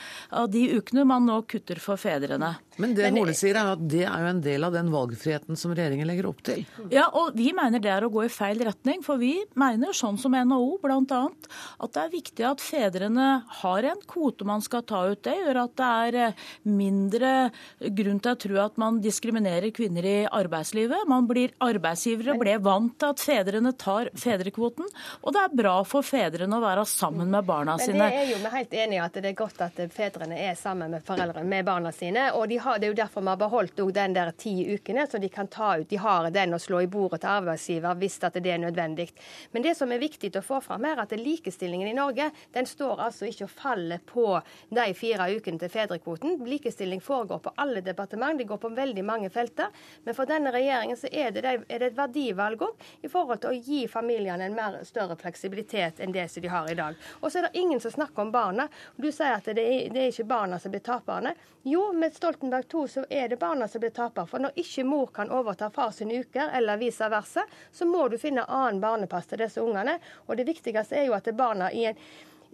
de 0.52 0.68
ukene 0.78 1.08
man 1.08 1.26
nå 1.28 1.42
kutter 1.50 1.82
for 1.82 2.00
fedrene. 2.00 2.56
Men 2.82 2.94
det 2.98 3.12
Horne 3.12 3.36
sier 3.38 3.58
er 3.58 3.72
at 3.74 3.84
det 3.90 4.04
er 4.06 4.24
jo 4.24 4.32
en 4.32 4.42
del 4.46 4.68
av 4.68 4.76
den 4.76 4.92
valgfriheten 4.94 5.60
som 5.60 5.74
regjeringen 5.78 6.08
legger 6.10 6.30
opp 6.30 6.44
til. 6.46 6.63
Ja, 6.94 7.08
og 7.10 7.38
vi 7.38 7.52
mener 7.58 7.82
det 7.84 7.92
er 7.94 8.06
å 8.06 8.12
gå 8.13 8.26
i 8.26 8.32
feil 8.32 8.62
retning. 8.68 9.04
For 9.06 9.20
vi 9.22 9.34
mener, 9.58 9.96
sånn 9.98 10.20
som 10.22 10.36
NHO 10.38 10.78
bl.a., 10.84 11.22
at 11.84 11.94
det 11.96 12.04
er 12.04 12.13
viktig 12.13 12.46
at 12.48 12.63
fedrene 12.63 13.28
har 13.62 13.88
en 13.92 14.04
kvote 14.10 14.48
man 14.48 14.63
skal 14.66 14.86
ta 14.88 15.04
ut. 15.10 15.24
Det 15.26 15.36
gjør 15.40 15.62
at 15.63 15.76
det 15.80 15.90
er 16.08 16.20
eh, 16.28 16.46
mindre 16.70 17.34
grunn 17.98 18.22
til 18.24 18.34
å 18.34 18.42
tro 18.46 18.60
at 18.63 18.78
man 18.82 19.02
diskriminerer 19.04 19.74
kvinner 19.76 20.06
i 20.06 20.18
arbeidslivet. 20.26 21.08
Man 21.10 21.28
blir 21.30 21.56
Arbeidsgivere 21.63 22.38
ble 22.38 22.58
vant 22.63 22.94
til 23.00 23.13
at 23.13 23.22
fedrene 23.24 23.72
tar 23.80 24.12
fedrekvoten, 24.18 24.88
og 25.24 25.34
det 25.34 25.42
er 25.42 25.56
bra 25.58 25.76
for 25.88 26.06
fedrene 26.06 26.58
å 26.58 26.63
være 26.63 26.86
sammen 26.90 27.32
med 27.34 27.48
barna 27.48 27.78
sine. 27.82 27.98
Men 27.98 28.13
det 28.13 28.22
er 28.22 28.32
jo 28.32 28.40
vi 28.44 28.52
helt 28.54 28.76
enige 28.84 29.00
i 29.00 29.04
at 29.04 29.18
det 29.18 29.32
er 29.32 29.38
godt 29.38 29.63
at 29.66 29.82
fedrene 29.94 30.38
er 30.48 30.58
sammen 30.60 30.94
med 30.94 31.06
foreldrene, 31.08 31.48
med 31.48 31.66
barna 31.68 31.92
sine. 31.96 32.28
og 32.38 32.48
de 32.52 32.60
har, 32.62 32.66
Det 32.75 32.88
er 32.88 32.91
jo 32.91 32.97
derfor 32.99 33.23
vi 33.23 33.32
har 33.32 33.39
beholdt 33.39 33.80
den 33.95 34.13
der 34.13 34.32
ti 34.36 34.53
ukene, 34.75 35.08
så 35.08 35.17
de 35.17 35.30
kan 35.30 35.47
ta 35.47 35.77
ut. 35.77 35.88
De 35.89 35.97
har 35.97 36.30
den 36.32 36.53
å 36.53 36.60
slå 36.60 36.82
i 36.84 36.89
bordet 36.91 37.21
til 37.23 37.32
arbeidsgiver 37.32 37.95
hvis 38.01 38.19
at 38.27 38.36
det 38.43 38.51
er 38.51 38.60
nødvendig. 38.62 39.08
Men 39.51 39.63
det 39.63 39.75
som 39.77 39.91
er 39.91 40.01
viktig 40.01 40.34
å 40.36 40.43
få 40.43 40.60
fram 40.62 40.86
er 40.86 40.99
at 41.01 41.15
likestillingen 41.17 41.88
i 41.88 41.95
Norge 41.97 42.30
den 42.53 42.67
står 42.67 43.03
altså 43.08 43.27
ikke 43.30 43.47
og 43.47 43.53
faller 43.53 44.03
på 44.06 44.27
de 44.69 44.88
fire 44.97 45.30
ukene 45.32 45.62
til 45.62 45.71
fedrekvoten. 45.71 46.38
Likestilling 46.47 47.01
foregår 47.03 47.39
på 47.45 47.53
alle 47.56 47.82
departement, 47.86 48.38
det 48.38 48.47
går 48.49 48.62
på 48.62 48.73
veldig 48.75 49.06
mange 49.06 49.30
felter. 49.34 49.71
Men 50.03 50.17
for 50.17 50.30
denne 50.30 50.51
regjeringen 50.53 50.99
så 50.99 51.12
er 51.12 51.32
det, 51.36 51.45
er 51.45 51.80
det 51.80 51.91
et 51.91 51.97
verdivalg 51.97 52.67
òg 52.67 53.06
i 53.06 53.12
forhold 53.12 53.43
til 53.43 53.53
å 53.53 53.62
gi 53.62 53.84
familiene 53.91 54.47
en 54.47 54.58
mer 54.58 54.80
større 54.88 55.17
fleksibilitet 55.19 56.01
enn 56.03 56.15
det 56.15 56.27
som 56.32 56.43
de 56.43 56.51
har 56.51 56.71
i 56.71 56.77
dag. 56.77 56.97
Og 57.21 57.32
så 57.32 57.41
er 57.41 57.47
det 57.47 57.62
ingen 57.62 57.82
som 57.84 57.93
snakker 57.93 58.25
om 58.25 58.34
barna. 58.34 58.67
Du 58.97 59.10
sier 59.12 59.38
at 59.38 59.47
det 59.47 59.63
er, 59.63 59.93
det 59.93 60.03
er 60.03 60.12
ikke 60.12 60.27
barna 60.30 60.60
som 60.60 60.73
blir 60.73 60.84
taperne. 60.86 61.36
Jo, 61.67 61.89
med 61.93 62.15
Stoltenberg 62.15 62.57
II 62.63 62.88
så 62.89 63.04
er 63.10 63.28
det 63.30 63.39
barna 63.41 63.67
som 63.67 63.82
blir 63.84 63.93
taper. 63.96 64.26
For 64.30 64.43
når 64.43 64.58
ikke 64.62 64.86
mor 64.88 65.12
kan 65.15 65.32
overta 65.34 65.70
far 65.74 65.91
sine 65.96 66.22
uker, 66.24 66.50
eller 66.58 66.80
vice 66.82 67.10
versa, 67.10 67.46
så 67.72 67.86
må 67.86 68.08
du 68.08 68.17
finne 68.22 68.46
annen 68.46 68.82
barnepass 68.84 69.30
til 69.30 69.41
disse 69.43 69.62
ungene. 69.62 69.98
Og 70.28 70.38
det 70.38 70.48
viktigste 70.48 70.98
er 70.98 71.08
jo 71.10 71.17
at 71.17 71.30
barna 71.38 71.72
i 71.72 71.86
en 71.91 72.02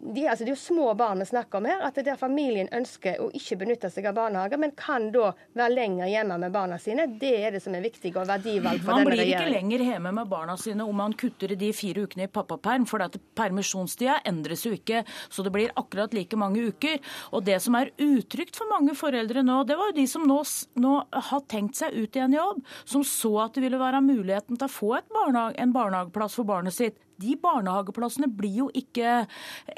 de, 0.04 0.26
altså, 0.28 0.44
det 0.44 0.52
er 0.52 0.56
jo 0.58 0.60
små 0.60 0.94
barn 1.00 1.22
vi 1.24 1.28
snakker 1.30 1.60
om 1.62 1.68
her. 1.70 1.82
At 1.88 1.96
det 1.96 2.06
der 2.08 2.20
familien 2.20 2.70
ønsker 2.76 3.22
å 3.24 3.30
ikke 3.36 3.58
benytte 3.62 3.90
seg 3.94 4.08
av 4.10 4.18
barnehager, 4.18 4.60
men 4.60 4.74
kan 4.78 5.10
da 5.14 5.32
være 5.56 5.76
lenger 5.78 6.12
hjemme 6.12 6.38
med 6.44 6.54
barna 6.56 6.80
sine, 6.82 7.08
det 7.22 7.34
er 7.40 7.56
det 7.56 7.62
som 7.64 7.76
er 7.78 7.86
viktig 7.86 8.12
og 8.18 8.28
verdivalg 8.28 8.84
for 8.84 8.94
man 8.94 9.04
denne 9.04 9.16
blir 9.16 9.32
ikke 9.32 9.54
lenger 9.54 9.86
hjemme 9.88 10.14
med 10.20 10.30
barna 10.32 10.58
sine 10.60 10.88
om 10.88 11.00
man 11.00 11.16
kutter 11.18 11.54
i 11.56 11.60
de 11.60 11.72
fire 11.76 12.04
ukene 12.04 12.28
i 12.28 12.32
pappaperm, 12.32 12.88
for 12.90 13.04
at 13.06 13.16
permisjonstida 13.38 14.20
endres 14.30 14.66
jo 14.68 14.74
ikke, 14.76 15.04
så 15.32 15.46
det 15.46 15.54
blir 15.56 15.74
akkurat 15.80 16.14
like 16.16 16.38
mange 16.40 16.68
uker. 16.74 17.00
Og 17.32 17.46
det 17.48 17.60
som 17.64 17.78
er 17.80 17.94
utrygt 18.02 18.60
for 18.60 18.70
mange 18.72 18.98
foreldre 18.98 19.46
nå, 19.46 19.62
det 19.70 19.78
var 19.80 19.94
jo 19.94 19.98
de 20.02 20.08
som 20.10 20.28
nå, 20.28 20.42
nå 20.84 20.98
har 21.30 21.48
tenkt 21.52 21.80
seg 21.80 21.96
ut 21.96 22.20
i 22.20 22.26
en 22.26 22.36
jobb, 22.36 22.62
som 22.84 23.06
så 23.08 23.34
at 23.48 23.56
det 23.56 23.66
ville 23.66 23.82
være 23.82 24.04
muligheten 24.04 24.60
til 24.60 24.68
å 24.68 24.74
få 24.74 24.94
barnehage, 25.14 25.58
en 25.62 25.74
barnehageplass 25.76 26.38
for 26.38 26.48
barnet 26.48 26.76
sitt. 26.76 27.00
De 27.24 27.36
barnehageplassene 27.40 28.28
blir 28.28 28.58
jo 28.64 28.70
ikke 28.76 29.24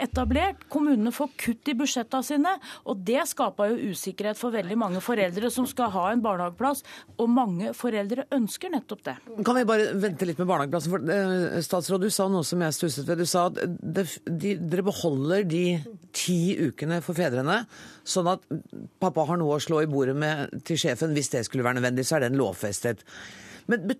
etablert. 0.01 0.65
Kommunene 0.71 1.13
får 1.13 1.33
kutt 1.41 1.71
i 1.71 1.75
budsjettene 1.77 2.25
sine, 2.25 2.55
og 2.89 3.03
det 3.05 3.25
skaper 3.29 3.73
jo 3.73 3.93
usikkerhet 3.93 4.39
for 4.39 4.55
veldig 4.55 4.77
mange 4.79 5.01
foreldre 5.03 5.51
som 5.53 5.67
skal 5.69 5.91
ha 5.93 6.07
en 6.11 6.23
barnehageplass, 6.25 6.83
og 7.19 7.31
mange 7.31 7.73
foreldre 7.77 8.27
ønsker 8.35 8.73
nettopp 8.73 9.05
det. 9.05 9.15
Kan 9.45 9.59
vi 9.59 9.67
bare 9.67 9.91
vente 10.01 10.27
litt 10.27 10.41
med 10.41 10.49
barnehageplassen? 10.49 10.95
For, 10.95 11.15
eh, 11.15 11.61
statsråd, 11.65 12.01
du 12.01 12.09
sa 12.09 12.27
noe 12.31 12.45
som 12.47 12.61
jeg 12.65 12.77
stusset 12.79 13.07
ved. 13.07 13.21
Du 13.21 13.29
sa 13.29 13.47
at 13.51 13.61
det, 13.65 14.07
de, 14.25 14.55
dere 14.57 14.87
beholder 14.89 15.45
de 15.47 15.65
ti 16.15 16.55
ukene 16.67 17.01
for 17.05 17.17
fedrene, 17.17 17.65
sånn 18.05 18.29
at 18.31 18.45
pappa 19.01 19.25
har 19.29 19.41
noe 19.41 19.57
å 19.57 19.63
slå 19.63 19.83
i 19.83 19.89
bordet 19.89 20.15
med 20.17 20.63
til 20.65 20.79
sjefen 20.79 21.13
hvis 21.15 21.33
det 21.33 21.45
skulle 21.47 21.65
være 21.65 21.79
nødvendig. 21.81 22.05
Så 22.07 22.17
er 22.17 22.27
den 22.27 22.39
lovfestet. 22.39 23.03
Men 23.71 23.95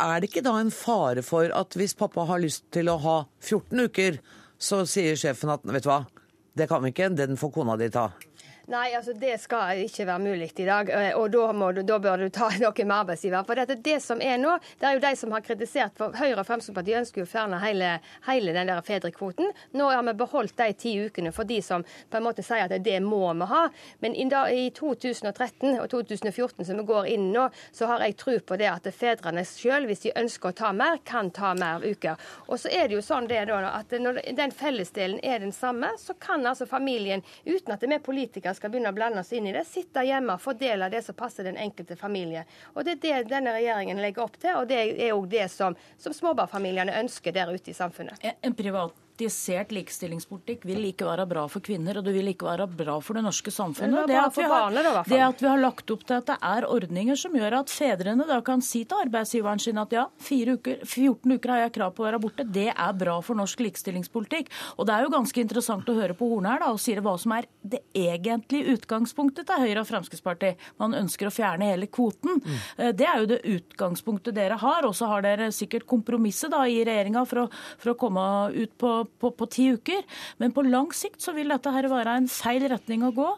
er 0.00 0.20
det 0.20 0.30
ikke 0.30 0.44
da 0.46 0.54
en 0.60 0.72
fare 0.74 1.24
for 1.26 1.50
at 1.56 1.76
hvis 1.78 1.96
pappa 1.98 2.24
har 2.28 2.42
lyst 2.42 2.66
til 2.74 2.90
å 2.92 2.98
ha 3.02 3.16
14 3.42 3.86
uker, 3.90 4.20
så 4.60 4.82
sier 4.88 5.18
sjefen 5.18 5.52
at 5.52 5.64
vet 5.64 5.86
du 5.86 5.90
hva, 5.90 6.02
det 6.56 6.68
kan 6.70 6.82
vi 6.84 6.92
ikke, 6.92 7.10
den 7.16 7.38
får 7.40 7.52
kona 7.54 7.76
di 7.80 7.88
ta. 7.92 8.10
Nei, 8.70 8.92
altså 8.94 9.10
det 9.18 9.32
skal 9.42 9.80
ikke 9.82 10.04
være 10.06 10.22
mulig 10.22 10.46
i 10.62 10.64
dag. 10.64 10.90
eh, 10.94 11.16
Og 11.18 11.32
da, 11.34 11.48
må 11.52 11.72
du, 11.74 11.80
da 11.82 11.96
bør 11.98 12.20
du 12.22 12.28
ta 12.30 12.52
noe 12.62 12.84
med 12.84 12.94
arbeidsgiver. 12.94 13.42
For 13.42 13.58
dette, 13.58 13.74
det 13.82 13.96
som 14.04 14.20
er 14.22 14.36
nå, 14.38 14.52
det 14.78 14.86
er 14.86 14.92
jo 14.94 15.00
de 15.02 15.10
som 15.18 15.32
har 15.34 15.42
kritisert 15.42 15.96
for 15.98 16.14
Høyre 16.14 16.38
og 16.38 16.46
Fremskrittspartiet 16.46 17.00
ønsker 17.00 17.22
jo 17.22 17.26
å 17.26 17.30
fjerne 17.32 17.58
hele, 17.64 17.88
hele 18.28 18.54
den 18.54 18.70
der 18.70 18.84
fedrekvoten. 18.86 19.50
Nå 19.74 19.88
har 19.90 20.04
vi 20.06 20.14
beholdt 20.20 20.54
de 20.60 20.68
ti 20.78 20.92
ukene 21.02 21.32
for 21.34 21.50
de 21.50 21.58
som 21.66 21.82
på 21.82 22.20
en 22.20 22.26
måte 22.28 22.44
sier 22.46 22.68
at 22.68 22.84
det 22.84 23.00
må 23.02 23.32
vi 23.40 23.48
ha. 23.50 23.64
Men 24.04 24.14
i, 24.14 24.28
i 24.54 24.70
2013 24.78 25.80
og 25.80 25.90
2014 25.90 26.70
som 26.70 26.78
vi 26.78 26.86
går 26.92 27.10
inn 27.16 27.26
nå, 27.34 27.48
så 27.74 27.90
har 27.90 28.06
jeg 28.06 28.16
tro 28.22 28.36
på 28.38 28.60
det 28.62 28.70
at 28.70 28.86
fedrene 28.94 29.42
sjøl, 29.50 29.88
hvis 29.90 30.06
de 30.06 30.14
ønsker 30.14 30.52
å 30.54 30.58
ta 30.62 30.70
mer, 30.70 31.02
kan 31.02 31.32
ta 31.34 31.56
mer 31.58 31.82
uker. 31.82 32.22
Og 32.46 32.62
så 32.62 32.70
er 32.70 32.86
det 32.86 33.00
jo 33.00 33.02
sånn 33.02 33.26
det 33.26 33.42
da, 33.50 33.58
at 33.80 33.98
når 33.98 34.22
den 34.38 34.54
fellesdelen 34.54 35.18
er 35.26 35.42
den 35.42 35.50
samme, 35.58 35.90
så 35.98 36.14
kan 36.22 36.46
altså 36.46 36.70
familien, 36.70 37.26
uten 37.50 37.74
at 37.74 37.82
vi 37.82 37.98
politikere 37.98 38.59
skal 38.60 38.72
begynne 38.74 38.92
å 38.92 38.96
blande 38.96 39.24
oss 39.24 39.32
inn 39.32 39.48
i 39.48 39.54
det, 39.56 39.64
sitte 39.64 40.04
hjemme 40.04 40.36
og 40.36 40.42
fordele 40.44 40.90
det 40.92 41.00
som 41.06 41.16
passer 41.16 41.48
den 41.48 41.56
enkelte 41.60 41.96
familie. 41.96 42.44
Og 42.74 42.84
Det 42.84 42.98
er 42.98 43.22
det 43.24 43.30
denne 43.32 43.54
regjeringen 43.56 44.00
legger 44.02 44.26
opp 44.26 44.36
til, 44.40 44.52
og 44.58 44.68
det 44.68 44.80
er 44.92 45.14
òg 45.16 45.30
det 45.32 45.46
som, 45.52 45.76
som 45.98 46.12
småbarnsfamiliene 46.12 46.98
ønsker 47.00 47.32
der 47.32 47.52
ute 47.54 47.72
i 47.72 47.76
samfunnet. 47.76 48.20
En 48.42 48.56
privatisert 49.20 49.72
likestillingspolitikk 49.74 50.62
vil 50.64 50.84
ikke 50.88 51.04
være 51.04 51.26
bra 51.28 51.42
for 51.50 51.60
kvinner, 51.64 51.98
og 52.00 52.04
det 52.06 52.14
vil 52.14 52.30
ikke 52.32 52.46
være 52.48 52.66
bra 52.72 52.96
for 53.04 53.14
det 53.18 53.22
norske 53.24 53.50
samfunnet. 53.52 54.06
Det, 54.06 54.14
det 54.14 54.16
at 54.16 54.34
har- 54.48 55.04
det 55.08 55.20
at 55.20 55.40
vi 55.40 55.46
har 55.48 55.58
lagt 55.60 55.90
opp 55.90 56.04
til 56.06 56.14
at 56.16 56.26
det 56.26 56.36
er 56.40 56.66
ordninger 56.66 57.16
som 57.16 57.32
gjør 57.32 57.58
at 57.60 57.68
fedrene 57.68 58.26
da 58.26 58.40
kan 58.40 58.60
si 58.62 58.84
til 58.84 58.96
arbeidsgiveren 59.04 59.60
sin 59.60 59.78
at 59.78 59.90
ja, 59.92 60.06
fire 60.18 60.56
uker, 60.56 60.78
14 60.84 61.32
uker 61.36 61.48
har 61.50 61.58
jeg 61.68 61.72
krav 61.72 61.94
på 61.94 62.02
å 62.02 62.08
være 62.10 62.20
borte, 62.20 62.44
det 62.50 62.68
er 62.72 62.92
bra 62.94 63.20
for 63.20 63.34
norsk 63.34 63.58
likestillingspolitikk. 63.60 64.48
Og 64.78 64.86
det 64.86 64.94
er 64.94 65.02
jo 65.04 65.10
ganske 65.10 65.40
interessant 65.40 65.88
å 65.88 65.94
høre 65.94 66.14
på 66.16 66.28
Horne 66.30 66.48
her 66.54 66.60
da, 66.60 66.70
og 66.72 66.80
sier 66.80 67.00
hva 67.00 67.16
som 67.18 67.32
er 67.32 67.46
det 67.62 67.82
egentlige 67.94 68.76
utgangspunktet 68.78 69.46
til 69.46 69.60
Høyre 69.60 69.80
og 69.84 69.88
Fremskrittspartiet. 69.90 70.56
Man 70.78 70.94
ønsker 70.94 71.28
å 71.28 71.34
fjerne 71.34 71.68
hele 71.72 71.86
kvoten. 71.86 72.40
Mm. 72.40 72.96
Det 72.96 73.06
er 73.06 73.18
jo 73.20 73.26
det 73.26 73.40
utgangspunktet 73.44 74.34
dere 74.34 74.56
har, 74.60 74.86
og 74.86 74.94
så 74.96 75.06
har 75.10 75.22
dere 75.22 75.50
sikkert 75.52 75.86
kompromisset 75.86 76.50
da 76.50 76.64
i 76.66 76.80
regjeringa 76.84 77.26
for, 77.28 77.48
for 77.78 77.92
å 77.92 77.98
komme 77.98 78.24
ut 78.54 78.72
på, 78.80 78.92
på, 79.18 79.30
på 79.36 79.48
ti 79.50 79.70
uker. 79.74 80.02
Men 80.38 80.52
på 80.56 80.62
lang 80.68 80.90
sikt 80.96 81.20
så 81.24 81.34
vil 81.36 81.48
dette 81.52 81.72
her 81.74 81.88
være 81.90 82.16
en 82.20 82.28
feil 82.30 82.68
retning 82.70 83.02
å 83.08 83.12
gå. 83.16 83.28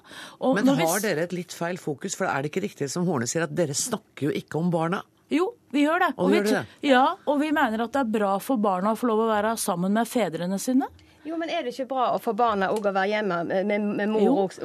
Og 0.41 0.55
Men 0.61 0.69
vi 0.77 0.85
har 0.85 0.99
s- 0.99 1.03
dere 1.07 1.25
et 1.29 1.33
litt 1.33 1.53
feil 1.57 1.79
fokus? 1.81 2.15
For 2.19 2.27
er 2.27 2.43
det 2.43 2.53
ikke 2.53 2.65
riktig 2.69 2.91
som 2.91 3.07
Horne 3.07 3.27
sier, 3.31 3.43
at 3.49 3.55
dere 3.55 3.75
snakker 3.75 4.29
jo 4.29 4.35
ikke 4.43 4.59
om 4.61 4.71
barna? 4.71 5.03
Jo, 5.33 5.47
vi 5.73 5.87
gjør 5.87 5.99
det. 6.05 6.11
Og 6.19 6.29
vi, 6.31 6.37
gjør 6.43 6.51
det. 6.51 6.67
Ja, 6.85 7.05
og 7.27 7.41
vi 7.41 7.51
mener 7.57 7.87
at 7.87 7.93
det 7.95 8.01
er 8.03 8.11
bra 8.19 8.35
for 8.39 8.61
barna 8.61 8.93
å 8.93 8.99
få 9.01 9.09
lov 9.09 9.23
å 9.25 9.31
være 9.33 9.55
sammen 9.57 9.95
med 9.97 10.07
fedrene 10.11 10.59
sine. 10.61 10.91
Jo, 11.25 11.37
men 11.37 11.51
er 11.51 11.63
det 11.63 11.71
ikke 11.71 11.87
bra 11.93 12.07
for 12.19 12.35
barna 12.35 12.73
òg 12.75 12.87
å 12.89 12.93
være 12.95 13.11
hjemme 13.13 13.37
med, 13.47 13.67
med, 13.71 14.09
mor 14.11 14.41
og, 14.43 14.57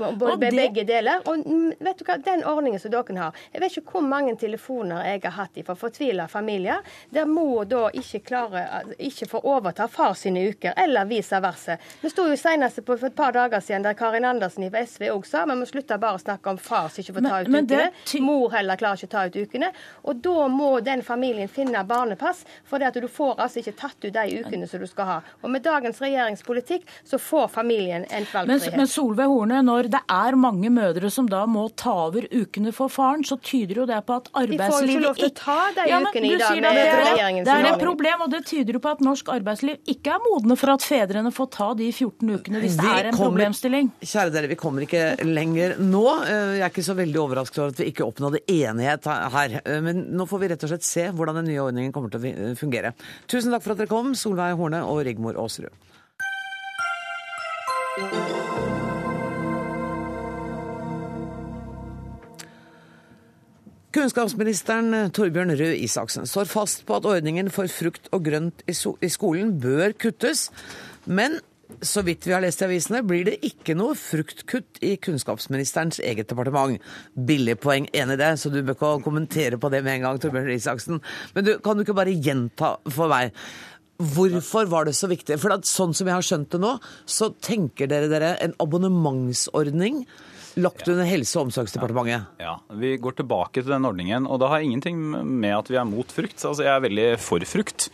med 0.41 0.55
begge 0.55 0.83
deler? 0.89 1.21
Og 1.29 1.43
mm, 1.45 1.75
vet 1.85 1.99
du 1.99 2.05
hva, 2.07 2.15
den 2.25 2.41
ordningen 2.49 2.81
som 2.81 2.93
dere 2.93 3.17
har 3.19 3.43
Jeg 3.53 3.61
vet 3.61 3.77
ikke 3.77 3.97
hvor 3.97 4.05
mange 4.07 4.33
telefoner 4.41 5.05
jeg 5.05 5.21
har 5.27 5.35
hatt 5.37 5.59
fra 5.67 5.75
fortvila 5.77 6.25
familier 6.31 6.81
der 7.13 7.29
mor 7.29 7.67
da 7.69 7.87
ikke 7.93 8.23
klarer 8.25 8.89
ikke 8.97 9.27
får 9.29 9.45
overta 9.47 9.87
far 9.91 10.15
sine 10.17 10.47
uker, 10.49 10.73
eller 10.77 11.05
vice 11.05 11.37
versa. 11.41 11.77
Vi 12.01 12.09
sto 12.09 12.25
jo 12.27 12.37
senest 12.39 12.81
på 12.85 12.97
for 12.97 13.11
et 13.11 13.15
par 13.17 13.35
dager 13.35 13.61
siden 13.61 13.85
der 13.85 13.97
Karin 13.97 14.25
Andersen 14.25 14.65
fra 14.71 14.81
SV 14.85 15.11
òg 15.13 15.27
sa 15.29 15.45
vi 15.45 15.55
må 15.59 15.67
slutte 15.69 15.99
bare 16.01 16.17
å 16.17 16.23
snakke 16.23 16.55
om 16.55 16.57
far 16.57 16.89
som 16.89 17.03
ikke 17.03 17.17
får 17.19 17.27
ta 17.27 17.41
ut 17.41 17.53
men 17.53 17.69
ukene. 17.69 17.91
Mor 18.25 18.49
heller 18.55 18.81
klarer 18.81 18.97
ikke 18.97 19.11
å 19.11 19.13
ta 19.13 19.25
ut 19.27 19.37
ukene. 19.37 19.71
Og 20.09 20.25
da 20.25 20.47
må 20.51 20.71
den 20.81 21.03
familien 21.05 21.49
finne 21.51 21.83
barnepass, 21.87 22.43
for 22.65 22.81
det 22.81 22.89
at 22.89 22.99
du 23.01 23.07
får 23.11 23.37
altså 23.45 23.61
ikke 23.61 23.75
tatt 23.77 24.07
ut 24.07 24.13
de 24.13 24.41
ukene 24.41 24.67
som 24.69 24.81
du 24.81 24.87
skal 24.89 25.11
ha. 25.11 25.17
Og 25.43 25.53
med 25.53 25.65
dagens 25.65 26.01
regjeringspolitikk 26.47 26.88
så 27.07 27.17
får 27.19 27.47
familien 27.51 28.05
en 28.10 28.25
valgfrihet. 28.25 28.77
men 28.77 28.88
Solveig 28.88 29.27
Horne, 29.27 29.62
når 29.65 29.89
det 29.91 30.01
er 30.10 30.36
mange 30.39 30.69
mødre 30.71 31.10
som 31.12 31.27
da 31.27 31.45
må 31.45 31.67
ta 31.75 31.91
over 32.07 32.27
ukene 32.31 32.73
for 32.73 32.88
faren, 32.89 33.23
så 33.27 33.38
tyder 33.41 33.75
jo 33.81 33.86
det 33.86 33.99
på 34.05 34.15
at 34.17 34.29
får 34.31 34.47
jo 34.47 34.57
ikke 34.57 35.01
lov 35.03 35.15
til 35.17 35.29
å 35.29 35.36
ta 35.36 35.71
de 35.75 35.88
Ja, 35.89 35.99
men 35.99 36.07
ukene 36.13 36.25
i 36.33 36.38
dag 36.38 36.62
med 36.62 36.65
at 36.67 36.73
det 36.73 36.88
er- 36.88 37.17
regjeringens 37.17 37.45
Det 37.45 37.53
er 37.53 37.73
et 37.73 37.79
problem, 37.81 38.21
og 38.21 38.29
det 38.31 38.45
tyder 38.45 38.73
jo 38.73 38.79
på 38.79 38.91
at 38.91 38.99
norsk 38.99 39.25
arbeidsliv 39.27 39.77
ikke 39.88 40.07
er 40.15 40.19
modne 40.31 40.57
for 40.57 40.69
at 40.71 40.81
fedrene 40.81 41.31
får 41.33 41.51
ta 41.51 41.73
de 41.73 41.91
14 41.91 42.29
ukene 42.29 42.60
hvis 42.62 42.77
det 42.77 42.86
er 42.86 43.05
en 43.07 43.13
kommer- 43.13 43.27
problemstilling. 43.38 43.91
Kjære 44.01 44.31
dere, 44.31 44.47
vi 44.47 44.55
kommer 44.55 44.81
ikke 44.81 45.17
lenger 45.25 45.77
nå. 45.79 46.05
Eh, 46.25 46.57
Jeg 46.57 46.62
er 46.63 46.69
ikke 46.69 46.83
så 46.83 46.95
veldig 46.95 47.15
overrasket 47.15 47.57
over 47.60 47.67
at 47.69 47.75
vi 47.77 47.91
ikke 47.91 48.05
oppnådde 48.07 48.39
enighet 48.47 49.03
her. 49.31 49.62
Eh, 49.65 49.81
Men 49.81 50.05
nå 50.17 50.27
får 50.27 50.39
vi 50.39 50.47
rett 50.49 50.63
og 50.63 50.69
slett 50.69 50.83
se 50.83 51.10
hvordan 51.12 51.36
den 51.36 51.45
nye 51.45 51.60
ordningen 51.62 51.91
kommer 51.93 52.10
til 52.10 52.19
å 52.19 52.57
fungere. 52.57 52.93
Tusen 53.27 53.51
takk 53.51 53.62
for 53.62 53.71
at 53.71 53.77
dere 53.77 53.88
kom, 53.88 54.13
Solveig 54.13 54.55
Horne 54.57 54.81
og 54.83 55.05
Rigmor 55.05 55.36
Aasrud. 55.36 55.69
Kunnskapsministeren 63.97 64.93
eh, 64.93 65.07
Torbjørn 65.10 65.55
Røe 65.57 65.77
Isaksen 65.81 66.27
står 66.29 66.45
fast 66.51 66.83
på 66.86 66.99
at 66.99 67.07
ordningen 67.10 67.47
for 67.49 67.65
frukt 67.71 68.12
og 68.13 68.27
grønt 68.27 68.62
i, 68.69 68.75
skolen 69.10 69.55
bør 69.57 69.95
kuttes. 69.97 70.51
Men 71.10 71.39
så 71.81 72.03
vidt 72.05 72.27
vi 72.27 72.36
har 72.36 72.43
lest 72.43 72.62
i 72.62 72.67
avisene, 72.67 73.01
blir 73.01 73.25
det 73.25 73.39
ikke 73.47 73.73
noe 73.77 73.97
fruktkutt 73.97 74.77
i 74.86 74.93
kunnskapsministerens 75.01 75.97
eget 76.05 76.29
departement. 76.29 76.77
Billig 77.17 77.57
poeng, 77.63 77.89
enig 77.89 78.19
i 78.19 78.21
det, 78.21 78.29
så 78.38 78.53
du 78.53 78.62
bør 78.62 78.77
ikke 78.77 78.91
kommentere 79.07 79.57
på 79.57 79.73
det 79.73 79.81
med 79.81 79.97
en 79.97 80.05
gang, 80.05 80.21
Torbjørn 80.21 80.51
Røe 80.51 80.60
Isaksen. 80.62 81.01
Men 81.33 81.49
du, 81.49 81.55
kan 81.65 81.73
du 81.73 81.86
ikke 81.88 81.97
bare 81.97 82.13
gjenta 82.13 82.75
for 82.93 83.10
meg? 83.10 83.33
Hvorfor 83.97 84.67
var 84.69 84.86
det 84.86 84.93
så 84.97 85.10
viktig? 85.10 85.39
For 85.41 85.55
at 85.55 85.65
sånn 85.65 85.95
som 85.97 86.07
jeg 86.10 86.13
har 86.17 86.25
skjønt 86.25 86.51
det 86.53 86.62
nå, 86.62 86.75
så 87.10 87.31
tenker 87.41 87.89
dere 87.89 88.10
dere 88.12 88.36
en 88.45 88.53
abonnementsordning 88.62 90.03
lagt 90.57 90.88
under 90.89 91.05
Helse- 91.05 91.38
og 91.38 91.47
omsorgsdepartementet. 91.47 92.27
Ja, 92.41 92.55
Vi 92.73 92.95
går 92.97 93.13
tilbake 93.19 93.62
til 93.62 93.69
den 93.69 93.86
ordningen, 93.86 94.25
og 94.25 94.39
det 94.41 94.47
har 94.49 94.63
ingenting 94.65 94.97
med 94.97 95.53
at 95.53 95.67
vi 95.69 95.77
er 95.77 95.86
mot 95.86 96.07
frukt. 96.10 96.38
Altså, 96.41 96.63
Jeg 96.65 96.73
er 96.73 96.81
veldig 96.81 97.19
for 97.21 97.39
frukt, 97.45 97.89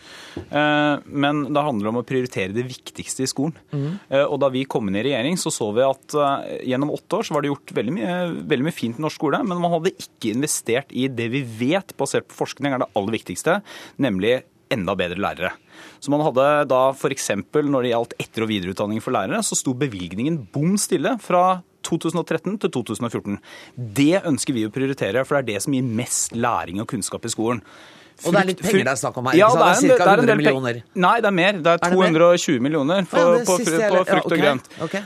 eh, 0.50 0.96
men 1.04 1.52
det 1.52 1.64
handler 1.64 1.88
om 1.88 2.00
å 2.00 2.04
prioritere 2.08 2.54
det 2.54 2.64
viktigste 2.64 3.24
i 3.24 3.28
skolen. 3.28 3.54
Eh, 4.10 4.24
Og 4.24 4.40
Da 4.40 4.48
vi 4.48 4.64
kom 4.64 4.88
inn 4.88 4.96
i 4.96 5.02
regjering, 5.04 5.36
så 5.36 5.52
så 5.52 5.74
vi 5.74 5.82
at 5.84 6.14
eh, 6.14 6.64
gjennom 6.64 6.90
åtte 6.90 7.18
år 7.20 7.24
så 7.28 7.34
var 7.34 7.42
det 7.42 7.52
gjort 7.52 7.74
veldig 7.74 7.92
mye, 7.92 8.46
veldig 8.48 8.64
mye 8.64 8.72
fint 8.72 8.98
i 8.98 9.02
norsk 9.02 9.16
skole, 9.20 9.44
men 9.44 9.60
man 9.60 9.70
hadde 9.72 9.92
ikke 9.96 10.32
investert 10.34 10.88
i 10.92 11.08
det 11.08 11.30
vi 11.30 11.42
vet, 11.42 11.94
basert 11.96 12.28
på 12.28 12.46
forskning, 12.46 12.72
er 12.72 12.78
det 12.78 12.92
aller 12.96 13.12
viktigste, 13.12 13.62
nemlig 13.98 14.42
enda 14.72 14.96
bedre 14.96 15.20
lærere. 15.20 15.52
Så 16.00 16.12
man 16.12 16.24
hadde 16.26 16.48
da 16.70 16.82
f.eks. 16.92 17.30
når 17.54 17.86
det 17.86 17.92
gjaldt 17.94 18.16
etter- 18.20 18.46
og 18.46 18.50
videreutdanning 18.50 19.02
for 19.04 19.16
lærere, 19.16 19.40
så 19.46 19.56
sto 19.58 19.74
bevilgningen 19.78 20.42
bom 20.52 20.76
stille 20.80 21.16
fra 21.22 21.62
2013 21.84 22.58
til 22.64 22.72
2014. 22.72 23.40
Det 23.76 24.22
ønsker 24.24 24.56
vi 24.56 24.64
å 24.68 24.72
prioritere, 24.72 25.24
for 25.24 25.36
det 25.38 25.42
er 25.44 25.50
det 25.54 25.66
som 25.66 25.76
gir 25.76 25.84
mest 25.84 26.36
læring 26.36 26.80
og 26.82 26.88
kunnskap 26.90 27.24
i 27.24 27.32
skolen. 27.32 27.60
Og 28.22 28.30
det 28.30 28.40
er 28.40 28.48
litt 28.52 28.62
penger 28.62 28.86
det 28.86 28.92
er 28.92 29.00
snakk 29.00 29.16
om 29.18 29.26
her, 29.26 29.36
Ja, 29.40 29.48
det 29.50 29.64
er, 29.66 29.80
Det 29.82 29.94
er 29.96 30.06
er 30.06 30.22
100 30.22 30.36
millioner. 30.38 30.80
Nei, 30.94 31.16
det 31.20 31.28
er 31.28 31.34
mer. 31.34 31.58
Det 31.58 31.72
er 31.72 31.80
Er 31.82 31.90
det 31.90 31.98
mer? 31.98 32.14
220 32.14 32.60
millioner 32.62 33.08
på, 33.10 33.18
Ja, 33.18 33.44
på, 33.48 33.56
siste 33.58 33.90
på 33.90 34.04
frukt 34.06 34.32
og 34.32 34.38
grønt. 34.38 34.70
Ja, 34.70 34.84
okay. 34.86 35.02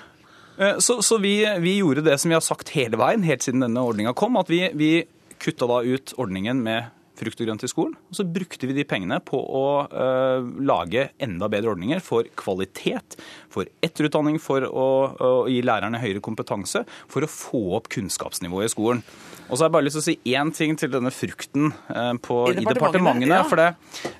okay. 0.58 0.80
Så, 0.82 0.98
så 1.06 1.20
vi, 1.22 1.38
vi 1.62 1.78
gjorde 1.78 2.02
det 2.04 2.18
som 2.20 2.32
vi 2.32 2.36
har 2.36 2.42
sagt 2.44 2.72
hele 2.74 2.98
veien, 2.98 3.22
helt 3.22 3.46
siden 3.46 3.62
denne 3.62 3.80
ordninga 3.80 4.12
kom, 4.18 4.36
at 4.40 4.50
vi, 4.50 4.64
vi 4.74 4.90
kutta 5.38 5.68
da 5.70 5.80
ut 5.86 6.12
ordningen 6.18 6.60
med 6.64 6.90
frukt 7.18 7.40
og 7.42 7.48
grønt 7.48 7.64
i 7.66 7.70
skolen. 7.70 7.96
Og 8.10 8.18
så 8.18 8.26
brukte 8.26 8.68
vi 8.68 8.76
de 8.76 8.86
pengene 8.88 9.20
på 9.24 9.38
å 9.38 9.64
uh, 9.90 10.46
lage 10.62 11.08
enda 11.22 11.48
bedre 11.50 11.74
ordninger 11.74 12.02
for 12.04 12.28
kvalitet, 12.38 13.18
for 13.52 13.68
etterutdanning, 13.84 14.38
for 14.42 14.66
å, 14.68 14.88
å 15.14 15.32
gi 15.50 15.60
lærerne 15.66 16.00
høyere 16.02 16.22
kompetanse, 16.24 16.84
for 17.10 17.26
å 17.26 17.30
få 17.30 17.62
opp 17.78 17.90
kunnskapsnivået 17.94 18.70
i 18.70 18.74
skolen. 18.74 19.02
Og 19.48 19.56
så 19.56 19.64
har 19.64 19.70
jeg 19.70 19.76
bare 19.78 19.86
lyst 19.86 19.96
til 19.96 20.02
å 20.02 20.06
si 20.08 20.34
én 20.36 20.50
ting 20.52 20.74
til 20.78 20.92
denne 20.92 21.12
frukten 21.14 21.70
uh, 21.88 22.12
på, 22.22 22.40
I, 22.52 22.62
i 22.62 22.68
departementene. 22.68 23.32
Ja. 23.32 23.44
For 23.48 23.60
det, 23.60 23.70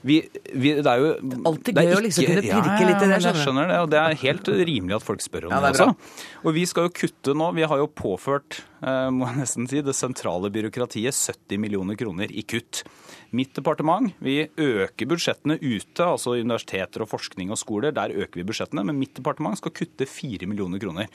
vi, 0.08 0.22
vi, 0.54 0.72
det 0.80 0.88
er 0.88 1.04
jo 1.04 1.42
Alltid 1.48 1.76
gøy 1.78 1.94
å 1.98 2.00
liksom 2.04 2.30
kunne 2.30 2.46
pirke 2.46 2.88
litt 2.88 3.04
i 3.04 3.10
det. 3.10 3.20
Jeg 3.28 3.42
skjønner 3.42 3.68
det, 3.72 3.82
og 3.84 3.92
det 3.92 4.00
er 4.00 4.18
helt 4.24 4.48
rimelig 4.48 4.98
at 4.98 5.04
folk 5.04 5.24
spør 5.24 5.50
om 5.50 5.54
ja, 5.54 5.60
det, 5.64 5.74
det 5.76 5.84
også. 5.84 6.24
Og 6.44 6.56
vi 6.56 6.64
skal 6.70 6.88
jo 6.88 6.94
kutte 6.96 7.36
nå. 7.36 7.50
Vi 7.58 7.68
har 7.68 7.82
jo 7.82 7.88
påført 7.92 8.62
må 8.80 9.28
jeg 9.28 9.40
nesten 9.42 9.68
si, 9.70 9.82
det 9.84 9.96
sentrale 9.96 10.50
byråkratiet 10.54 11.14
70 11.14 11.62
millioner 11.62 11.98
kroner 11.98 12.30
i 12.30 12.44
kutt. 12.46 12.84
Mitt 13.30 13.52
departement 13.52 14.14
vi 14.24 14.46
øker 14.56 15.08
budsjettene 15.10 15.58
ute, 15.60 16.04
altså 16.04 16.32
universiteter 16.38 17.02
og 17.04 17.10
forskning 17.10 17.50
og 17.52 17.58
skoler. 17.60 17.92
Der 17.92 18.14
øker 18.14 18.40
vi 18.40 18.46
budsjettene, 18.48 18.86
men 18.88 18.96
mitt 19.00 19.18
departement 19.18 19.58
skal 19.60 19.74
kutte 19.76 20.06
4 20.08 20.48
millioner 20.48 20.80
kroner. 20.80 21.10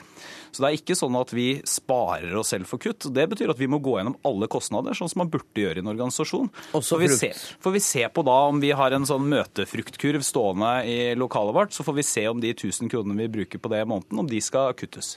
Så 0.54 0.62
det 0.62 0.68
er 0.68 0.78
ikke 0.78 0.96
sånn 0.98 1.16
at 1.18 1.32
vi 1.34 1.48
sparer 1.66 2.36
oss 2.38 2.52
selv 2.54 2.70
for 2.70 2.82
kutt. 2.82 3.08
Det 3.10 3.24
betyr 3.32 3.50
at 3.50 3.58
vi 3.58 3.68
må 3.70 3.80
gå 3.82 3.96
gjennom 3.98 4.14
alle 4.28 4.46
kostnader, 4.52 4.94
sånn 4.94 5.10
som 5.10 5.24
man 5.24 5.32
burde 5.32 5.64
gjøre 5.64 5.80
i 5.80 5.84
en 5.84 5.90
organisasjon. 5.90 6.52
Også 6.78 6.94
får 6.94 7.02
vi, 7.02 7.10
se, 7.18 7.32
får 7.64 7.74
vi 7.74 7.82
se 7.82 8.04
på 8.14 8.26
da 8.28 8.36
om 8.52 8.62
vi 8.62 8.70
har 8.78 8.94
en 8.94 9.08
sånn 9.08 9.26
møtefruktkurv 9.32 10.22
stående 10.26 10.72
i 10.86 10.98
lokalet 11.18 11.58
vårt, 11.58 11.74
så 11.74 11.86
får 11.86 11.98
vi 11.98 12.06
se 12.06 12.26
om 12.30 12.42
de 12.44 12.54
1000 12.54 12.92
kronene 12.92 13.24
vi 13.24 13.30
bruker 13.40 13.62
på 13.62 13.72
det 13.74 13.82
i 13.82 13.90
måneden, 13.90 14.22
om 14.22 14.30
de 14.30 14.42
skal 14.44 14.76
kuttes. 14.78 15.16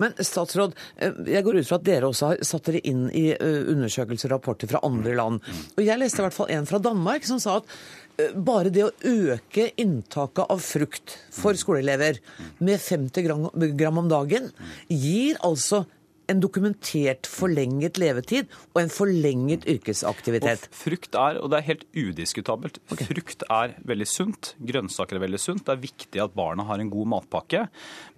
Men 0.00 0.16
statsråd, 0.16 0.72
eh, 0.96 1.20
jeg 1.34 1.44
går 1.44 1.60
ut 1.60 1.68
fra 1.68 1.80
at 1.82 1.87
dere 1.88 2.10
også 2.10 2.32
har 2.32 2.42
satt 2.46 2.68
dere 2.68 2.82
inn 2.88 3.06
i 3.16 3.30
eh, 3.34 3.62
undersøkelser 3.72 4.30
og 4.30 4.38
rapporter 4.38 4.70
fra 4.70 4.82
andre 4.86 5.16
land. 5.18 5.40
Og 5.76 5.82
jeg 5.84 6.00
leste 6.00 6.22
i 6.22 6.26
hvert 6.26 6.36
fall 6.36 6.52
en 6.54 6.68
fra 6.68 6.82
Danmark 6.82 7.26
som 7.28 7.40
sa 7.42 7.58
at 7.60 7.76
eh, 8.20 8.34
bare 8.34 8.72
det 8.74 8.86
å 8.86 8.94
øke 9.10 9.70
inntaket 9.80 10.44
av 10.46 10.64
frukt 10.64 11.18
for 11.34 11.58
skoleelever 11.58 12.20
med 12.60 12.80
50 12.82 13.78
gram 13.78 14.02
om 14.02 14.10
dagen 14.10 14.50
gir 14.88 15.40
altså 15.46 15.84
en 16.28 16.42
dokumentert 16.42 17.28
forlenget 17.28 17.98
levetid 18.00 18.48
og 18.74 18.82
en 18.82 18.92
forlenget 18.92 19.64
yrkesaktivitet. 19.68 20.68
Og 20.68 20.76
frukt 20.76 21.16
er, 21.16 21.40
og 21.40 21.50
det 21.52 21.60
er 21.60 21.66
helt 21.70 21.86
udiskutabelt, 21.96 22.80
okay. 22.92 23.08
frukt 23.08 23.44
er 23.48 23.74
veldig 23.88 24.08
sunt. 24.08 24.52
Grønnsaker 24.68 25.16
er 25.16 25.24
veldig 25.24 25.40
sunt. 25.40 25.64
Det 25.66 25.74
er 25.74 25.82
viktig 25.82 26.22
at 26.22 26.34
barna 26.36 26.66
har 26.68 26.82
en 26.82 26.92
god 26.92 27.08
matpakke. 27.14 27.64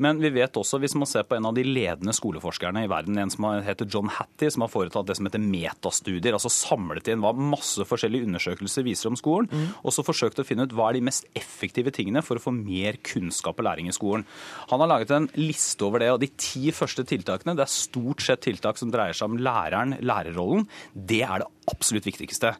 Men 0.02 0.22
vi 0.22 0.32
vet 0.34 0.58
også, 0.58 0.80
hvis 0.82 0.96
man 0.98 1.08
ser 1.10 1.26
på 1.28 1.38
en 1.38 1.46
av 1.46 1.54
de 1.56 1.64
ledende 1.66 2.14
skoleforskerne 2.16 2.84
i 2.84 2.90
verden, 2.90 3.18
en 3.20 3.32
som 3.32 3.46
heter 3.64 3.88
John 3.90 4.10
Hattie, 4.10 4.50
som 4.50 4.66
har 4.66 4.72
foretatt 4.72 5.10
det 5.10 5.18
som 5.18 5.30
heter 5.30 5.42
metastudier, 5.44 6.34
altså 6.34 6.50
samlet 6.52 7.12
inn 7.12 7.22
hva 7.22 7.32
masse 7.34 7.86
forskjellige 7.86 8.26
undersøkelser 8.26 8.86
viser 8.86 9.12
om 9.12 9.18
skolen, 9.18 9.50
mm. 9.50 9.68
og 9.84 9.94
så 9.94 10.04
forsøkt 10.06 10.42
å 10.42 10.46
finne 10.46 10.66
ut 10.66 10.74
hva 10.74 10.90
er 10.90 10.98
de 10.98 11.06
mest 11.06 11.28
effektive 11.38 11.94
tingene 11.94 12.24
for 12.26 12.40
å 12.40 12.42
få 12.42 12.54
mer 12.56 12.98
kunnskap 13.06 13.60
og 13.60 13.68
læring 13.68 13.90
i 13.90 13.94
skolen. 13.94 14.26
Han 14.72 14.82
har 14.82 14.90
laget 14.90 15.14
en 15.14 15.30
liste 15.38 15.86
over 15.86 16.02
det, 16.02 16.10
og 16.10 16.22
de 16.24 16.32
ti 16.40 16.74
første 16.74 17.06
tiltakene 17.06 17.54
det 17.54 17.66
er 17.66 17.70
stort 17.72 17.99
stort 18.00 18.22
sett 18.24 18.46
tiltak 18.46 18.78
som 18.78 18.90
dreier 18.92 19.16
seg 19.16 19.30
om 19.30 19.38
læreren, 19.40 19.98
lærerrollen. 20.00 20.66
Det 20.94 21.22
er 21.22 21.42
det 21.42 21.50
absolutt 21.70 22.06
viktigste. 22.08 22.54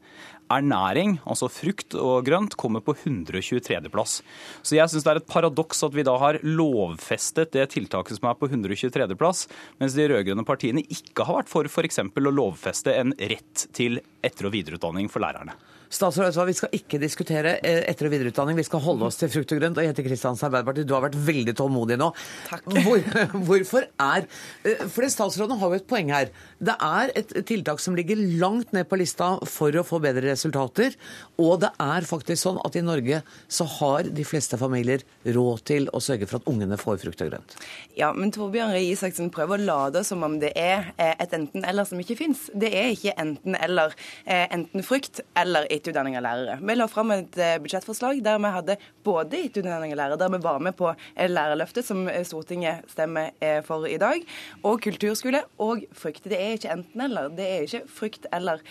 Ernæring, 0.51 1.21
altså 1.31 1.47
frukt 1.47 1.95
og 1.95 2.25
grønt, 2.27 2.57
kommer 2.59 2.83
på 2.83 2.97
123.-plass. 2.97 4.17
Så 4.63 4.75
jeg 4.75 4.91
syns 4.91 5.07
det 5.07 5.13
er 5.13 5.21
et 5.21 5.31
paradoks 5.31 5.85
at 5.87 5.95
vi 5.95 6.03
da 6.07 6.17
har 6.19 6.41
lovfestet 6.43 7.53
det 7.55 7.69
tiltaket 7.71 8.19
som 8.19 8.31
er 8.31 8.39
på 8.39 8.51
123.-plass, 8.51 9.47
mens 9.79 9.95
de 9.95 10.09
rød-grønne 10.11 10.47
partiene 10.47 10.83
ikke 10.91 11.27
har 11.29 11.43
vært 11.43 11.53
for 11.53 11.71
f.eks. 11.71 12.03
å 12.03 12.35
lovfeste 12.35 12.97
en 12.99 13.15
rett 13.15 13.69
til 13.77 14.01
etter- 14.27 14.51
og 14.51 14.57
videreutdanning 14.57 15.11
for 15.13 15.23
lærerne. 15.23 15.55
Statsråd, 15.91 16.47
Vi 16.47 16.55
skal 16.55 16.75
ikke 16.77 17.01
diskutere 17.03 17.57
eh, 17.67 17.81
etter- 17.91 18.07
og 18.07 18.13
videreutdanning, 18.15 18.59
vi 18.61 18.67
skal 18.67 18.83
holde 18.85 19.09
oss 19.09 19.19
til 19.19 19.31
frukt 19.33 19.51
og 19.57 19.59
grønt. 19.59 19.81
Og 19.81 19.87
Jette 19.89 20.05
Kristiansen, 20.07 20.47
Arbeiderpartiet, 20.47 20.87
du 20.87 20.95
har 20.95 21.03
vært 21.03 21.19
veldig 21.19 21.55
tålmodig 21.59 21.99
nå. 21.99 22.13
Takk. 22.47 22.69
Hvor, 22.87 23.03
hvorfor 23.49 23.89
er 23.91 24.29
eh, 24.63 24.85
For 24.87 25.11
statsråden 25.11 25.59
har 25.59 25.75
jo 25.75 25.81
et 25.81 25.89
poeng 25.91 26.13
her. 26.15 26.31
Det 26.61 26.77
er 26.77 27.13
et 27.17 27.33
tiltak 27.49 27.81
som 27.81 27.97
ligger 27.97 28.21
langt 28.41 28.75
ned 28.77 28.89
på 28.91 28.99
lista 29.01 29.33
for 29.49 29.75
å 29.81 29.85
få 29.87 30.01
bedre 30.05 30.27
resultater. 30.29 30.97
Og 31.41 31.61
det 31.63 31.71
er 31.81 32.09
faktisk 32.09 32.43
sånn 32.43 32.61
at 32.61 32.77
i 32.77 32.85
Norge 32.85 33.23
så 33.49 33.67
har 33.79 34.11
de 34.13 34.27
fleste 34.29 34.59
familier 34.61 35.05
råd 35.25 35.65
til 35.71 35.89
å 35.97 36.03
sørge 36.05 36.29
for 36.29 36.41
at 36.41 36.51
ungene 36.51 36.79
får 36.81 37.01
frukt 37.05 37.25
og 37.25 37.33
grønt. 37.33 37.57
Ja, 37.97 38.13
men 38.17 38.33
Torbjørn 38.35 38.75
Røe 38.75 38.85
Isaksen 38.93 39.33
prøver 39.33 39.61
å 39.61 39.69
lade 39.71 40.05
som 40.07 40.25
om 40.27 40.37
det 40.43 40.53
er 40.59 40.93
eh, 40.97 41.15
et 41.17 41.33
enten-eller 41.37 41.89
som 41.89 42.01
ikke 42.03 42.19
fins. 42.21 42.47
Det 42.53 42.73
er 42.77 42.93
ikke 42.93 43.17
enten-eller. 43.21 43.97
Enten 44.31 44.85
frukt 44.87 45.21
eller 45.39 45.67
etterutdanning 45.73 46.17
av 46.19 46.25
lærere. 46.25 46.59
Vi 46.61 46.77
la 46.77 46.87
fram 46.91 47.13
et 47.15 47.39
eh, 47.41 47.57
budsjettforslag 47.63 48.21
der 48.25 48.41
vi 48.43 48.53
hadde 48.55 48.77
både 49.07 49.41
etterutdanning 49.47 49.95
av 49.95 50.01
lærere, 50.01 50.21
der 50.21 50.33
vi 50.35 50.43
var 50.45 50.61
med 50.63 50.77
på 50.79 50.91
eh, 50.93 51.31
Lærerløftet, 51.31 51.87
som 51.87 52.05
eh, 52.11 52.23
Stortinget 52.27 52.89
stemmer 52.91 53.31
for 53.67 53.87
i 53.89 53.99
dag, 54.01 54.23
og 54.67 54.81
kulturskole 54.85 55.43
og 55.63 55.85
frukt. 55.97 56.27
Det 56.31 56.39
er 56.39 56.50
ikke 56.59 56.73
enten-eller. 56.75 57.31
Det 57.37 57.47
er 57.47 57.67
ikke 57.67 57.83
frukt 57.91 58.27
eller 58.33 58.63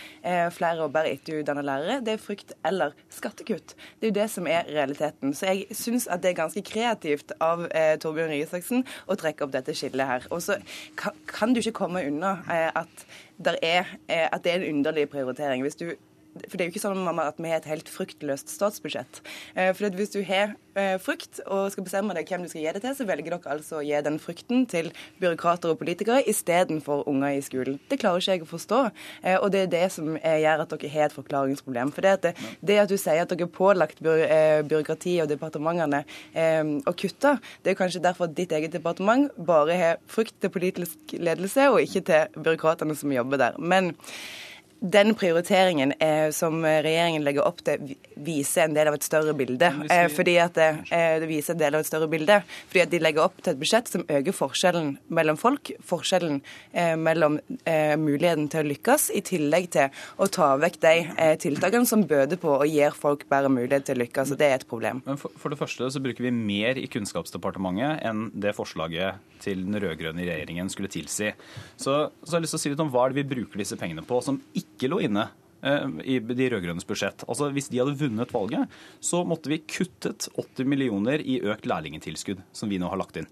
flere 0.54 0.84
og 0.86 0.94
bare 0.94 1.14
etterutdannede 1.16 1.66
lærere. 1.66 2.00
Det 2.06 2.14
er 2.14 2.22
frukt 2.22 2.54
eller 2.66 2.96
skattekutt. 3.14 3.76
Det 4.00 4.08
er 4.08 4.12
jo 4.12 4.18
det 4.20 4.28
som 4.32 4.48
er 4.48 4.68
realiteten. 4.68 5.34
Så 5.34 5.52
jeg 5.52 5.78
syns 5.78 6.08
at 6.08 6.24
det 6.24 6.32
er 6.32 6.40
ganske 6.42 6.64
kreativt 6.66 7.34
av 7.44 7.66
eh, 7.70 7.96
Torbjørn 8.02 8.34
Røe 8.34 8.44
Isaksen 8.44 8.86
å 9.10 9.18
trekke 9.20 9.46
opp 9.46 9.54
dette 9.56 9.76
skillet 9.78 10.10
her. 10.10 10.28
Og 10.34 10.44
så 10.46 10.60
kan, 11.00 11.18
kan, 11.30 11.54
du 11.54 11.62
ikke 11.62 11.78
komme 11.82 12.04
unna 12.08 12.38
eh, 12.50 12.70
at, 12.84 13.06
er, 13.62 13.90
eh, 14.08 14.28
at 14.28 14.44
det 14.46 14.54
er 14.54 14.62
en 14.62 14.80
underlig 14.80 15.10
prioritering. 15.14 15.64
Hvis 15.66 15.80
du 15.80 15.92
for 16.38 16.56
det 16.56 16.64
er 16.64 16.70
jo 16.70 16.74
ikke 16.74 16.84
sånn 16.84 17.22
at 17.22 17.40
vi 17.42 17.52
har 17.52 17.60
et 17.62 17.70
helt 17.70 17.90
fruktløst 17.92 18.52
statsbudsjett. 18.54 19.22
Eh, 19.56 19.72
for 19.76 19.90
Hvis 19.98 20.14
du 20.14 20.20
har 20.26 20.54
eh, 20.78 20.96
frukt 21.02 21.42
og 21.46 21.72
skal 21.74 21.86
bestemme 21.88 22.16
deg 22.16 22.30
hvem 22.30 22.46
du 22.46 22.52
skal 22.52 22.64
gi 22.64 22.74
det 22.76 22.84
til, 22.84 22.96
så 22.96 23.08
velger 23.10 23.34
dere 23.34 23.54
altså 23.56 23.80
å 23.80 23.86
gi 23.86 24.00
den 24.06 24.20
frukten 24.22 24.66
til 24.70 24.92
byråkrater 25.22 25.74
og 25.74 25.80
politikere 25.82 26.24
istedenfor 26.30 27.08
unger 27.10 27.38
i 27.38 27.44
skolen. 27.46 27.80
Det 27.90 28.00
klarer 28.02 28.22
ikke 28.22 28.38
jeg 28.38 28.46
å 28.46 28.50
forstå. 28.52 28.82
Eh, 29.24 29.38
og 29.40 29.50
det 29.56 29.66
er 29.66 29.72
det 29.74 29.86
som 29.96 30.16
gjør 30.16 30.66
at 30.66 30.76
dere 30.76 30.94
har 30.94 31.08
et 31.10 31.18
forklaringsproblem. 31.18 31.94
For 31.96 32.06
det 32.06 32.16
at, 32.18 32.44
det, 32.62 32.80
at 32.84 32.92
du 32.92 32.98
sier 32.98 33.24
at 33.24 33.34
dere 33.34 33.48
er 33.48 33.54
pålagt 33.60 34.04
byråkrati 34.04 35.18
og 35.24 35.32
departementene 35.32 36.04
å 36.88 36.94
kutte, 36.98 37.36
det 37.64 37.74
er 37.74 37.80
kanskje 37.80 38.04
derfor 38.04 38.30
at 38.30 38.36
ditt 38.38 38.54
eget 38.56 38.76
departement 38.76 39.34
bare 39.36 39.78
har 39.80 40.04
frukt 40.12 40.36
til 40.42 40.54
politisk 40.54 41.16
ledelse, 41.18 41.70
og 41.72 41.82
ikke 41.84 42.04
til 42.08 42.38
byråkratene 42.38 42.96
som 42.98 43.14
jobber 43.14 43.42
der. 43.42 43.58
Men 43.60 43.94
den 44.80 45.14
prioriteringen 45.16 45.92
eh, 46.00 46.30
som 46.32 46.64
regjeringen 46.64 47.24
legger 47.26 47.44
opp 47.48 47.60
til, 47.68 47.96
viser 48.24 48.68
en 48.68 48.76
del 48.76 48.88
av 48.88 48.96
et 48.96 49.06
større 49.06 49.34
bilde. 49.38 49.70
Eh, 49.92 50.08
fordi 50.14 50.38
at 50.40 50.56
det, 50.56 50.70
eh, 50.96 51.18
det, 51.20 51.28
viser 51.30 51.56
en 51.56 51.62
del 51.62 51.76
av 51.76 51.84
et 51.84 51.90
større 51.90 52.08
bilde. 52.12 52.40
Fordi 52.70 52.84
at 52.86 52.94
de 52.94 53.02
legger 53.04 53.26
opp 53.26 53.42
til 53.42 53.54
et 53.54 53.60
budsjett 53.60 53.92
som 53.92 54.06
øker 54.08 54.36
forskjellen 54.36 54.94
mellom 55.12 55.40
folk, 55.40 55.74
forskjellen 55.86 56.40
eh, 56.72 56.96
mellom 57.00 57.40
eh, 57.66 57.96
muligheten 58.00 58.48
til 58.52 58.64
å 58.64 58.70
lykkes, 58.70 59.10
i 59.20 59.24
tillegg 59.26 59.70
til 59.76 60.00
å 60.18 60.30
ta 60.32 60.54
vekk 60.62 60.80
de 60.86 60.96
eh, 61.12 61.36
tiltakene 61.44 61.90
som 61.90 62.08
bøder 62.08 62.40
på 62.40 62.56
og 62.62 62.68
gir 62.70 62.96
folk 62.96 63.28
bedre 63.32 63.52
mulighet 63.52 63.90
til 63.90 64.00
å 64.00 64.04
lykkes. 64.06 64.34
og 64.36 64.42
Det 64.42 64.48
er 64.48 64.60
et 64.62 64.70
problem. 64.70 65.04
Men 65.08 65.20
for, 65.20 65.36
for 65.40 65.52
det 65.52 65.60
første 65.60 65.92
så 65.92 66.04
bruker 66.04 66.30
vi 66.30 66.34
mer 66.36 66.80
i 66.80 66.88
Kunnskapsdepartementet 66.92 68.06
enn 68.08 68.30
det 68.32 68.56
forslaget 68.56 69.20
til 69.44 69.64
den 69.66 69.80
rød-grønne 69.80 70.26
regjeringen 70.28 70.72
skulle 70.72 70.92
tilsi. 70.92 71.32
Så, 71.76 72.10
så 72.24 72.34
har 72.34 72.40
jeg 72.40 72.48
lyst 72.48 72.56
til 72.56 72.60
å 72.60 72.64
si 72.64 72.74
litt 72.74 72.84
om 72.84 72.92
hva 72.92 73.06
er 73.06 73.14
det 73.14 73.24
vi 73.24 73.30
bruker 73.36 73.62
disse 73.62 73.78
pengene 73.80 74.04
på 74.08 74.20
som 74.24 74.40
ikke 74.52 74.69
ikke 74.76 74.92
lå 74.92 75.02
inne 75.08 75.28
eh, 75.62 75.88
i 76.04 76.20
de 76.20 76.50
rød-grønnes 76.54 76.88
budsjett. 76.88 77.26
Altså 77.28 77.50
Hvis 77.56 77.72
de 77.72 77.82
hadde 77.82 77.98
vunnet 78.00 78.34
valget, 78.34 78.80
så 79.04 79.24
måtte 79.28 79.52
vi 79.52 79.62
kuttet 79.66 80.30
80 80.36 80.70
millioner 80.70 81.24
i 81.24 81.40
økt 81.42 81.70
lærlingtilskudd, 81.70 82.44
som 82.54 82.72
vi 82.72 82.82
nå 82.82 82.92
har 82.92 83.02
lagt 83.02 83.20
inn. 83.22 83.30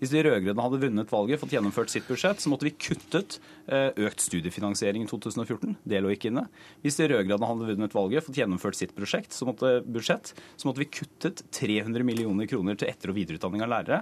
Hvis 0.00 0.14
de 0.14 0.22
rød-grønne 0.24 0.64
hadde 0.64 0.80
vunnet 0.80 1.10
valget, 1.12 1.40
fått 1.42 1.52
gjennomført 1.52 1.92
sitt 1.92 2.06
budsjett, 2.08 2.40
så 2.40 2.48
måtte 2.48 2.64
vi 2.64 2.72
kuttet 2.72 3.36
eh, 3.68 3.90
økt 4.08 4.24
studiefinansiering 4.24 5.04
i 5.04 5.10
2014. 5.10 5.76
Det 5.84 6.00
lå 6.00 6.14
ikke 6.14 6.30
inne. 6.30 6.46
Hvis 6.80 6.96
de 6.96 7.10
rød-grønne 7.12 7.50
hadde 7.50 7.68
vunnet 7.68 7.96
valget, 7.96 8.24
fått 8.24 8.40
gjennomført 8.40 8.78
sitt 8.80 8.94
prosjekt, 8.96 9.36
så 9.36 9.48
måtte, 9.48 9.74
budsjett, 9.84 10.32
så 10.56 10.70
måtte 10.70 10.82
vi 10.82 10.88
kuttet 11.00 11.44
300 11.52 12.06
millioner 12.08 12.48
kroner 12.48 12.80
til 12.80 12.88
etter- 12.88 13.12
og 13.12 13.20
videreutdanning 13.20 13.66
av 13.66 13.72
lærere. 13.74 14.00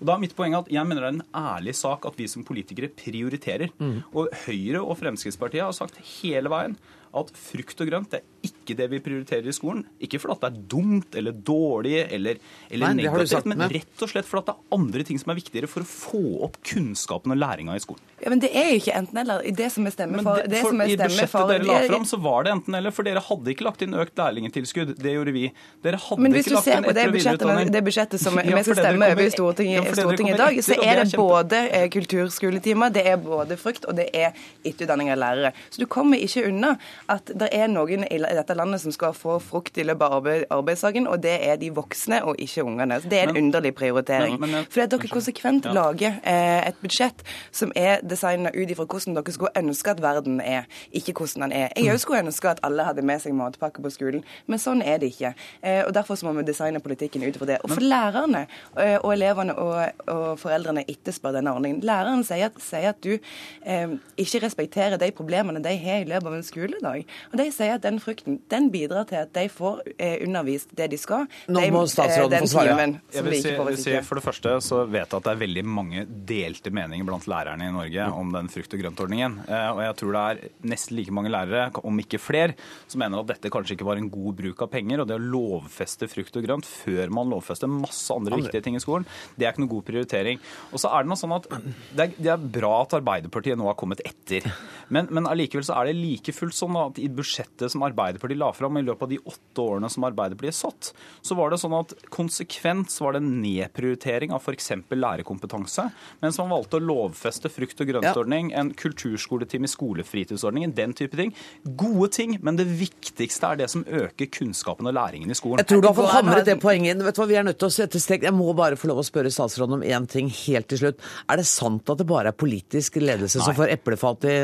Og 0.00 0.10
da 0.10 0.16
er 0.16 0.24
mitt 0.26 0.36
poeng 0.36 0.58
at 0.58 0.72
Jeg 0.76 0.82
mener 0.88 1.04
det 1.04 1.12
er 1.12 1.16
en 1.20 1.56
ærlig 1.56 1.76
sak 1.78 2.10
at 2.10 2.18
vi 2.18 2.26
som 2.28 2.44
politikere 2.44 2.90
prioriterer. 2.90 3.70
Mm. 3.78 4.02
Og 4.18 4.34
Høyre 4.48 4.82
og 4.82 4.98
Fremskrittspartiet 4.98 5.62
har 5.62 5.76
sagt 5.76 6.02
hele 6.18 6.50
veien 6.50 6.74
at 7.16 7.30
frukt 7.38 7.80
og 7.80 7.88
grønt 7.88 8.18
er 8.18 8.26
ikke 8.44 8.55
ikke 8.66 8.76
det 8.82 8.90
vi 8.90 8.98
prioriterer 9.00 9.46
i 9.46 9.54
skolen. 9.54 9.84
Ikke 10.02 10.18
fordi 10.20 10.40
det 10.42 10.50
er 10.50 10.58
dumt 10.74 11.14
eller 11.16 11.32
dårlig 11.32 11.96
eller, 12.10 12.36
eller 12.70 12.86
Nei, 12.86 12.94
det 12.98 13.06
negativt, 13.06 13.30
sagt, 13.36 13.46
men 13.46 13.58
men- 13.62 13.70
rett 13.78 14.02
og 14.02 14.10
slett 14.10 14.26
fordi 14.26 14.46
det 14.50 14.54
er 14.56 14.76
andre 14.76 15.04
ting 15.06 15.18
som 15.22 15.30
er 15.30 15.38
viktigere 15.38 15.70
for 15.70 15.86
å 15.86 15.88
få 15.88 16.22
opp 16.44 16.58
kunnskapen 16.66 17.30
og 17.32 17.38
læringa 17.38 17.76
i 17.78 17.82
skolen. 17.86 18.02
Ja, 18.20 18.30
men 18.32 18.40
det 18.40 18.48
er 18.56 18.70
jo 18.72 18.78
ikke 18.80 18.94
enten-eller. 18.96 19.42
I 19.44 19.50
det 19.52 19.70
som 19.70 19.86
er 19.86 19.92
stemme 19.92 20.16
Men 20.16 20.24
for, 20.24 20.40
det, 20.40 20.48
det 20.50 20.60
for, 20.64 20.72
som 20.72 20.80
er 20.80 20.88
I 20.88 20.96
budsjettet 20.96 21.28
for 21.30 21.48
dere 21.52 21.64
la 21.68 21.78
det- 21.82 21.90
fram, 21.90 22.04
så 22.08 22.18
var 22.20 22.44
det 22.46 22.52
enten-eller, 22.56 22.90
for 22.96 23.02
dere 23.04 23.20
hadde 23.20 23.52
ikke 23.52 23.64
lagt 23.66 23.82
inn 23.84 23.92
økt 23.94 24.16
lærlingtilskudd. 24.16 24.94
Det 24.98 25.12
gjorde 25.12 25.32
vi. 25.36 25.52
Dere 25.84 26.00
hadde 26.00 26.22
Men 26.24 26.32
hvis 26.32 26.46
ikke 26.46 26.50
du 26.50 26.56
lagt 26.56 26.64
ser 26.64 26.76
inn 26.80 26.84
på 26.88 26.94
det 26.96 26.96
etter- 26.96 27.08
og 27.08 27.12
budsjettet, 27.16 27.40
videreutdanning. 27.44 27.72
det 27.76 27.84
budsjettet 27.84 28.20
som 28.24 28.34
Ja, 28.46 28.56
vi 28.56 28.62
skal 28.64 28.78
stemme 28.80 29.10
over 29.12 29.22
i 29.22 29.30
Stortinget, 29.36 29.84
ja, 29.84 29.94
Stortinget 30.00 30.34
i 30.34 30.40
dag, 30.40 30.58
så 30.64 30.78
er 30.82 31.04
det 31.04 31.12
både 31.20 31.60
eh, 31.76 31.88
kulturskoletimer, 31.92 32.92
det 32.92 33.04
er 33.06 33.16
både 33.20 33.56
frukt, 33.60 33.84
og 33.88 33.96
det 34.00 34.08
er 34.16 34.32
etterutdanning 34.64 35.10
av 35.12 35.18
lærere. 35.20 35.52
Så 35.70 35.78
du 35.82 35.86
kommer 35.86 36.16
ikke 36.16 36.46
unna 36.48 36.72
at 37.12 37.26
det 37.36 37.48
er 37.52 37.68
noen 37.68 38.06
i 38.10 38.18
la- 38.18 38.32
landet 38.56 38.80
som 38.82 38.92
skal 38.94 39.12
få 39.16 39.38
frukt 39.42 39.78
i 39.78 39.84
løpet 39.86 40.02
av 40.06 40.12
arbeid, 40.20 40.44
arbeidsdagen, 40.50 41.06
og 41.06 41.20
det 41.22 41.36
er 41.48 41.56
de 41.60 41.70
voksne 41.76 42.22
og 42.24 42.36
ikke 42.42 42.64
ungene. 42.64 43.00
Så 43.02 43.08
det 43.08 43.18
er 43.20 43.28
en 43.28 43.34
Men- 43.34 43.44
underlig 43.44 43.74
prioritering. 43.74 44.40
Men- 44.40 44.50
men- 44.50 44.64
Fordi 44.70 44.80
at 44.84 44.90
dere 44.90 45.08
konsekvent 45.08 45.64
Ja. 45.66 45.72
lager 45.72 46.20
eh, 46.24 46.68
et 46.68 46.74
budsjett 46.82 47.22
som 47.52 47.72
er 47.76 48.00
designet 48.02 48.54
ut 48.56 48.68
ifra 48.70 48.84
hvordan 48.86 49.14
dere 49.14 49.32
skulle 49.32 49.50
ønske 49.56 49.90
at 49.90 50.00
verden 50.02 50.40
er, 50.40 50.64
ikke 50.94 51.12
hvordan 51.12 51.42
den 51.42 51.52
er. 51.52 51.68
Jeg 51.76 51.92
òg 51.94 51.98
skulle 51.98 52.18
ønske 52.24 52.48
at 52.50 52.60
alle 52.62 52.84
hadde 52.84 53.02
med 53.02 53.20
seg 53.20 53.32
matpakke 53.32 53.82
på 53.82 53.90
skolen, 53.90 54.24
men 54.46 54.58
sånn 54.58 54.82
er 54.86 54.98
det 54.98 55.12
ikke. 55.12 55.34
Eh, 55.62 55.82
og 55.86 55.92
Derfor 55.94 56.14
så 56.16 56.24
må 56.26 56.32
vi 56.36 56.42
designe 56.42 56.80
politikken 56.80 57.22
ut 57.28 57.34
ifra 57.36 57.46
det. 57.46 57.58
Og 57.64 57.70
for 57.70 57.80
lærerne 57.80 58.46
eh, 58.78 58.98
og 59.04 59.12
elevene 59.12 59.54
og, 59.58 59.92
og 60.08 60.38
foreldrene 60.38 60.84
etterspør 60.88 61.32
denne 61.32 61.50
ordningen. 61.54 61.80
Læreren 61.82 62.24
sier 62.24 62.44
at, 62.46 62.52
sier 62.60 62.88
at 62.88 63.00
du 63.02 63.18
eh, 63.66 63.86
ikke 64.18 64.42
respekterer 64.42 64.96
de 64.98 65.10
problemene 65.10 65.62
de 65.62 65.76
har 65.76 66.00
i 66.00 66.04
løpet 66.04 66.26
av 66.26 66.34
en 66.34 66.42
skoledag. 66.42 67.04
Og 67.32 67.38
de 67.38 67.50
sier 67.52 67.74
at 67.74 67.82
den 67.82 67.98
frukten 68.00 68.40
den 68.52 68.68
bidrar 68.70 69.06
til 69.10 69.20
at 69.24 69.32
de 69.34 69.46
får 69.52 69.80
eh, 69.98 70.16
undervist 70.26 70.70
det 70.76 70.88
de 70.92 70.98
skal. 71.00 71.26
Nå 71.50 71.62
de, 71.64 71.70
må 71.74 71.82
statsråden 71.90 72.36
den 72.36 72.46
få 72.46 72.52
svare. 72.54 72.74
timen 72.74 72.94
Jeg 73.14 73.26
vil 73.26 73.36
si, 73.42 73.54
vil 73.56 73.78
si, 73.80 73.94
for 74.06 74.20
det 74.20 74.24
første 74.26 74.54
så 74.64 74.82
vet 74.86 75.04
jeg 75.06 75.18
at 75.18 75.26
det 75.26 75.32
er 75.34 75.40
veldig 75.42 75.64
mange 75.66 76.04
delte 76.28 76.72
meninger 76.74 77.06
blant 77.08 77.26
lærerne 77.30 77.68
i 77.68 77.74
Norge 77.74 78.08
om 78.12 78.30
den 78.34 78.50
frukt- 78.52 78.76
og 78.76 78.82
grøntordningen. 78.84 79.38
Eh, 79.48 79.68
Og 79.76 79.82
jeg 79.82 79.96
tror 80.00 80.16
det 80.16 80.24
er 80.26 80.68
nesten 80.72 80.96
like 80.96 81.14
mange 81.14 81.32
lærere, 81.32 81.68
om 81.82 81.98
ikke 82.02 82.20
flere, 82.22 82.54
som 82.88 83.02
mener 83.02 83.20
at 83.20 83.32
dette 83.34 83.50
kanskje 83.52 83.76
ikke 83.76 83.88
var 83.88 84.00
en 84.00 84.10
god 84.12 84.36
bruk 84.38 84.62
av 84.62 84.70
penger. 84.72 85.02
Og 85.02 85.08
det 85.10 85.18
å 85.18 85.22
lovfeste 85.22 86.08
frukt 86.10 86.36
og 86.38 86.46
grønt 86.46 86.66
før 86.68 87.10
man 87.14 87.30
lovfester 87.32 87.70
masse 87.70 88.14
andre 88.14 88.38
viktige 88.40 88.62
ting 88.64 88.78
i 88.78 88.82
skolen, 88.82 89.06
det 89.36 89.46
er 89.46 89.52
ikke 89.54 89.64
noe 89.64 89.74
god 89.74 89.86
prioritering. 89.90 90.40
Og 90.72 90.82
så 90.82 90.92
er 90.94 91.04
det 91.04 91.10
noe 91.12 91.20
sånn 91.20 91.36
at 91.36 91.48
det 91.96 92.06
er, 92.06 92.14
det 92.16 92.32
er 92.36 92.46
bra 92.60 92.72
at 92.84 92.96
Arbeiderpartiet 93.00 93.58
nå 93.58 93.66
har 93.68 93.76
kommet 93.78 94.02
etter. 94.06 94.46
Men, 94.92 95.08
men 95.10 95.26
allikevel 95.28 95.66
så 95.66 95.76
er 95.80 95.90
det 95.90 95.96
like 95.98 96.34
fullt 96.36 96.54
sånn 96.56 96.76
at 96.78 97.00
i 97.02 97.08
budsjettet 97.12 97.72
som 97.72 97.82
Arbeiderpartiet 97.86 98.35
la 98.38 98.52
fram 98.56 98.78
i 98.78 98.84
løpet 98.86 99.06
av 99.06 99.12
de 99.12 99.18
åtte 99.32 99.62
årene 99.62 99.90
som 99.92 100.06
Arbeiderpartiet 100.08 100.56
satt, 100.56 100.92
så 101.24 101.36
var 101.38 101.52
det 101.52 101.60
sånn 101.62 101.76
at 101.76 101.94
konsekvent 102.12 102.92
så 102.92 103.06
var 103.06 103.16
det 103.16 103.22
en 103.24 103.32
nedprioritering 103.42 104.34
av 104.34 104.44
f.eks. 104.44 104.72
lærerkompetanse, 104.92 105.88
mens 106.22 106.40
man 106.42 106.52
valgte 106.52 106.80
å 106.80 106.84
lovfeste 106.84 107.50
frukt- 107.52 107.82
og 107.82 107.90
grøntordning, 107.90 108.52
en 108.56 108.72
kulturskoletime 108.76 109.68
i 109.68 109.72
skolefritidsordningen, 109.72 110.74
den 110.76 110.94
type 110.96 111.18
ting. 111.18 111.34
Gode 111.64 112.10
ting, 112.16 112.36
men 112.42 112.58
det 112.58 112.68
viktigste 112.68 113.52
er 113.52 113.62
det 113.62 113.70
som 113.72 113.84
øker 113.86 114.30
kunnskapen 114.32 114.88
og 114.88 114.96
læringen 114.96 115.32
i 115.32 115.38
skolen. 115.38 115.62
Jeg 115.62 115.70
tror 115.72 115.84
du 115.84 115.90
har 115.90 115.96
fått 115.98 116.14
hamret 116.14 116.48
det 116.48 116.58
poenget 116.62 116.94
inn. 116.94 117.04
Vet 117.06 117.16
du 117.16 117.22
hva, 117.22 117.28
Vi 117.30 117.38
er 117.40 117.46
nødt 117.46 117.58
til 117.60 117.70
å 117.70 117.74
sette 117.74 118.00
strek. 118.02 118.24
Jeg 118.26 118.36
må 118.36 118.52
bare 118.56 118.78
få 118.78 118.90
lov 118.90 119.02
å 119.02 119.06
spørre 119.06 119.32
statsråden 119.32 119.78
om 119.78 119.84
én 119.86 120.06
ting 120.10 120.30
helt 120.30 120.68
til 120.70 120.82
slutt. 120.84 121.02
Er 121.30 121.40
det 121.40 121.46
sant 121.50 121.90
at 121.90 122.00
det 122.00 122.06
bare 122.08 122.32
er 122.32 122.36
politisk 122.36 123.00
ledelse 123.02 123.42
som 123.42 123.56
får 123.56 123.74
eplefat 123.76 124.28
i 124.30 124.36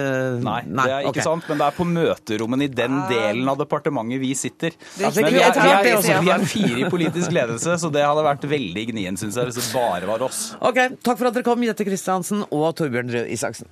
Nei, 0.43 0.61
det 0.67 0.89
er 0.89 1.07
ikke 1.07 1.17
okay. 1.17 1.27
sant, 1.27 1.47
men 1.49 1.61
det 1.61 1.69
er 1.69 1.77
på 1.77 1.87
møterommene 1.89 2.67
i 2.67 2.73
den 2.73 2.99
delen 3.11 3.49
av 3.49 3.61
departementet 3.61 3.82
vi 3.91 4.35
sitter. 4.35 4.73
Er 4.99 5.11
Men 5.15 5.33
vi 5.33 5.41
er, 5.41 5.53
vi, 5.53 5.71
er, 5.71 6.21
vi 6.23 6.31
er 6.31 6.45
fire 6.47 6.81
i 6.81 6.91
politisk 6.91 7.33
ledelse, 7.33 7.79
så 7.79 7.91
det 7.93 8.05
hadde 8.05 8.23
vært 8.25 8.45
veldig 8.45 8.87
gnien, 8.93 9.17
syns 9.17 9.37
jeg, 9.37 9.45
hvis 9.51 9.59
det 9.59 9.73
bare 9.75 10.07
var 10.07 10.23
oss. 10.23 10.55
Ok, 10.61 10.99
Takk 11.03 11.19
for 11.19 11.27
at 11.29 11.35
dere 11.35 11.47
kom, 11.47 11.63
Jette 11.67 11.85
Christiansen 11.85 12.45
og 12.51 12.75
Torbjørn 12.79 13.11
Røe 13.13 13.27
Isaksen. 13.33 13.67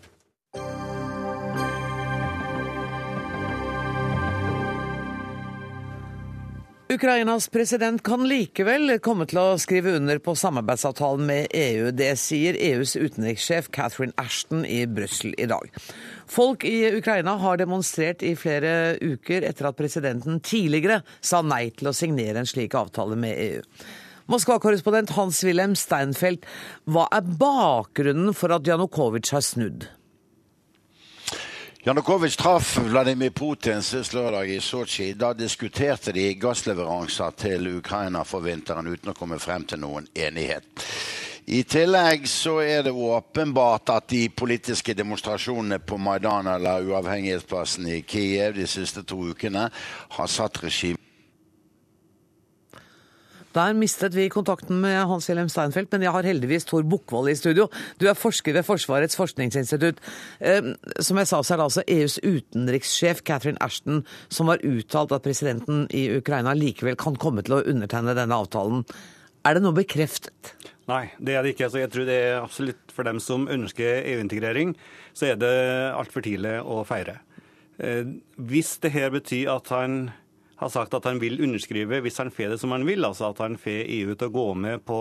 Ukrainas 6.91 7.49
president 7.49 8.03
kan 8.03 8.24
likevel 8.26 8.97
komme 8.99 9.22
til 9.30 9.38
å 9.38 9.59
skrive 9.62 9.93
under 9.95 10.18
på 10.18 10.32
samarbeidsavtalen 10.34 11.28
med 11.28 11.53
EU. 11.55 11.93
Det 11.95 12.09
sier 12.18 12.57
EUs 12.59 12.97
utenrikssjef 12.99 13.68
Catherine 13.70 14.11
Ashton 14.18 14.64
i 14.66 14.80
Brussel 14.91 15.36
i 15.38 15.47
dag. 15.47 15.68
Folk 16.26 16.66
i 16.66 16.91
Ukraina 16.97 17.36
har 17.38 17.61
demonstrert 17.62 18.24
i 18.26 18.32
flere 18.34 18.97
uker 18.99 19.47
etter 19.47 19.70
at 19.70 19.78
presidenten 19.78 20.43
tidligere 20.43 21.05
sa 21.22 21.45
nei 21.47 21.68
til 21.78 21.93
å 21.93 21.95
signere 21.95 22.43
en 22.43 22.51
slik 22.51 22.74
avtale 22.74 23.14
med 23.14 23.38
EU. 23.38 23.62
Moskva-korrespondent 24.34 25.14
Hans-Wilhelm 25.14 25.78
Steinfeld, 25.78 26.43
hva 26.91 27.07
er 27.14 27.22
bakgrunnen 27.22 28.34
for 28.34 28.59
at 28.59 28.66
Janukovitsj 28.66 29.38
har 29.38 29.47
snudd? 29.47 29.91
Janukovitsj 31.81 32.37
traff 32.37 32.78
Vladimir 32.78 33.31
Putin 33.31 33.81
sist 33.83 34.12
lørdag 34.12 34.51
i 34.53 34.59
Sotsji. 34.61 35.14
Da 35.16 35.31
diskuterte 35.33 36.12
de 36.12 36.26
gassleveranser 36.37 37.33
til 37.41 37.70
Ukraina 37.78 38.20
for 38.28 38.45
vinteren 38.45 38.91
uten 38.91 39.14
å 39.14 39.16
komme 39.16 39.39
frem 39.41 39.64
til 39.64 39.81
noen 39.81 40.05
enighet. 40.12 40.68
I 41.49 41.62
tillegg 41.64 42.28
så 42.28 42.59
er 42.61 42.85
det 42.85 42.93
åpenbart 42.93 43.97
at 43.97 44.12
de 44.12 44.26
politiske 44.28 44.93
demonstrasjonene 44.93 45.81
på 45.81 45.97
Maidan 45.97 46.53
eller 46.53 46.85
uavhengighetsplassen 46.85 47.89
i 47.89 48.03
Kiev 48.05 48.61
de 48.61 48.68
siste 48.68 49.01
to 49.01 49.31
ukene 49.33 49.70
har 50.18 50.28
satt 50.28 50.61
regimet 50.61 50.99
Der 53.51 53.74
mistet 53.74 54.14
vi 54.14 54.28
kontakten 54.30 54.78
med 54.78 54.94
Hans-Wilhelm 55.11 55.48
Steinfeld, 55.51 55.88
men 55.90 56.05
jeg 56.07 56.12
har 56.14 56.26
heldigvis 56.26 56.68
Tor 56.68 56.84
Bukkvold 56.86 57.32
i 57.32 57.34
studio. 57.34 57.66
Du 57.98 58.07
er 58.07 58.14
forsker 58.14 58.55
ved 58.55 58.62
Forsvarets 58.62 59.18
forskningsinstitutt. 59.18 59.98
Eh, 60.38 60.74
Som 61.03 61.18
jeg 61.18 61.26
sa, 61.26 61.40
så 61.42 61.55
er 61.55 61.59
det 61.59 61.66
altså 61.66 61.84
EUs 61.88 62.18
utenrikssjef 62.22 63.24
Catherine 63.26 63.59
Ashton 63.61 64.05
som 64.28 64.53
har 64.53 64.62
uttalt 64.62 65.11
at 65.12 65.26
presidenten 65.26 65.88
i 65.90 66.07
Ukraina 66.20 66.55
likevel 66.55 66.96
kan 66.96 67.18
komme 67.18 67.42
til 67.42 67.59
å 67.59 67.64
undertegne 67.66 68.14
denne 68.14 68.38
avtalen. 68.38 68.84
Er 69.44 69.57
det 69.57 69.64
nå 69.64 69.74
bekreftet? 69.74 70.55
Nei, 70.86 71.11
det 71.18 71.34
er 71.34 71.42
det 71.42 71.57
ikke. 71.57 71.70
Så 71.70 71.82
jeg 71.82 71.90
tror 71.90 72.07
det 72.07 72.20
er 72.22 72.38
absolutt 72.44 72.94
for 72.94 73.03
dem 73.07 73.18
som 73.18 73.48
ønsker 73.51 74.05
EU-integrering, 74.14 74.76
så 75.12 75.32
er 75.32 75.42
det 75.42 75.53
altfor 75.98 76.22
tidlig 76.22 76.61
å 76.62 76.84
feire. 76.86 77.18
Eh, 77.82 78.05
Hvis 78.38 78.78
det 78.78 78.92
her 78.94 79.11
betyr 79.11 79.51
at 79.57 79.74
han 79.74 80.12
har 80.61 80.72
sagt 80.72 80.94
at 80.96 81.08
han 81.08 81.20
vil 81.22 81.40
underskrive 81.42 82.02
hvis 82.04 82.20
han 82.20 82.32
får 82.34 82.54
det 82.54 82.61
som 82.62 82.74
han 82.76 82.86
vil, 82.88 83.04
altså 83.06 83.30
at 83.32 83.42
han 83.42 83.58
får 83.61 83.84
EU 83.86 84.14
til 84.14 84.28
å 84.28 84.34
gå 84.34 84.46
med 84.61 84.84
på 84.86 85.00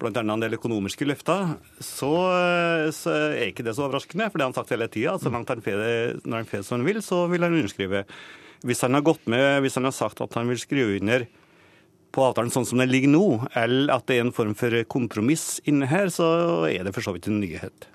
bl.a. 0.00 0.20
en 0.22 0.42
del 0.42 0.56
økonomiske 0.56 1.06
løfter, 1.08 1.56
så, 1.84 2.12
eh, 2.32 2.86
så 2.94 3.14
er 3.30 3.50
ikke 3.50 3.66
det 3.66 3.74
så 3.76 3.86
overraskende. 3.86 4.30
For 4.30 4.40
det 4.40 4.46
har 4.46 4.52
han 4.52 4.56
sagt 4.56 4.72
hele 4.72 4.88
tida. 4.88 5.18
Så 5.20 5.32
langt 5.32 5.52
han 5.52 5.64
får 5.64 5.76
det 5.80 5.96
når 6.24 6.42
han 6.42 6.48
får 6.48 6.64
som 6.64 6.78
han 6.78 6.88
vil, 6.88 7.02
så 7.04 7.26
vil 7.30 7.44
han 7.44 7.56
underskrive. 7.58 8.04
Hvis 8.64 8.82
han 8.84 8.96
har 8.96 9.04
gått 9.04 9.28
med, 9.30 9.60
hvis 9.64 9.76
han 9.80 9.88
har 9.88 9.96
sagt 9.96 10.20
at 10.24 10.36
han 10.36 10.48
vil 10.48 10.60
skrive 10.60 10.96
under 11.00 11.26
på 12.14 12.24
avtalen 12.26 12.50
sånn 12.52 12.66
som 12.66 12.80
den 12.82 12.90
ligger 12.90 13.12
nå, 13.12 13.24
eller 13.58 13.92
at 13.94 14.06
det 14.10 14.18
er 14.18 14.24
en 14.26 14.34
form 14.34 14.56
for 14.58 14.74
kompromiss 14.90 15.60
inne 15.70 15.86
her, 15.90 16.10
så 16.12 16.26
er 16.70 16.86
det 16.86 16.94
for 16.96 17.06
så 17.06 17.14
vidt 17.14 17.28
en 17.30 17.38
nyhet. 17.42 17.86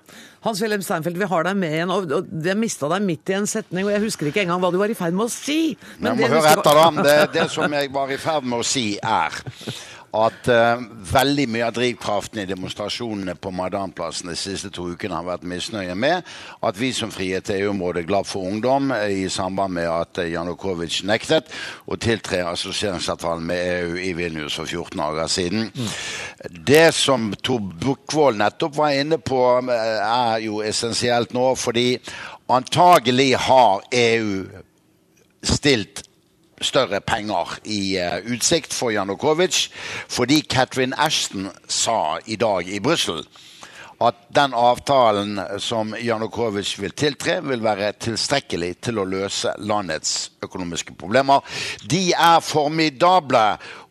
Hans-Wilhelm 0.46 0.84
Steinfeld, 0.84 1.18
vi 1.18 1.26
har 1.28 1.46
deg 1.48 1.58
med 1.58 1.74
igjen, 1.74 1.90
og 1.92 2.12
og 2.14 2.30
jeg 2.46 2.58
mista 2.60 2.88
deg 2.92 3.02
midt 3.04 3.32
i 3.32 3.36
en 3.40 3.48
setning, 3.50 3.88
og 3.88 3.92
jeg 3.96 4.04
husker 4.06 4.30
ikke 4.30 4.44
engang 4.46 4.62
hva 4.62 4.70
du 4.72 4.78
var 4.80 4.92
i 4.92 4.96
ferd 4.98 5.16
med 5.16 5.26
å 5.26 5.32
si. 5.32 5.74
Men 5.98 6.14
Jeg 6.14 6.16
må 6.16 6.22
det 6.22 6.32
høre 6.36 6.54
etter, 6.54 6.80
da. 6.80 7.04
Det, 7.08 7.16
det 7.34 7.46
som 7.52 7.76
jeg 7.78 7.92
var 7.96 8.14
i 8.14 8.18
ferd 8.22 8.46
med 8.46 8.62
å 8.62 8.66
si, 8.66 8.86
er 9.02 9.40
at 10.24 10.48
uh, 10.48 10.80
veldig 11.12 11.46
mye 11.52 11.68
av 11.68 11.76
drivkraften 11.76 12.40
i 12.42 12.48
demonstrasjonene 12.48 13.36
på 13.38 13.52
Maidanplassen 13.54 14.32
de 14.32 14.36
siste 14.38 14.72
to 14.74 14.88
ukene 14.94 15.18
har 15.18 15.28
vært 15.28 15.46
misnøye 15.48 15.94
med 15.98 16.24
at 16.66 16.80
vi 16.80 16.86
visumfrihet 16.86 17.46
til 17.46 17.64
EU-området 17.64 18.06
Glad 18.06 18.28
for 18.28 18.46
ungdom 18.46 18.90
eh, 18.94 19.24
i 19.24 19.28
samband 19.32 19.74
med 19.74 19.88
at 19.90 20.20
eh, 20.22 20.30
Janukovitsj 20.32 21.04
nektet 21.08 21.50
å 21.86 21.98
tiltre 22.00 22.44
assosieringsavtalen 22.46 23.46
med 23.46 23.62
EU 23.72 23.96
i 24.00 24.12
Vilnius 24.16 24.58
for 24.60 24.70
14 24.70 25.00
dager 25.00 25.30
siden. 25.30 25.70
Det 26.46 26.88
som 26.94 27.32
Tor 27.42 27.60
Bukkvold 27.60 28.40
nettopp 28.40 28.76
var 28.78 28.94
inne 28.96 29.18
på, 29.18 29.40
er 29.70 30.38
jo 30.44 30.62
essensielt 30.64 31.34
nå, 31.36 31.48
fordi 31.58 31.96
antagelig 32.52 33.32
har 33.48 33.86
EU 33.92 34.44
stilt 35.46 36.05
større 36.66 37.00
penger 37.00 37.58
i 37.64 37.96
eh, 37.96 38.18
utsikt 38.32 38.74
for 38.74 38.90
Janukovitsj, 38.90 39.70
fordi 40.08 40.40
Catherine 40.50 40.98
Ashton 40.98 41.50
sa 41.68 42.18
i 42.26 42.36
dag 42.36 42.68
i 42.68 42.80
Brussel 42.80 43.24
at 43.98 44.26
den 44.28 44.54
avtalen 44.54 45.40
som 45.62 45.94
Janukovitsj 46.00 46.80
vil 46.82 46.92
tiltre, 46.92 47.38
vil 47.40 47.62
være 47.64 47.94
tilstrekkelig 48.06 48.74
til 48.84 49.00
å 49.00 49.06
løse 49.08 49.54
landets 49.64 50.32
økonomiske 50.44 50.96
problemer. 51.00 51.40
De 51.88 52.10
er 52.12 52.44
formidable. 52.44 53.46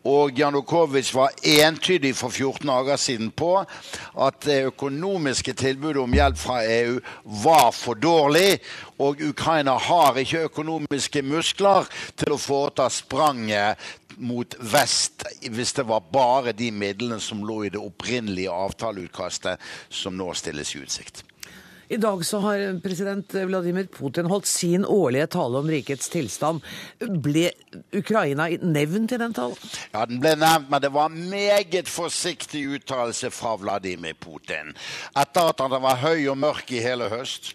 Og 0.06 0.38
Janukovitsj 0.38 1.14
var 1.16 1.34
entydig 1.42 2.12
for 2.14 2.30
14 2.30 2.68
dager 2.70 3.00
siden 3.00 3.32
på 3.34 3.50
at 3.58 4.36
det 4.46 4.60
økonomiske 4.68 5.56
tilbudet 5.58 5.98
om 6.04 6.14
hjelp 6.14 6.38
fra 6.38 6.60
EU 6.62 7.00
var 7.42 7.72
for 7.74 7.98
dårlig. 7.98 8.60
Og 9.02 9.18
Ukraina 9.26 9.74
har 9.88 10.22
ikke 10.22 10.46
økonomiske 10.46 11.24
muskler 11.26 11.90
til 12.14 12.36
å 12.36 12.40
foreta 12.40 12.86
spranget 12.92 13.82
mot 14.16 14.56
vest 14.72 15.26
hvis 15.42 15.72
det 15.76 15.86
var 15.88 16.04
bare 16.12 16.54
de 16.56 16.70
midlene 16.72 17.20
som 17.22 17.44
lå 17.46 17.64
i 17.66 17.72
det 17.72 17.80
opprinnelige 17.80 18.52
avtaleutkastet 18.52 19.62
som 19.90 20.16
nå 20.16 20.32
stilles 20.36 20.74
i 20.74 20.84
utsikt. 20.84 21.24
I 21.88 21.96
dag 21.96 22.24
så 22.26 22.38
har 22.42 22.80
president 22.82 23.34
Vladimir 23.46 23.86
Putin 23.86 24.26
holdt 24.26 24.48
sin 24.50 24.84
årlige 24.84 25.28
tale 25.36 25.60
om 25.60 25.68
rikets 25.70 26.08
tilstand. 26.10 26.64
Ble 26.98 27.52
Ukraina 27.94 28.48
nevnt 28.62 29.14
i 29.14 29.20
den 29.22 29.36
talen? 29.36 29.60
Ja, 29.92 30.02
den 30.10 30.18
ble 30.22 30.34
nevnt, 30.40 30.70
men 30.72 30.82
det 30.82 30.90
var 30.96 31.12
en 31.12 31.28
meget 31.30 31.86
forsiktig 31.90 32.64
uttalelse 32.74 33.30
fra 33.30 33.54
Vladimir 33.62 34.18
Putin. 34.18 34.74
Etter 35.14 35.52
at 35.52 35.62
han 35.62 35.78
var 35.78 36.02
høy 36.02 36.26
og 36.32 36.40
mørk 36.42 36.74
i 36.74 36.82
hele 36.82 37.06
høst, 37.12 37.54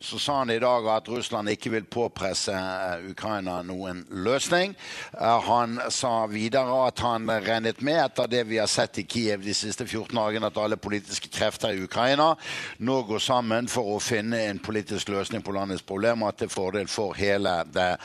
så 0.00 0.18
sa 0.18 0.38
han 0.38 0.50
i 0.50 0.58
dag 0.58 0.86
at 0.88 1.08
Russland 1.08 1.50
ikke 1.50 1.72
vil 1.72 1.86
påpresse 1.90 2.54
eh, 2.54 3.08
Ukraina 3.10 3.56
noen 3.66 4.04
løsning. 4.10 4.76
Eh, 5.18 5.48
han 5.48 5.80
sa 5.90 6.12
videre 6.30 6.76
at 6.86 7.02
han 7.02 7.26
regnet 7.26 7.82
med, 7.82 7.98
etter 8.04 8.30
det 8.30 8.44
vi 8.46 8.60
har 8.62 8.70
sett 8.70 9.00
i 9.02 9.06
Kiev 9.10 9.42
de 9.42 9.54
siste 9.56 9.86
14 9.88 10.14
dagene, 10.14 10.46
at 10.46 10.60
alle 10.62 10.78
politiske 10.78 11.32
krefter 11.34 11.74
i 11.74 11.82
Ukraina 11.82 12.30
nå 12.78 13.00
går 13.08 13.24
sammen 13.24 13.66
for 13.70 13.96
å 13.96 13.98
finne 14.02 14.44
en 14.46 14.62
politisk 14.62 15.10
løsning 15.10 15.42
på 15.42 15.56
landets 15.56 15.82
problemer 15.82 16.36
til 16.38 16.52
fordel 16.52 16.86
for 16.86 17.18
hele 17.18 17.58
det 17.74 17.96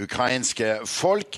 ukrainske 0.00 0.78
folk. 0.88 1.36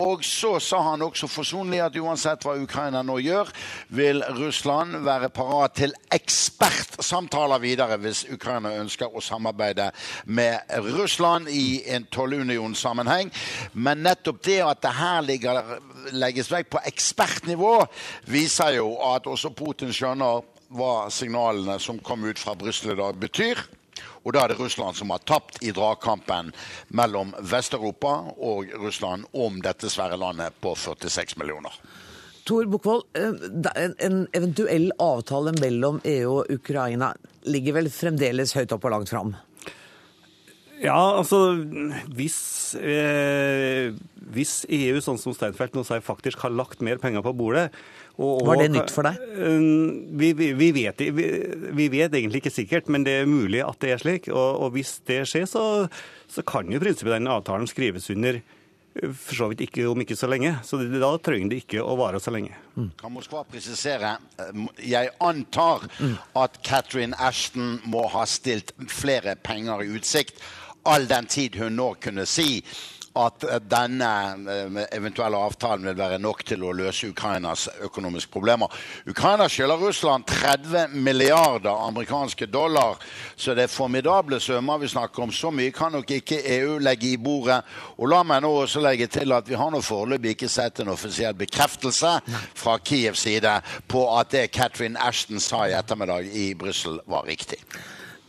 Og 0.00 0.24
så 0.24 0.54
sa 0.64 0.80
han 0.90 1.02
også 1.04 1.28
forsonlig 1.28 1.80
at 1.84 1.96
uansett 2.00 2.44
hva 2.46 2.56
Ukraina 2.60 3.02
nå 3.04 3.18
gjør, 3.20 3.50
vil 3.92 4.22
Russland 4.38 5.00
være 5.04 5.28
parat 5.34 5.76
til 5.82 5.92
ekspertsamtaler 6.14 7.60
videre 7.60 7.98
hvis 8.00 8.24
Ukraina 8.32 8.72
ønsker 8.80 9.12
å 9.12 9.22
samarbeide 9.24 9.90
med 10.24 10.72
Russland 10.88 11.50
i 11.52 11.82
en 11.92 12.06
tollunionssammenheng. 12.12 13.32
Men 13.72 14.04
nettopp 14.06 14.40
det 14.46 14.60
at 14.64 14.80
det 14.84 14.94
her 14.96 15.20
ligger, 15.26 15.74
legges 16.16 16.48
vekk 16.52 16.72
på 16.72 16.84
ekspertnivå, 16.88 17.74
viser 18.30 18.78
jo 18.78 18.94
at 19.10 19.28
også 19.28 19.52
Putin 19.56 19.92
skjønner 19.92 20.40
hva 20.70 21.10
signalene 21.12 21.76
som 21.82 21.98
kom 21.98 22.24
ut 22.24 22.38
fra 22.38 22.54
Brussel 22.58 22.94
i 22.94 22.98
dag, 22.98 23.18
betyr. 23.20 23.58
Og 24.24 24.34
da 24.34 24.44
er 24.44 24.52
det 24.52 24.60
Russland 24.60 24.98
som 24.98 25.12
har 25.14 25.24
tapt 25.28 25.60
i 25.64 25.72
dragkampen 25.76 26.52
mellom 26.96 27.34
Vest-Europa 27.52 28.14
og 28.36 28.70
Russland 28.82 29.28
om 29.32 29.60
dette 29.64 29.90
svære 29.92 30.18
landet 30.20 30.56
på 30.60 30.74
46 30.76 31.38
millioner. 31.40 31.74
Tor 32.48 32.66
Bukkvold, 32.66 33.04
eh, 33.14 33.92
en 34.06 34.24
eventuell 34.32 34.90
avtale 34.98 35.52
mellom 35.60 36.00
EU 36.04 36.40
og 36.40 36.50
Ukraina 36.50 37.12
ligger 37.46 37.76
vel 37.78 37.90
fremdeles 37.92 38.56
høyt 38.56 38.72
opp 38.74 38.84
og 38.88 38.96
langt 38.96 39.12
fram? 39.12 39.36
Ja, 40.80 40.96
altså 40.96 41.60
hvis, 42.16 42.74
eh, 42.80 43.92
hvis 44.32 44.64
EU, 44.64 45.00
sånn 45.04 45.20
som 45.20 45.34
Steinfeld 45.36 45.76
nå 45.76 45.84
sier, 45.84 46.00
faktisk 46.00 46.40
har 46.40 46.54
lagt 46.56 46.80
mer 46.80 46.96
penger 46.96 47.20
på 47.26 47.34
bordet 47.36 47.68
og, 48.20 48.44
Var 48.44 48.60
det 48.60 48.68
nytt 48.74 48.92
for 48.92 49.08
deg? 49.08 49.18
Eh, 49.18 49.66
vi, 50.20 50.30
vi, 50.36 50.52
vi, 50.58 50.70
vet, 50.76 51.00
vi, 51.00 51.88
vet, 51.88 52.12
egentlig 52.12 52.42
ikke 52.42 52.52
sikkert, 52.52 52.90
men 52.92 53.06
det 53.06 53.20
er 53.22 53.30
mulig 53.30 53.62
at 53.64 53.80
det 53.80 53.94
er 53.94 54.02
slik. 54.02 54.30
Og, 54.32 54.64
og 54.66 54.74
hvis 54.76 54.98
det 55.08 55.22
skjer, 55.30 55.48
så, 55.48 55.64
så 56.28 56.44
kan 56.46 56.68
jo 56.68 56.80
i 56.80 56.82
prinsippet 56.82 57.16
den 57.16 57.30
avtalen 57.32 57.68
skrives 57.70 58.10
under 58.12 58.40
eh, 58.42 59.08
for 59.08 59.38
så 59.38 59.50
vidt 59.52 59.64
ikke 59.70 59.88
om 59.88 60.04
ikke 60.04 60.18
så 60.20 60.28
lenge. 60.28 60.52
Så 60.66 60.82
det, 60.82 60.92
da 61.00 61.14
trenger 61.16 61.54
det 61.54 61.62
ikke 61.64 61.80
å 61.80 61.96
vare 62.00 62.20
så 62.20 62.34
lenge. 62.34 62.52
Mm. 62.76 62.92
Kan 63.00 63.16
Moskva 63.16 63.44
presisere 63.48 64.16
Jeg 64.84 65.12
antar 65.24 65.88
mm. 65.96 66.16
at 66.44 66.60
Catherine 66.66 67.16
Ashton 67.16 67.78
må 67.88 68.04
ha 68.12 68.26
stilt 68.28 68.74
flere 68.92 69.38
penger 69.40 69.86
i 69.86 69.94
utsikt 69.96 70.42
all 70.82 71.06
den 71.08 71.26
tid 71.26 71.56
hun 71.60 71.76
nå 71.76 71.94
kunne 72.00 72.26
si 72.28 72.62
at 73.18 73.44
denne 73.66 74.10
eh, 74.46 74.76
eventuelle 74.94 75.36
avtalen 75.36 75.88
vil 75.88 75.98
være 75.98 76.18
nok 76.22 76.44
til 76.46 76.62
å 76.62 76.72
løse 76.76 77.10
Ukrainas 77.10 77.66
økonomiske 77.82 78.30
problemer. 78.30 78.70
Ukraina 79.10 79.48
skylder 79.50 79.82
Russland 79.82 80.26
30 80.30 80.94
milliarder 80.94 81.86
amerikanske 81.88 82.46
dollar, 82.46 83.00
så 83.36 83.54
det 83.54 83.66
er 83.66 83.72
formidable 83.72 84.40
summer 84.40 84.78
vi 84.78 84.92
snakker 84.92 85.26
om. 85.26 85.32
Så 85.32 85.50
mye 85.50 85.74
kan 85.74 85.92
nok 85.92 86.10
ikke 86.20 86.42
EU 86.60 86.78
legge 86.78 87.10
i 87.10 87.18
bordet. 87.18 87.60
Og 87.98 88.10
la 88.12 88.22
meg 88.26 88.44
nå 88.44 88.52
også 88.62 88.82
legge 88.84 89.10
til 89.10 89.34
at 89.34 89.48
vi 89.48 89.58
har 89.58 89.72
nå 89.74 89.82
foreløpig 89.82 90.36
ikke 90.36 90.50
sett 90.50 90.80
en 90.80 90.94
offisiell 90.94 91.34
bekreftelse 91.34 92.18
fra 92.54 92.78
Kievs 92.78 93.26
side 93.26 93.58
på 93.90 94.06
at 94.16 94.30
det 94.32 94.50
Catherine 94.54 95.00
Ashton 95.00 95.42
sa 95.42 95.66
i 95.66 95.74
ettermiddag 95.76 96.30
i 96.30 96.52
Brussel, 96.54 97.00
var 97.10 97.26
riktig. 97.26 97.58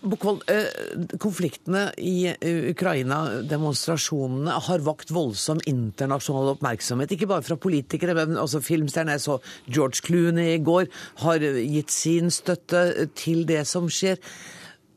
Bukkvold, 0.02 0.42
eh, 0.50 1.18
konfliktene 1.22 1.92
i 2.02 2.26
eh, 2.32 2.70
Ukraina, 2.72 3.20
demonstrasjonene, 3.46 4.56
har 4.66 4.82
vakt 4.86 5.14
voldsom 5.14 5.62
internasjonal 5.70 6.56
oppmerksomhet. 6.56 7.14
Ikke 7.14 7.30
bare 7.30 7.46
fra 7.46 7.58
politikere, 7.62 8.16
men 8.18 8.40
også 8.42 8.64
filmstjerner. 8.66 9.20
Jeg 9.20 9.26
så 9.28 9.38
George 9.70 10.02
Clooney 10.02 10.56
i 10.56 10.64
går 10.66 10.90
har 11.22 11.46
gitt 11.46 11.94
sin 11.94 12.34
støtte 12.34 13.12
til 13.14 13.46
det 13.50 13.62
som 13.70 13.92
skjer. 13.94 14.18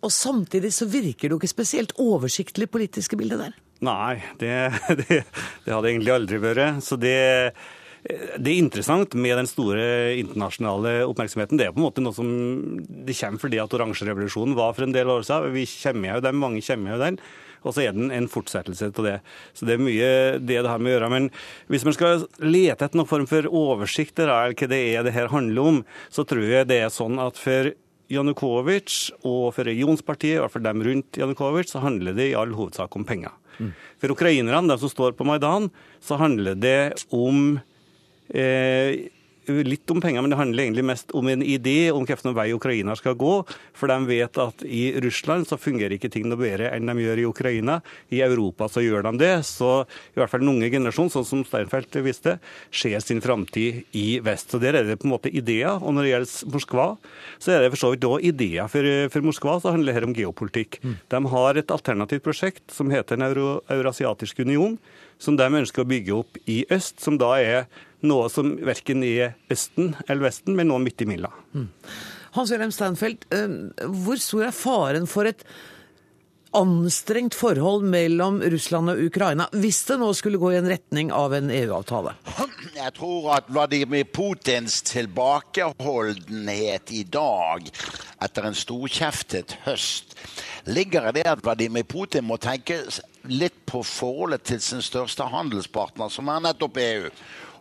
Og 0.05 0.13
samtidig 0.13 0.73
så 0.73 0.89
virker 0.89 1.29
det 1.29 1.37
jo 1.37 1.41
ikke 1.43 1.53
spesielt 1.53 1.95
oversiktlig 2.01 2.71
politiske 2.73 3.21
bildet 3.21 3.45
der. 3.45 3.61
Nei, 3.85 4.23
det, 4.41 4.57
det, 5.05 5.23
det 5.65 5.73
hadde 5.73 5.91
egentlig 5.91 6.15
aldri 6.15 6.41
vært. 6.41 6.81
Så 6.85 6.97
det 7.01 7.53
det 8.05 8.51
er 8.53 8.61
interessant 8.61 9.15
med 9.17 9.39
den 9.39 9.49
store 9.49 9.85
internasjonale 10.21 10.99
oppmerksomheten. 11.09 11.57
Det 11.57 11.69
er 11.69 11.73
på 11.73 11.81
en 11.81 11.87
måte 11.87 12.03
noe 12.05 12.13
som 12.13 12.29
det 12.85 13.17
kommer 13.17 13.41
fordi 13.41 13.61
at 13.63 13.77
oransjerevolusjonen 13.79 14.57
var 14.59 14.75
for 14.77 14.85
en 14.85 14.93
del 14.93 15.09
år 15.09 15.25
siden. 15.25 15.55
Vi 15.55 15.65
kommer 15.73 16.13
jo 16.13 16.25
den, 16.27 16.41
mange 16.43 16.61
kommer 16.67 16.95
jo 16.95 17.01
den. 17.01 17.19
Og 17.65 17.73
så 17.73 17.87
er 17.87 17.95
den 17.97 18.11
en 18.13 18.29
fortsettelse 18.29 18.91
til 18.93 19.07
det. 19.09 19.15
Så 19.57 19.65
det 19.65 19.79
er 19.79 19.87
mye 19.87 20.11
det 20.37 20.59
det 20.59 20.69
har 20.69 20.83
med 20.83 20.93
å 20.93 20.99
gjøre. 20.99 21.11
Men 21.15 21.31
hvis 21.73 21.87
man 21.89 21.97
skal 21.97 22.27
lete 22.45 22.85
etter 22.85 23.01
noen 23.01 23.09
form 23.09 23.25
for 23.31 23.49
oversikt 23.49 24.21
eller 24.21 24.53
hva 24.53 24.69
det 24.69 24.83
er 24.93 25.07
det 25.07 25.17
her 25.17 25.33
handler 25.33 25.71
om, 25.73 25.81
så 26.13 26.27
tror 26.29 26.45
jeg 26.45 26.69
det 26.69 26.83
er 26.85 26.93
sånn 26.93 27.17
at 27.25 27.41
for 27.41 27.73
Janukovitsj 28.13 29.15
og 29.25 29.55
for 29.57 29.65
regionspartiet, 29.65 30.37
i 30.37 30.43
hvert 30.43 30.53
fall 30.53 30.67
dem 30.67 30.85
rundt 30.85 31.17
Janukovitsj, 31.17 31.73
så 31.73 31.87
handler 31.87 32.13
det 32.21 32.35
i 32.35 32.37
all 32.37 32.53
hovedsak 32.53 33.01
om 33.01 33.09
penger. 33.09 33.33
Mm. 33.57 33.73
For 34.03 34.13
ukrainerne, 34.13 34.69
de 34.69 34.77
som 34.83 34.93
står 34.93 35.17
på 35.17 35.25
Maidan, 35.25 35.71
så 36.05 36.21
handler 36.21 36.59
det 36.61 37.07
om 37.17 37.63
eh, 38.33 39.11
litt 39.47 39.91
om 39.91 40.01
penger, 40.01 40.23
men 40.23 40.33
det 40.33 40.39
handler 40.39 40.65
egentlig 40.65 40.85
mest 40.89 41.13
om 41.17 41.29
en 41.29 41.43
idé 41.43 41.91
om 41.93 42.05
hvilken 42.07 42.35
vei 42.37 42.49
Ukraina 42.55 42.95
skal 42.97 43.17
gå. 43.19 43.35
For 43.77 43.91
de 43.91 44.09
vet 44.09 44.39
at 44.41 44.65
i 44.65 44.95
Russland 45.05 45.49
så 45.49 45.59
fungerer 45.61 45.97
ikke 45.97 46.11
ting 46.13 46.29
noe 46.29 46.41
bedre 46.41 46.71
enn 46.73 46.89
de 46.89 47.05
gjør 47.05 47.21
i 47.21 47.27
Ukraina. 47.29 47.79
I 48.15 48.23
Europa 48.25 48.69
så 48.73 48.83
gjør 48.85 49.05
de 49.09 49.15
det. 49.21 49.35
Så 49.49 49.85
i 49.85 50.21
hvert 50.21 50.33
fall 50.33 50.45
den 50.45 50.55
unge 50.55 50.71
generasjonen, 50.73 51.13
sånn 51.13 51.29
som 51.29 51.45
Steinfeld 51.47 52.01
visste, 52.05 52.39
ser 52.73 53.01
sin 53.05 53.23
framtid 53.25 53.85
i 53.97 54.07
vest. 54.25 54.53
Så 54.53 54.61
der 54.63 54.81
er 54.81 54.89
det 54.89 55.01
på 55.03 55.09
en 55.09 55.15
måte 55.17 55.33
ideer. 55.33 55.77
Og 55.81 55.95
når 55.95 56.07
det 56.07 56.15
gjelder 56.15 56.57
Moskva, 56.57 56.89
så 57.39 57.55
er 57.55 57.65
det 57.65 57.73
for 57.75 57.85
så 57.85 57.95
vidt 57.95 58.09
òg 58.09 58.25
ideer. 58.25 58.69
For, 58.73 58.91
for, 59.13 59.29
Moskva 59.29 59.59
så 59.61 59.75
handler 59.75 59.93
det 59.93 59.99
her 60.01 60.09
om 60.09 60.17
geopolitikk. 60.17 60.81
Mm. 60.83 60.99
De 61.13 61.25
har 61.37 61.61
et 61.61 61.75
alternativt 61.75 62.25
prosjekt 62.25 62.65
som 62.73 62.93
heter 62.93 63.19
Den 63.19 63.29
Euro 63.29 63.59
Eurasiatiske 63.73 64.45
union, 64.45 64.79
som 65.21 65.37
de 65.39 65.47
ønsker 65.47 65.85
å 65.85 65.89
bygge 65.89 66.15
opp 66.17 66.39
i 66.51 66.65
øst, 66.75 66.99
som 67.01 67.17
da 67.21 67.37
er 67.39 67.67
noe 68.07 68.31
som 68.33 68.55
verken 68.65 69.05
er 69.07 69.37
Østen 69.53 69.95
eller 70.09 70.29
Vesten, 70.29 70.57
men 70.59 70.71
noe 70.71 70.83
midt 70.83 71.05
imellom. 71.05 71.35
Mm. 71.55 71.69
Hans-Wilhelm 72.35 72.75
Steinfeld, 72.75 73.29
eh, 73.35 73.55
hvor 74.05 74.19
stor 74.19 74.49
er 74.49 74.57
faren 74.57 75.07
for 75.11 75.31
et 75.31 75.47
anstrengt 76.55 77.35
forhold 77.35 77.85
mellom 77.91 78.39
Russland 78.43 78.93
og 78.93 79.01
Ukraina, 79.09 79.47
hvis 79.53 79.83
det 79.89 79.99
nå 80.01 80.11
skulle 80.15 80.39
gå 80.39 80.53
i 80.53 80.59
en 80.61 80.69
retning 80.71 81.11
av 81.15 81.35
en 81.35 81.51
EU-avtale? 81.51 82.15
Jeg 82.75 82.95
tror 82.97 83.31
at 83.37 83.51
Vladimir 83.51 84.07
Putins 84.11 84.81
tilbakeholdenhet 84.87 86.93
i 86.95 87.05
dag, 87.07 87.71
etter 88.23 88.49
en 88.49 88.59
storkjeftet 88.59 89.59
høst, 89.67 90.17
ligger 90.71 91.11
i 91.11 91.17
det 91.19 91.27
at 91.31 91.43
Vladimir 91.45 91.87
Putin 91.89 92.27
må 92.29 92.39
tenke 92.43 92.81
litt 93.31 93.65
på 93.67 93.83
forholdet 93.87 94.47
til 94.51 94.63
sin 94.63 94.85
største 94.85 95.27
handelspartner, 95.33 96.13
som 96.13 96.31
er 96.31 96.47
nettopp 96.51 96.79
EU. 96.83 97.11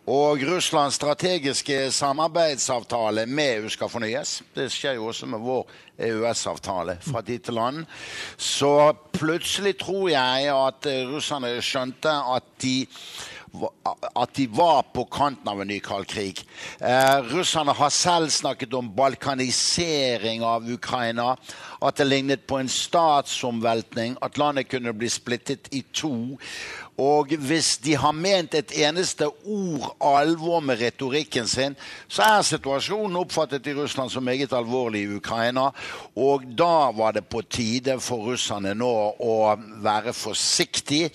Og 0.06 0.42
Russlands 0.44 0.94
strategiske 0.94 1.90
samarbeidsavtale 1.90 3.24
med 3.26 3.54
EU 3.54 3.68
skal 3.72 3.88
fornyes. 3.88 4.42
Det 4.52 4.66
skjer 4.72 4.98
jo 4.98 5.06
også 5.08 5.26
med 5.32 5.40
vår 5.40 5.62
EØS-avtale 5.96 6.98
fra 7.00 7.22
tid 7.24 7.46
til 7.46 7.60
annen. 7.62 7.86
Så 8.36 8.92
plutselig 9.16 9.78
tror 9.80 10.10
jeg 10.12 10.50
at 10.52 10.90
russerne 11.08 11.54
skjønte 11.64 12.12
at 12.34 12.50
de 12.60 12.74
at 14.16 14.34
de 14.34 14.46
var 14.50 14.82
på 14.94 15.04
kanten 15.12 15.48
av 15.48 15.60
en 15.62 15.68
ny 15.70 15.76
kald 15.82 16.08
krig. 16.10 16.40
Eh, 16.80 17.18
russerne 17.30 17.74
har 17.76 17.92
selv 17.94 18.32
snakket 18.34 18.74
om 18.74 18.90
balkanisering 18.96 20.42
av 20.42 20.66
Ukraina. 20.66 21.36
At 21.84 22.00
det 22.00 22.08
lignet 22.08 22.46
på 22.50 22.58
en 22.58 22.68
statsomveltning. 22.68 24.16
At 24.22 24.38
landet 24.38 24.68
kunne 24.72 24.94
bli 24.96 25.10
splittet 25.12 25.70
i 25.70 25.84
to. 25.92 26.34
Og 27.00 27.32
hvis 27.42 27.76
de 27.82 27.96
har 27.98 28.14
ment 28.14 28.54
et 28.54 28.72
eneste 28.86 29.26
ord 29.26 29.96
alvor 29.98 30.60
med 30.62 30.78
retorikken 30.78 31.48
sin, 31.50 31.74
så 32.08 32.22
er 32.22 32.46
situasjonen 32.46 33.18
oppfattet 33.18 33.66
i 33.66 33.74
Russland 33.74 34.12
som 34.14 34.22
meget 34.22 34.54
alvorlig 34.54 35.02
i 35.02 35.16
Ukraina. 35.16 35.70
Og 36.14 36.46
da 36.58 36.92
var 36.94 37.16
det 37.16 37.26
på 37.26 37.42
tide 37.42 37.98
for 38.00 38.30
russerne 38.30 38.76
nå 38.78 38.94
å 39.18 39.38
være 39.82 40.14
forsiktig 40.14 41.08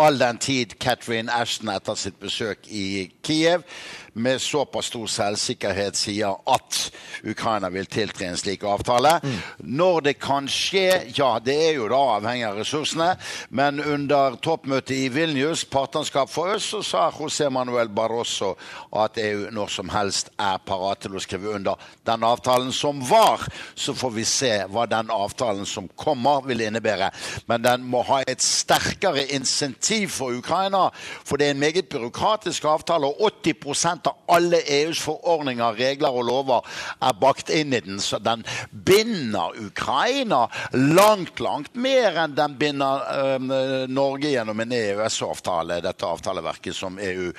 all 0.00 0.18
den 0.18 0.38
tid 0.38 0.78
Catherine 0.80 1.32
Ashton 1.32 1.68
etter 1.68 1.98
sitt 1.98 2.16
besøk 2.22 2.68
i 2.70 3.10
Kiev 3.26 3.66
med 4.12 4.40
såpass 4.42 4.86
stor 4.86 5.06
selvsikkerhet 5.06 5.96
sier 5.96 6.36
at 6.50 6.78
Ukraina 7.24 7.68
vil 7.70 7.86
tiltre 7.90 8.26
en 8.26 8.38
slik 8.38 8.64
avtale. 8.64 9.16
Mm. 9.22 9.36
Når 9.80 10.00
det 10.08 10.14
kan 10.22 10.48
skje, 10.50 11.12
ja, 11.16 11.32
det 11.44 11.56
er 11.68 11.78
jo 11.78 11.88
da 11.90 12.00
avhengig 12.16 12.46
av 12.48 12.58
ressursene. 12.60 13.10
Men 13.48 13.80
under 13.80 14.36
toppmøtet 14.42 14.96
i 14.96 15.08
Vilnius, 15.12 15.64
partnerskap 15.64 16.30
for 16.32 16.54
øst, 16.54 16.70
så 16.70 16.82
sa 16.86 17.04
José 17.14 17.50
Manuel 17.50 17.88
Barroso 17.88 18.54
at 18.96 19.18
EU 19.20 19.48
når 19.54 19.72
som 19.74 19.90
helst 19.92 20.32
er 20.38 20.60
parat 20.66 21.04
til 21.04 21.16
å 21.16 21.22
skrive 21.22 21.54
under 21.56 21.80
den 22.06 22.24
avtalen 22.26 22.72
som 22.72 23.02
var. 23.08 23.46
Så 23.74 23.94
får 23.94 24.14
vi 24.16 24.26
se 24.28 24.52
hva 24.70 24.86
den 24.90 25.10
avtalen 25.14 25.66
som 25.68 25.88
kommer, 25.96 26.44
vil 26.46 26.64
innebære. 26.66 27.10
Men 27.50 27.64
den 27.64 27.86
må 27.90 28.02
ha 28.08 28.22
et 28.26 28.42
sterkere 28.42 29.26
insentiv 29.34 30.10
for 30.14 30.34
Ukraina, 30.36 30.88
for 31.24 31.36
det 31.40 31.50
er 31.50 31.54
en 31.54 31.62
meget 31.62 31.88
byråkratisk 31.88 32.64
avtale. 32.64 33.06
og 33.06 33.20
80 33.20 33.99
av 34.06 34.34
alle 34.36 34.60
EUs 34.80 35.00
forordninger, 35.04 35.78
regler 35.78 36.16
og 36.16 36.26
lover 36.28 36.82
er 37.02 37.16
bakt 37.20 37.50
inn 37.54 37.74
i 37.74 37.80
den. 37.84 38.00
Så 38.00 38.20
den 38.22 38.44
binder 38.70 39.56
Ukraina 39.60 40.46
langt, 40.72 41.40
langt 41.40 41.74
mer 41.74 42.22
enn 42.24 42.36
den 42.38 42.58
binder 42.60 43.06
øh, 43.14 43.88
Norge 43.90 44.32
gjennom 44.32 44.60
en 44.60 44.76
EØS-avtale, 44.76 45.80
dette 45.84 46.06
avtaleverket 46.06 46.76
som 46.76 46.98
EU 46.98 47.32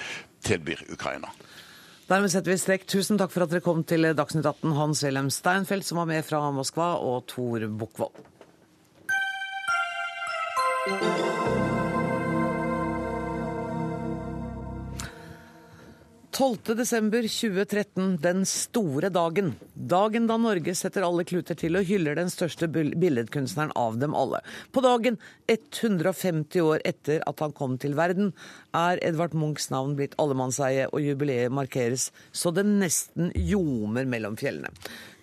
tilbyr 0.46 0.86
Ukraina. 0.92 1.32
Dermed 2.12 2.32
setter 2.34 2.52
vi 2.52 2.58
strek. 2.60 2.84
Tusen 2.92 3.20
takk 3.20 3.32
for 3.32 3.46
at 3.46 3.54
dere 3.54 3.64
kom 3.64 3.86
til 3.88 4.10
Dagsnytt 4.18 4.44
18, 4.44 4.74
Hans 4.76 5.04
Wilhelm 5.06 5.30
Steinfeld, 5.32 5.86
som 5.88 6.02
var 6.02 6.10
med 6.10 6.26
fra 6.28 6.44
Moskva, 6.52 6.98
og 7.00 7.24
Tor 7.32 7.64
Bukkvold. 7.72 8.28
12.12.2013, 16.42 18.18
den 18.18 18.46
store 18.50 19.12
dagen. 19.14 19.52
Dagen 19.76 20.26
da 20.26 20.40
Norge 20.42 20.74
setter 20.74 21.04
alle 21.06 21.22
kluter 21.30 21.54
til 21.60 21.78
og 21.78 21.86
hyller 21.86 22.18
den 22.18 22.32
største 22.34 22.66
billedkunstneren 22.72 23.76
av 23.78 24.00
dem 24.02 24.16
alle. 24.18 24.40
På 24.74 24.82
dagen, 24.82 25.20
150 25.46 26.64
år 26.66 26.82
etter 26.90 27.22
at 27.30 27.44
han 27.46 27.54
kom 27.54 27.76
til 27.78 27.94
verden, 28.00 28.34
er 28.74 28.98
Edvard 29.06 29.38
Munchs 29.38 29.70
navn 29.70 29.94
blitt 30.00 30.18
allemannseie, 30.18 30.90
og 30.90 31.06
jubileet 31.06 31.54
markeres 31.54 32.08
så 32.34 32.50
det 32.56 32.66
nesten 32.66 33.30
ljomer 33.38 34.10
mellom 34.10 34.34
fjellene. 34.42 34.74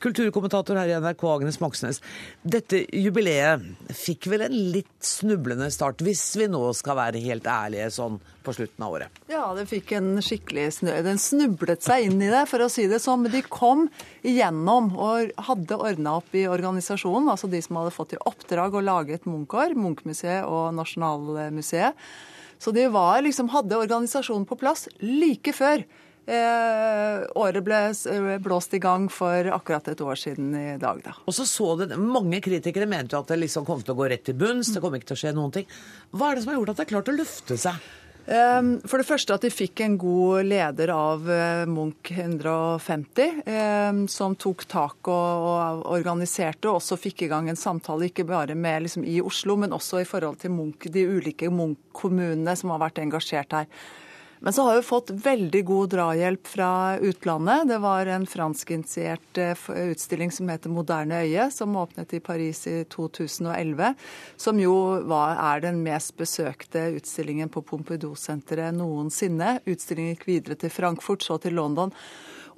Kulturkommentator 0.03 0.79
her 0.79 0.91
i 0.91 0.97
NRK, 1.03 1.25
Agnes 1.31 1.61
Moxnes. 1.63 2.01
Dette 2.43 2.85
jubileet 2.95 3.65
fikk 3.97 4.29
vel 4.33 4.47
en 4.47 4.57
litt 4.75 4.93
snublende 5.05 5.71
start, 5.75 6.03
hvis 6.07 6.25
vi 6.39 6.49
nå 6.51 6.63
skal 6.77 6.99
være 7.01 7.23
helt 7.23 7.49
ærlige 7.51 7.91
sånn 7.95 8.19
på 8.47 8.55
slutten 8.57 8.87
av 8.87 8.95
året? 8.97 9.21
Ja, 9.31 9.45
det 9.57 9.67
fikk 9.71 9.93
en 9.99 10.23
skikkelig 10.25 10.69
snø. 10.79 10.95
Den 11.05 11.21
snublet 11.21 11.85
seg 11.85 12.09
inn 12.09 12.23
i 12.23 12.31
det, 12.33 12.45
for 12.51 12.65
å 12.65 12.71
si 12.73 12.87
det 12.91 13.03
sånn. 13.05 13.27
Men 13.27 13.35
de 13.35 13.45
kom 13.45 13.87
igjennom 14.23 14.93
og 14.97 15.35
hadde 15.51 15.79
ordna 15.79 16.19
opp 16.23 16.35
i 16.39 16.47
organisasjonen, 16.49 17.29
altså 17.35 17.51
de 17.51 17.61
som 17.65 17.81
hadde 17.81 17.95
fått 17.95 18.17
i 18.17 18.23
oppdrag 18.31 18.79
å 18.79 18.85
lage 18.85 19.19
et 19.19 19.29
Munch-år, 19.29 19.77
Munch-museet 19.79 20.47
og 20.49 20.71
Nasjonalmuseet. 20.79 21.99
Så 22.59 22.73
de 22.75 22.89
var, 22.91 23.21
liksom, 23.23 23.51
hadde 23.53 23.79
organisasjonen 23.79 24.47
på 24.49 24.59
plass 24.59 24.89
like 24.99 25.53
før 25.55 25.85
året 26.29 27.65
ble 27.65 27.79
blåst 28.45 28.75
i 28.77 28.81
gang 28.83 29.07
for 29.13 29.49
akkurat 29.55 29.89
et 29.89 30.03
år 30.05 30.19
siden 30.21 30.51
i 30.53 30.67
dag, 30.81 31.01
da. 31.05 31.15
Og 31.25 31.37
så 31.37 31.47
så 31.49 31.71
det, 31.81 31.97
Mange 31.97 32.43
kritikere 32.45 32.89
mente 32.91 33.17
jo 33.17 33.23
at 33.23 33.33
det 33.33 33.41
liksom 33.41 33.65
kom 33.69 33.81
til 33.81 33.95
å 33.95 33.99
gå 33.99 34.11
rett 34.13 34.27
til 34.29 34.37
bunns. 34.37 34.75
Det 34.75 34.83
kom 34.85 34.97
ikke 34.99 35.13
til 35.13 35.19
å 35.19 35.23
skje 35.23 35.33
noen 35.37 35.55
ting. 35.55 35.71
Hva 36.13 36.31
er 36.31 36.37
det 36.37 36.45
som 36.45 36.53
har 36.53 36.61
gjort 36.61 36.75
at 36.75 36.83
det 36.83 36.87
er 36.87 36.93
klart 36.93 37.11
å 37.13 37.17
løfte 37.17 37.59
seg? 37.61 37.89
Ehm, 38.29 38.75
for 38.85 39.01
det 39.01 39.09
første 39.09 39.33
at 39.39 39.45
de 39.45 39.49
fikk 39.49 39.81
en 39.81 39.95
god 40.01 40.45
leder 40.45 40.91
av 40.93 41.31
eh, 41.33 41.63
Munch 41.71 42.11
150, 42.13 43.39
ehm, 43.49 44.03
som 44.13 44.35
tok 44.37 44.67
tak 44.69 45.09
og 45.09 45.87
organiserte, 45.89 46.69
og 46.69 46.83
også 46.83 46.99
fikk 47.01 47.25
i 47.25 47.31
gang 47.31 47.49
en 47.49 47.57
samtale 47.57 48.11
ikke 48.11 48.27
bare 48.29 48.57
med, 48.59 48.85
liksom, 48.85 49.07
i 49.09 49.23
Oslo, 49.25 49.57
men 49.57 49.73
også 49.73 50.03
i 50.03 50.09
forhold 50.09 50.43
til 50.43 50.53
Munch, 50.53 50.91
de 50.93 51.07
ulike 51.09 51.49
Munch-kommunene 51.49 52.57
som 52.59 52.75
har 52.75 52.85
vært 52.85 53.01
engasjert 53.01 53.57
her. 53.57 53.73
Men 54.41 54.53
så 54.53 54.63
har 54.63 54.77
vi 54.77 54.83
fått 54.87 55.11
veldig 55.11 55.65
god 55.67 55.91
drahjelp 55.91 56.47
fra 56.47 56.71
utlandet. 56.99 57.69
Det 57.69 57.79
var 57.83 58.07
en 58.07 58.27
franskinitiert 58.27 59.39
eh, 59.39 59.67
utstilling 59.91 60.31
som 60.33 60.49
heter 60.49 60.71
'Moderne 60.71 61.23
øye', 61.25 61.51
som 61.51 61.77
åpnet 61.77 62.15
i 62.15 62.21
Paris 62.21 62.67
i 62.67 62.85
2011. 62.85 63.95
Som 64.37 64.61
jo 64.61 64.75
er 65.11 65.61
den 65.61 65.83
mest 65.83 66.17
besøkte 66.17 66.95
utstillingen 66.95 67.49
på 67.49 67.63
Pompidou-senteret 67.63 68.75
noensinne. 68.75 69.61
Utstillingen 69.67 70.15
gikk 70.15 70.27
videre 70.27 70.55
til 70.55 70.71
Frankfurt, 70.71 71.23
så 71.23 71.41
til 71.41 71.55
London. 71.55 71.93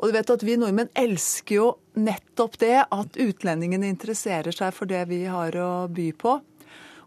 Og 0.01 0.09
du 0.09 0.13
vet 0.17 0.31
at 0.31 0.43
Vi 0.43 0.57
nordmenn 0.57 0.89
elsker 0.97 1.55
jo 1.55 1.67
nettopp 2.01 2.59
det, 2.59 2.87
at 2.91 3.17
utlendingene 3.21 3.89
interesserer 3.89 4.53
seg 4.53 4.73
for 4.73 4.89
det 4.89 5.09
vi 5.09 5.25
har 5.25 5.53
å 5.57 5.89
by 5.89 6.13
på. 6.13 6.41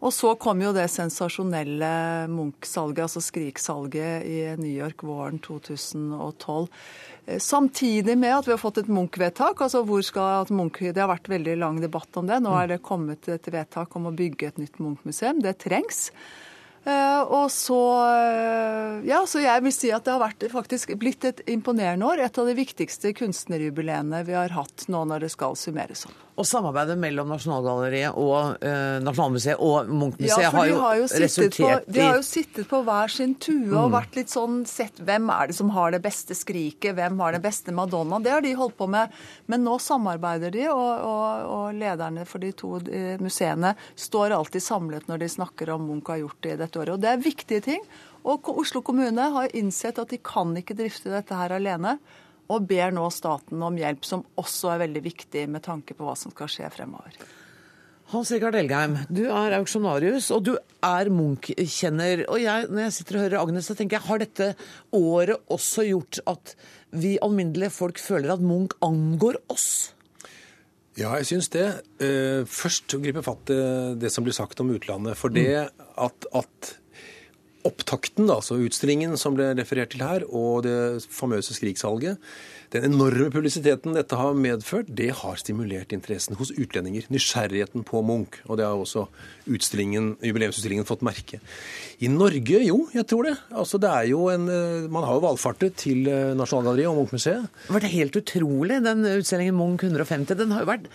Og 0.04 0.12
så 0.12 0.34
kom 0.36 0.60
jo 0.60 0.74
det 0.76 0.90
sensasjonelle 0.92 1.90
Munch-salget, 2.32 3.06
altså 3.06 3.22
Skrik-salget 3.24 4.26
i 4.28 4.40
New 4.60 4.72
York 4.72 5.06
våren 5.08 5.40
2012. 5.40 6.68
Eh, 7.26 7.40
samtidig 7.40 8.18
med 8.20 8.36
at 8.36 8.50
vi 8.50 8.52
har 8.52 8.60
fått 8.60 8.82
et 8.82 8.92
Munch-vedtak. 8.92 9.62
altså 9.62 9.86
hvor 9.88 10.04
skal 10.04 10.42
at 10.42 10.52
Munch, 10.52 10.80
Det 10.80 11.00
har 11.00 11.08
vært 11.08 11.30
veldig 11.32 11.58
lang 11.58 11.80
debatt 11.80 12.18
om 12.18 12.28
det. 12.28 12.42
Nå 12.44 12.52
er 12.52 12.68
det 12.68 12.84
kommet 12.84 13.30
et 13.30 13.48
vedtak 13.48 13.96
om 13.96 14.08
å 14.08 14.16
bygge 14.16 14.48
et 14.48 14.58
nytt 14.58 14.80
Munch-museum. 14.80 15.42
Det 15.42 15.58
trengs. 15.60 16.12
Uh, 16.84 17.22
og 17.32 17.46
så 17.48 17.80
uh, 17.80 18.98
Ja, 19.08 19.22
så 19.30 19.40
jeg 19.40 19.64
vil 19.64 19.72
si 19.72 19.92
at 19.96 20.04
det 20.04 20.12
har 20.12 20.20
vært 20.20 20.44
faktisk 20.52 20.92
blitt 21.00 21.24
et 21.28 21.40
imponerende 21.48 22.10
år. 22.10 22.26
Et 22.26 22.40
av 22.42 22.50
de 22.50 22.58
viktigste 22.58 23.14
kunstnerjubileene 23.16 24.24
vi 24.28 24.36
har 24.36 24.52
hatt 24.52 24.90
nå 24.92 25.06
når 25.08 25.28
det 25.28 25.32
skal 25.32 25.56
summeres 25.60 26.04
opp. 26.10 26.20
Og 26.34 26.48
samarbeidet 26.50 26.96
mellom 26.98 27.30
Nasjonalgalleriet 27.30 28.16
og 28.18 28.64
eh, 28.66 28.98
Nasjonalmuseet 29.06 29.60
og 29.62 29.90
Munchmuseet 29.92 30.48
ja, 30.48 30.50
har 30.56 30.66
jo, 30.66 30.80
har 30.82 30.96
jo 30.98 31.06
resultert 31.22 31.86
i 31.86 31.94
De 31.94 32.02
har 32.02 32.18
jo 32.18 32.24
sittet 32.26 32.66
på 32.72 32.80
hver 32.88 33.14
sin 33.14 33.36
tue 33.38 33.68
mm. 33.68 33.76
og 33.78 33.92
vært 33.94 34.18
litt 34.18 34.34
sånn 34.34 34.64
sett 34.70 34.98
hvem 35.06 35.30
er 35.30 35.52
det 35.52 35.58
som 35.60 35.70
har 35.76 35.94
det 35.94 36.02
beste 36.02 36.34
skriket, 36.38 36.96
hvem 36.98 37.22
har 37.22 37.38
det 37.38 37.44
beste 37.44 37.76
Madonna. 37.76 38.18
Det 38.24 38.34
har 38.34 38.42
de 38.42 38.56
holdt 38.58 38.80
på 38.80 38.88
med. 38.90 39.14
Men 39.46 39.62
nå 39.68 39.78
samarbeider 39.82 40.56
de, 40.56 40.66
og, 40.74 41.06
og, 41.06 41.46
og 41.54 41.78
lederne 41.78 42.26
for 42.26 42.42
de 42.42 42.50
to 42.58 42.80
uh, 42.82 43.22
museene 43.22 43.76
står 43.94 44.34
alltid 44.34 44.66
samlet 44.66 45.06
når 45.12 45.22
de 45.22 45.30
snakker 45.36 45.70
om 45.76 45.86
Munch 45.86 46.10
har 46.10 46.24
gjort 46.24 46.42
det 46.42 46.56
i 46.56 46.60
dette 46.64 46.73
året. 46.82 46.96
Og 46.96 47.04
det 47.04 47.12
er 47.12 47.24
viktige 47.24 47.64
ting. 47.66 47.86
Og 48.24 48.50
Oslo 48.56 48.82
kommune 48.86 49.30
har 49.36 49.56
innsett 49.58 50.00
at 50.00 50.12
de 50.14 50.20
kan 50.24 50.54
ikke 50.58 50.78
drifte 50.80 51.12
dette 51.12 51.38
her 51.38 51.56
alene 51.58 51.98
og 52.52 52.68
ber 52.68 52.92
nå 52.94 53.06
staten 53.14 53.62
om 53.64 53.78
hjelp, 53.80 54.04
som 54.06 54.26
også 54.40 54.74
er 54.74 54.84
veldig 54.84 55.04
viktig 55.06 55.48
med 55.52 55.64
tanke 55.66 55.96
på 55.96 56.06
hva 56.06 56.16
som 56.20 56.34
skal 56.34 56.52
skje 56.52 56.70
fremover. 56.74 57.16
Hans 58.12 58.30
Rikard 58.34 58.58
Elgheim, 58.60 58.98
du 59.10 59.24
er 59.32 59.56
auksjonarius, 59.58 60.28
og 60.36 60.44
du 60.46 60.52
er 60.86 61.10
Munch-kjenner. 61.10 62.26
Og 62.28 62.44
jeg, 62.44 62.68
når 62.70 62.84
jeg 62.84 62.96
sitter 62.98 63.18
og 63.18 63.24
hører 63.24 63.40
Agnes, 63.40 63.70
så 63.70 63.78
tenker 63.80 63.98
jeg, 63.98 64.08
har 64.10 64.22
dette 64.22 64.50
året 64.94 65.54
også 65.54 65.88
gjort 65.88 66.20
at 66.30 66.54
vi 66.94 67.16
alminnelige 67.24 67.74
folk 67.74 68.02
føler 68.04 68.36
at 68.36 68.44
Munch 68.44 68.76
angår 68.86 69.40
oss? 69.50 69.96
Ja, 71.00 71.16
jeg 71.18 71.26
syns 71.32 71.50
det. 71.54 71.66
Eh, 72.04 72.44
først 72.46 72.94
gripe 73.02 73.24
fatt 73.26 73.50
i 73.50 73.60
det 73.98 74.12
som 74.14 74.26
blir 74.26 74.36
sagt 74.36 74.62
om 74.62 74.70
utlandet. 74.76 75.18
For 75.18 75.34
det 75.34 75.48
mm. 75.66 75.86
at, 76.06 76.28
at 76.38 76.74
opptakten, 77.66 78.30
altså 78.30 78.60
utstillingen 78.62 79.18
som 79.18 79.38
ble 79.38 79.54
referert 79.58 79.94
til 79.94 80.04
her, 80.06 80.26
og 80.30 80.66
det 80.68 81.04
famøse 81.10 81.56
Skriksalget, 81.56 82.22
den 82.74 82.88
enorme 82.88 83.30
publisiteten 83.30 83.94
dette 83.94 84.18
har 84.18 84.34
medført, 84.34 84.90
det 84.90 85.12
har 85.20 85.38
stimulert 85.38 85.94
interessen 85.94 86.38
hos 86.40 86.52
utlendinger. 86.58 87.06
Nysgjerrigheten 87.14 87.86
på 87.86 88.02
Munch. 88.06 88.40
Og 88.48 88.58
det 88.58 88.66
har 88.66 88.80
også 88.80 89.06
jubileumsutstillingen 89.46 90.88
fått 90.90 91.06
merke. 91.06 91.40
I 92.02 92.10
Norge, 92.10 92.64
jo, 92.66 92.80
jeg 92.96 93.06
tror 93.10 93.30
det. 93.30 93.36
Altså, 93.54 93.78
det 93.78 93.92
er 93.92 94.10
jo 94.10 94.26
en, 94.34 94.50
eh, 94.50 94.90
man 94.90 95.06
har 95.06 95.20
jo 95.20 95.26
valfartet 95.28 95.78
til 95.86 96.08
eh, 96.10 96.34
Nasjonalgalleriet 96.34 96.90
og 96.90 96.98
Munch-museet. 97.02 97.46
Var 97.70 97.80
Det 97.80 97.94
helt 97.94 98.18
utrolig, 98.18 98.82
den 98.84 99.06
utstillingen 99.06 99.56
Munch 99.56 99.84
150. 99.86 100.34
Den 100.36 100.52
har 100.52 100.66
jo 100.66 100.72
vært 100.74 100.90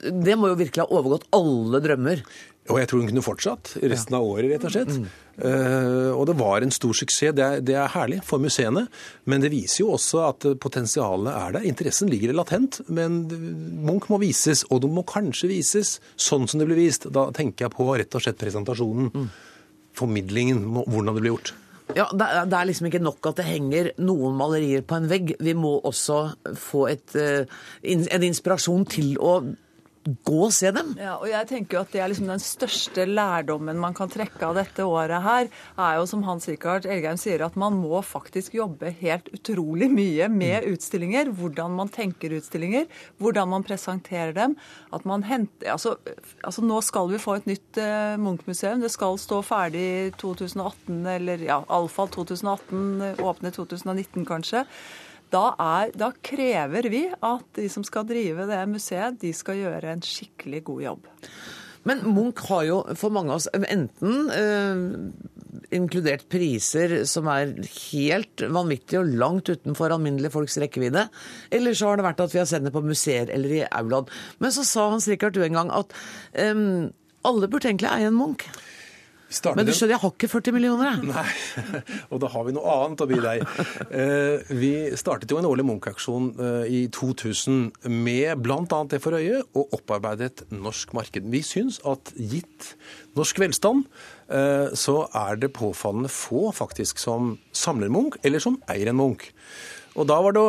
Det 0.00 0.34
må 0.38 0.50
jo 0.50 0.58
virkelig 0.58 0.84
ha 0.84 0.90
overgått 0.98 1.28
alle 1.36 1.80
drømmer. 1.84 2.24
Og 2.72 2.78
jeg 2.80 2.88
tror 2.88 3.02
hun 3.02 3.08
kunne 3.10 3.24
fortsatt 3.24 3.74
resten 3.82 4.16
av 4.16 4.24
året, 4.24 4.48
rett 4.48 4.62
og 4.64 4.72
slett. 4.72 4.94
Uh, 5.34 6.14
og 6.14 6.22
det 6.30 6.36
var 6.38 6.64
en 6.64 6.72
stor 6.72 6.94
suksess. 6.96 7.34
Det 7.36 7.44
er, 7.44 7.64
det 7.64 7.74
er, 7.76 7.90
herlig 7.92 8.22
for 8.24 8.40
museene. 8.40 8.86
Men 9.28 9.44
det 9.44 9.50
viser 9.52 9.82
jo 9.82 9.90
også 9.98 10.22
at 10.30 10.46
potensialet 10.62 11.28
er 11.34 11.58
der. 11.58 11.66
Interessen 11.68 12.08
ligger 12.12 12.32
latent. 12.32 12.80
Men 12.88 13.26
Munch 13.84 14.08
må 14.12 14.20
vises, 14.22 14.64
og 14.70 14.80
det 14.84 14.92
må 14.96 15.04
kanskje 15.08 15.50
vises 15.52 15.98
sånn 16.16 16.48
som 16.48 16.62
det 16.62 16.70
blir 16.70 16.80
vist. 16.80 17.04
Da 17.12 17.28
tenker 17.36 17.66
jeg 17.66 17.76
på 17.76 17.90
rett 17.92 18.16
og 18.16 18.24
slett 18.24 18.40
presentasjonen. 18.40 19.12
Mm. 19.12 19.28
Formidlingen, 19.94 20.64
hvordan 20.72 21.12
det 21.12 21.20
blir 21.20 21.34
gjort. 21.34 21.52
Ja, 21.92 22.06
det 22.16 22.56
er 22.56 22.64
liksom 22.64 22.88
ikke 22.88 23.02
nok 23.02 23.26
at 23.28 23.42
det 23.42 23.44
henger 23.44 23.90
noen 24.00 24.38
malerier 24.38 24.80
på 24.88 24.96
en 24.96 25.10
vegg. 25.10 25.34
Vi 25.36 25.52
må 25.52 25.76
også 25.84 26.22
få 26.56 26.86
et, 26.88 27.12
eh, 27.12 27.44
en 27.84 28.24
inspirasjon 28.24 28.88
til 28.88 29.18
å 29.20 29.34
gå 30.04 30.38
og 30.46 30.52
se 30.52 30.70
dem. 30.74 30.92
Ja, 31.00 31.14
og 31.16 31.28
jeg 31.30 31.48
tenker 31.48 31.78
jo 31.78 31.82
at 31.84 31.92
det 31.94 32.02
er 32.02 32.10
liksom 32.12 32.28
Den 32.28 32.42
største 32.42 33.06
lærdommen 33.08 33.80
man 33.80 33.96
kan 33.96 34.10
trekke 34.12 34.42
av 34.44 34.58
dette 34.58 34.84
året 34.84 35.24
her, 35.24 35.48
er 35.80 35.98
jo 35.98 36.06
som 36.08 36.24
Hans 36.26 36.48
Rikard 36.50 36.88
Elgheim 36.88 37.18
sier, 37.20 37.44
at 37.46 37.56
man 37.60 37.76
må 37.78 38.02
faktisk 38.04 38.56
jobbe 38.58 38.92
helt 39.00 39.30
utrolig 39.34 39.88
mye 39.92 40.28
med 40.32 40.64
mm. 40.64 40.74
utstillinger. 40.74 41.32
Hvordan 41.38 41.76
man 41.78 41.92
tenker 41.92 42.36
utstillinger, 42.36 42.88
hvordan 43.22 43.50
man 43.54 43.66
presenterer 43.66 44.34
dem. 44.36 44.58
At 44.92 45.06
man 45.08 45.24
henter, 45.26 45.72
altså, 45.72 45.96
altså 46.42 46.64
Nå 46.64 46.80
skal 46.84 47.10
vi 47.10 47.20
få 47.20 47.38
et 47.38 47.48
nytt 47.48 47.80
uh, 47.80 48.16
Munch-museum. 48.20 48.82
Det 48.84 48.92
skal 48.92 49.18
stå 49.20 49.40
ferdig 49.44 49.84
i 49.84 50.12
2018, 50.20 51.00
eller 51.16 51.44
ja, 51.44 51.62
iallfall 51.64 52.12
2018. 52.12 53.18
Åpne 53.24 53.52
2019, 53.54 54.24
kanskje. 54.28 54.64
Da, 55.34 55.48
er, 55.58 55.90
da, 55.98 56.12
krever 56.22 56.88
vi 56.92 57.04
at 57.10 57.46
de 57.58 57.66
som 57.72 57.84
skal 57.86 58.06
drive 58.06 58.46
det 58.50 58.62
museet, 58.70 59.18
de 59.22 59.32
skal 59.34 59.58
gjøre 59.64 59.96
en 59.96 60.04
skikkelig 60.04 60.62
god 60.68 60.82
jobb. 60.84 61.08
Men 61.84 62.00
Munch 62.14 62.40
har 62.48 62.62
jo 62.64 62.76
for 62.96 63.12
mange 63.12 63.34
av 63.34 63.42
oss 63.42 63.48
enten 63.52 64.30
eh, 64.32 65.72
inkludert 65.76 66.24
priser 66.32 67.02
som 67.08 67.28
er 67.28 67.52
helt 67.90 68.44
vanvittige 68.56 69.02
og 69.02 69.10
langt 69.20 69.50
utenfor 69.52 69.92
alminnelige 69.92 70.32
folks 70.32 70.56
rekkevidde, 70.62 71.06
eller 71.52 71.76
så 71.76 71.90
har 71.90 72.00
det 72.00 72.06
vært 72.08 72.22
at 72.24 72.32
vi 72.32 72.40
har 72.40 72.48
sett 72.48 72.64
det 72.64 72.72
på 72.74 72.84
museer 72.84 73.32
eller 73.34 73.58
i 73.58 73.64
aulaen. 73.68 74.08
Men 74.40 74.54
så 74.54 74.64
sa 74.68 74.88
Hans 74.94 75.10
Rikard 75.10 75.36
du 75.36 75.42
en 75.44 75.60
gang 75.60 75.74
at 75.74 75.92
eh, 76.32 76.54
alle 77.24 77.50
burde 77.50 77.68
egentlig 77.72 77.92
eie 77.92 78.08
en 78.08 78.16
Munch. 78.16 78.46
Men 79.56 79.66
du 79.66 79.72
skjønner, 79.74 79.94
jeg 79.94 80.02
har 80.02 80.12
ikke 80.14 80.30
40 80.30 80.54
millioner, 80.56 80.90
jeg. 80.90 81.10
Nei, 81.10 81.74
og 82.12 82.22
da 82.22 82.30
har 82.32 82.46
vi 82.46 82.54
noe 82.56 82.76
annet 82.78 83.04
å 83.04 83.08
by 83.10 83.20
deg. 83.24 83.44
Eh, 83.88 84.54
vi 84.60 84.72
startet 85.00 85.32
jo 85.32 85.40
en 85.40 85.48
årlig 85.48 85.66
Munch-aksjon 85.68 86.30
eh, 86.38 86.72
i 86.72 86.80
2000 86.94 87.90
med 87.90 88.42
bl.a. 88.44 88.80
det 88.90 89.00
for 89.04 89.18
øye 89.18 89.42
å 89.42 89.66
opparbeide 89.76 90.30
et 90.30 90.44
norsk 90.54 90.94
marked. 90.96 91.30
Vi 91.34 91.42
syns 91.46 91.80
at 91.88 92.14
gitt 92.16 92.74
norsk 93.18 93.42
velstand, 93.42 93.86
eh, 94.28 94.74
så 94.78 94.98
er 95.10 95.40
det 95.42 95.54
påfallende 95.56 96.12
få 96.12 96.48
faktisk 96.54 97.02
som 97.02 97.36
samler 97.54 97.92
Munch, 97.92 98.20
eller 98.24 98.42
som 98.42 98.60
eier 98.70 98.92
en 98.92 99.00
Munch. 99.02 99.30
Og 99.94 100.08
Da 100.10 100.16
var 100.22 100.34
det 100.34 100.42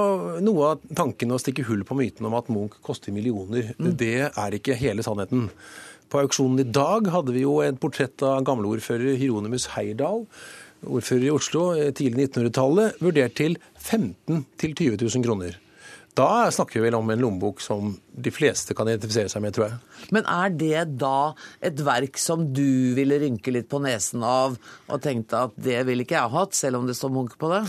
noe 0.46 0.72
av 0.72 0.86
tanken 0.98 1.34
å 1.34 1.38
stikke 1.42 1.66
hull 1.68 1.84
på 1.86 1.98
myten 1.98 2.26
om 2.26 2.34
at 2.38 2.50
Munch 2.50 2.80
koster 2.86 3.14
millioner. 3.14 3.76
Mm. 3.78 3.92
Det 3.98 4.16
er 4.32 4.58
ikke 4.58 4.78
hele 4.80 5.06
sannheten. 5.06 5.52
På 6.12 6.22
auksjonen 6.22 6.62
i 6.62 6.70
dag 6.70 7.10
hadde 7.14 7.34
vi 7.36 7.44
jo 7.46 7.58
et 7.66 7.80
portrett 7.82 8.22
av 8.26 8.44
gamleordfører 8.48 9.18
Hieronymus 9.20 9.72
Heyerdahl, 9.74 10.26
ordfører 10.86 11.28
i 11.28 11.34
Oslo 11.34 11.68
eh, 11.74 11.92
tidlig 11.96 12.30
1900-tallet, 12.30 13.00
vurdert 13.02 13.38
til 13.40 13.60
15 13.80 14.46
000-20 14.62 15.00
000 15.02 15.26
kroner. 15.26 15.62
Da 16.16 16.48
snakker 16.54 16.80
vi 16.80 16.86
vel 16.86 16.96
om 16.96 17.10
en 17.12 17.20
lommebok 17.20 17.60
som 17.60 17.90
de 18.08 18.32
fleste 18.32 18.76
kan 18.78 18.88
identifisere 18.88 19.28
seg 19.32 19.42
med, 19.44 19.52
tror 19.56 19.66
jeg. 19.68 19.80
Men 20.16 20.28
er 20.32 20.54
det 20.56 20.84
da 21.02 21.34
et 21.60 21.82
verk 21.84 22.20
som 22.22 22.46
du 22.56 22.96
ville 22.96 23.18
rynke 23.20 23.52
litt 23.52 23.68
på 23.72 23.82
nesen 23.84 24.24
av 24.24 24.56
og 24.56 25.02
tenkte 25.04 25.42
at 25.50 25.58
det 25.60 25.82
ville 25.90 26.06
ikke 26.06 26.16
jeg 26.16 26.34
hatt, 26.38 26.56
selv 26.56 26.80
om 26.80 26.88
det 26.88 26.96
står 26.96 27.12
Munch 27.18 27.36
på 27.42 27.52
det? 27.52 27.66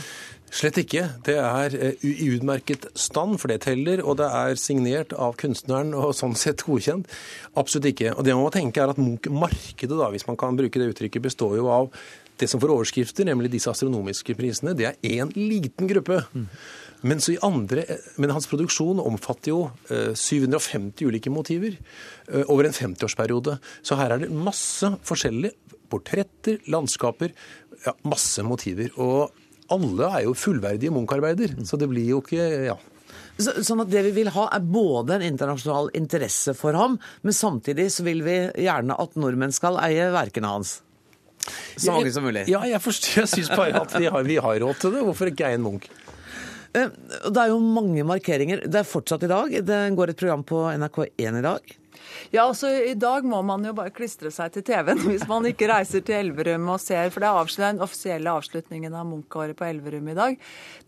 Slett 0.52 0.78
ikke. 0.80 1.02
Det 1.26 1.34
er 1.42 1.74
eh, 1.74 2.04
i 2.06 2.28
utmerket 2.36 2.86
stand, 2.98 3.38
for 3.42 3.50
det 3.50 3.62
teller. 3.66 4.02
Og 4.04 4.18
det 4.20 4.28
er 4.30 4.60
signert 4.60 5.12
av 5.12 5.34
kunstneren 5.40 5.92
og 5.96 6.14
sånn 6.16 6.36
sett 6.38 6.64
godkjent. 6.66 7.10
Absolutt 7.58 7.90
ikke. 7.92 8.14
Og 8.14 8.26
det 8.26 8.36
man 8.36 8.46
må 8.46 8.54
tenke 8.54 8.82
er 8.82 8.92
at 8.92 9.00
Munch-markedet, 9.00 9.96
da, 9.96 10.10
hvis 10.14 10.28
man 10.28 10.38
kan 10.40 10.58
bruke 10.58 10.80
det 10.80 10.92
uttrykket, 10.94 11.26
består 11.26 11.58
jo 11.58 11.70
av 11.72 11.90
det 12.36 12.48
som 12.52 12.60
får 12.60 12.72
overskrifter, 12.74 13.26
nemlig 13.28 13.50
disse 13.54 13.70
astronomiske 13.72 14.36
prisene. 14.36 14.76
Det 14.76 14.90
er 14.90 14.98
én 15.08 15.32
liten 15.36 15.88
gruppe. 15.90 16.20
Mm. 16.36 16.48
Men, 17.06 17.20
andre, 17.44 17.84
men, 18.16 18.32
hans 18.32 18.48
produksjon 18.48 19.00
omfatter 19.02 19.52
jo 19.52 19.60
750 19.88 21.04
eh, 21.04 21.08
ulike 21.08 21.32
motiver 21.32 21.76
eh, 21.76 22.44
over 22.46 22.68
en 22.68 22.76
50-årsperiode. 22.76 23.58
Så 23.84 23.98
her 24.00 24.14
er 24.14 24.24
det 24.24 24.32
masse 24.32 24.90
forskjellige 25.06 25.76
portretter, 25.92 26.58
landskaper, 26.72 27.34
ja, 27.84 27.94
masse 28.08 28.42
motiver. 28.46 28.90
Og 28.96 29.45
alle 29.72 30.10
er 30.10 30.26
jo 30.26 30.34
fullverdige 30.38 30.92
Munch-arbeider, 30.94 31.56
så 31.66 31.78
det 31.80 31.88
blir 31.90 32.06
jo 32.14 32.22
ikke 32.24 32.46
ja. 32.68 32.76
Så, 33.36 33.52
sånn 33.66 33.82
at 33.82 33.90
Det 33.92 34.00
vi 34.06 34.14
vil 34.16 34.30
ha, 34.32 34.46
er 34.56 34.64
både 34.64 35.18
en 35.18 35.26
internasjonal 35.26 35.90
interesse 35.98 36.54
for 36.56 36.76
ham, 36.78 36.96
men 37.20 37.36
samtidig 37.36 37.90
så 37.92 38.06
vil 38.06 38.22
vi 38.24 38.38
gjerne 38.64 38.96
at 38.96 39.18
nordmenn 39.20 39.52
skal 39.52 39.76
eie 39.84 40.08
verkene 40.14 40.54
hans. 40.54 40.78
Så 41.76 41.92
mange 41.92 42.10
som 42.14 42.24
mulig. 42.26 42.46
Ja, 42.50 42.64
jeg, 42.66 42.80
forstår, 42.82 43.20
jeg 43.22 43.32
syns 43.34 43.52
bare 43.52 43.84
at 43.84 43.92
vi 44.00 44.08
har, 44.10 44.24
vi 44.26 44.38
har 44.42 44.60
råd 44.62 44.80
til 44.80 44.96
det. 44.96 45.04
Hvorfor 45.06 45.30
ikke 45.30 45.50
eie 45.50 45.60
en 45.60 45.66
Munch? 45.66 45.86
Eh, 46.76 46.88
det 47.28 47.42
er 47.42 47.52
jo 47.52 47.60
mange 47.62 48.04
markeringer. 48.08 48.64
Det 48.66 48.80
er 48.80 48.88
fortsatt 48.88 49.26
i 49.26 49.30
dag. 49.30 49.58
Det 49.68 49.80
går 49.96 50.12
et 50.12 50.20
program 50.22 50.42
på 50.48 50.64
NRK1 50.72 51.38
i 51.40 51.44
dag. 51.44 51.76
Ja, 52.34 52.46
altså 52.46 52.70
I 52.70 52.94
dag 52.98 53.26
må 53.26 53.40
man 53.46 53.64
jo 53.66 53.74
bare 53.76 53.92
klistre 53.94 54.30
seg 54.34 54.54
til 54.54 54.64
TV-en 54.66 55.02
hvis 55.10 55.26
man 55.30 55.46
ikke 55.48 55.68
reiser 55.70 56.02
til 56.06 56.18
Elverum 56.20 56.68
og 56.72 56.80
ser. 56.82 57.10
For 57.14 57.22
det 57.22 57.30
er 57.30 57.52
den 57.62 57.82
offisielle 57.84 58.32
avslutningen 58.32 58.94
av 58.96 59.06
Munch-året 59.08 59.56
på 59.58 59.66
Elverum 59.68 60.10
i 60.10 60.16
dag. 60.16 60.38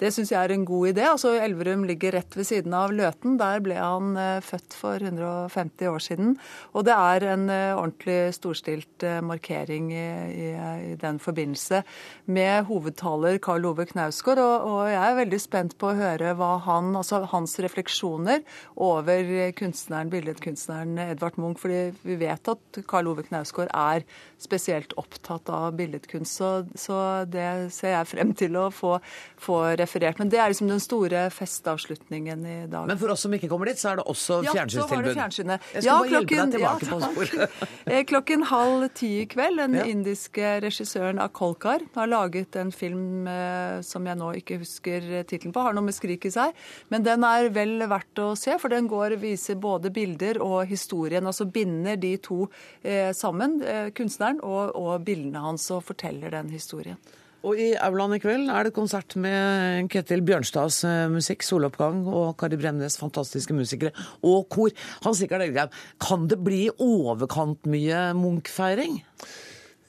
Det 0.01 0.11
syns 0.15 0.33
jeg 0.33 0.41
er 0.41 0.55
en 0.55 0.67
god 0.69 0.93
idé. 0.93 1.05
Altså 1.09 1.35
Elverum 1.39 1.85
ligger 1.89 2.17
rett 2.19 2.37
ved 2.39 2.49
siden 2.49 2.75
av 2.77 2.95
Løten. 2.95 3.37
Der 3.41 3.63
ble 3.65 3.79
han 3.79 4.17
eh, 4.19 4.41
født 4.45 4.77
for 4.79 5.03
150 5.03 5.91
år 5.93 6.05
siden. 6.05 6.35
Og 6.75 6.87
det 6.89 6.97
er 6.97 7.29
en 7.35 7.47
eh, 7.53 7.75
ordentlig 7.77 8.19
storstilt 8.37 9.07
eh, 9.07 9.21
markering 9.25 9.93
i, 9.95 10.07
i, 10.29 10.49
i, 10.93 10.95
den 10.99 11.21
forbindelse 11.23 11.83
med 12.27 12.69
hovedtaler 12.71 13.39
Karl 13.43 13.71
Ove 13.71 13.89
Knausgård. 13.91 14.43
Og, 14.43 14.69
og, 14.69 14.83
jeg 14.89 15.03
er 15.05 15.21
veldig 15.23 15.43
spent 15.43 15.79
på 15.79 15.93
å 15.93 15.99
høre 15.99 16.35
hva 16.39 16.55
han, 16.67 16.93
altså 16.99 17.23
hans 17.33 17.59
refleksjoner 17.63 18.45
over 18.89 19.53
kunstneren, 19.59 20.11
billedkunstneren 20.13 20.97
Edvard 21.09 21.18
Munch, 21.39 21.61
fordi 21.61 21.93
vi 22.03 22.19
vet 22.21 22.49
at 22.49 22.81
Karl 22.89 23.11
Ove 23.11 23.23
Knausgård 23.27 23.71
er 23.75 24.05
spesielt 24.39 24.95
opptatt 25.01 25.51
av 25.51 25.73
billedkunst. 25.79 26.39
Så, 26.39 26.51
så, 26.79 26.99
det 27.29 27.73
ser 27.75 27.97
jeg 27.97 28.09
frem 28.11 28.33
til 28.39 28.57
å 28.59 28.69
få, 28.75 28.97
få, 29.41 29.59
referert. 29.81 30.21
Men 30.23 30.31
det 30.33 30.41
er 30.41 30.53
liksom 30.53 30.71
den 30.71 30.83
store 30.83 31.27
festavslutningen 31.35 32.47
i 32.47 32.59
dag. 32.71 32.87
Men 32.91 33.01
for 33.01 33.15
oss 33.15 33.27
som 33.27 33.35
ikke 33.35 33.51
kommer 33.51 33.71
dit, 33.71 33.81
så 33.81 33.93
er 33.93 34.01
det 34.01 34.07
også 34.07 34.41
fjernsynstilbud? 34.47 34.79
Ja, 34.79 34.87
så 34.87 34.95
var 34.95 35.09
det 35.09 35.17
fjernsynet. 35.19 35.69
Jeg 35.75 35.85
skal 35.85 35.91
ja, 35.91 35.99
bare 35.99 36.15
hjelpe 36.15 36.39
deg 36.39 36.55
tilbake 36.57 36.89
ja, 36.89 36.93
på 36.93 37.03
sporet. 37.07 37.65
Eh, 37.89 38.03
klokken 38.05 38.43
halv 38.51 38.83
ti 38.97 39.09
i 39.23 39.27
kveld, 39.31 39.61
den 39.63 39.77
ja. 39.79 39.85
indiske 39.89 40.49
regissøren 40.61 41.21
Akolkar 41.23 41.85
har 41.95 42.11
laget 42.11 42.57
en 42.61 42.73
film 42.75 43.29
eh, 43.31 43.79
som 43.87 44.05
jeg 44.05 44.19
nå 44.19 44.29
ikke 44.41 44.59
husker 44.61 45.07
tittelen 45.29 45.55
på, 45.57 45.63
har 45.65 45.77
noe 45.77 45.87
med 45.87 45.97
skrik 45.97 46.27
i 46.29 46.33
seg. 46.33 46.57
Men 46.93 47.07
den 47.07 47.25
er 47.25 47.49
vel 47.55 47.87
verdt 47.89 48.21
å 48.21 48.29
se, 48.39 48.59
for 48.61 48.73
den 48.73 48.91
går 48.91 49.17
viser 49.23 49.57
både 49.61 49.93
bilder 49.95 50.41
og 50.45 50.69
historien. 50.69 51.27
Altså 51.29 51.49
binder 51.49 51.97
de 52.01 52.13
to 52.23 52.43
eh, 52.83 53.15
sammen, 53.17 53.59
eh, 53.65 53.89
kunstneren 53.97 54.28
og, 54.43 54.77
og 54.77 55.07
bildene 55.07 55.41
hans, 55.43 55.71
og 55.75 55.87
forteller 55.89 56.37
den 56.37 56.53
historien. 56.53 57.01
Og 57.47 57.59
i 57.63 57.69
aulaen 57.79 58.17
i 58.17 58.21
kveld 58.23 58.49
er 58.51 58.67
det 58.67 58.75
konsert 58.75 59.15
med 59.21 59.87
Ketil 59.93 60.25
Bjørnstads 60.27 60.81
eh, 60.89 61.05
musikk, 61.13 61.45
soloppgang, 61.47 62.03
og 62.11 62.33
Kari 62.41 62.59
Bremnes, 62.59 62.99
fantastiske 62.99 63.55
musikere, 63.55 63.95
og 64.27 64.49
kor. 64.51 64.75
Hans 65.05 65.23
Rikard 65.23 65.47
Elgheim, 65.47 65.71
kan 66.03 66.27
det 66.31 66.41
bli 66.43 66.65
overkant 66.83 67.69
mye 67.71 68.09
Munch-feiring? 68.19 68.99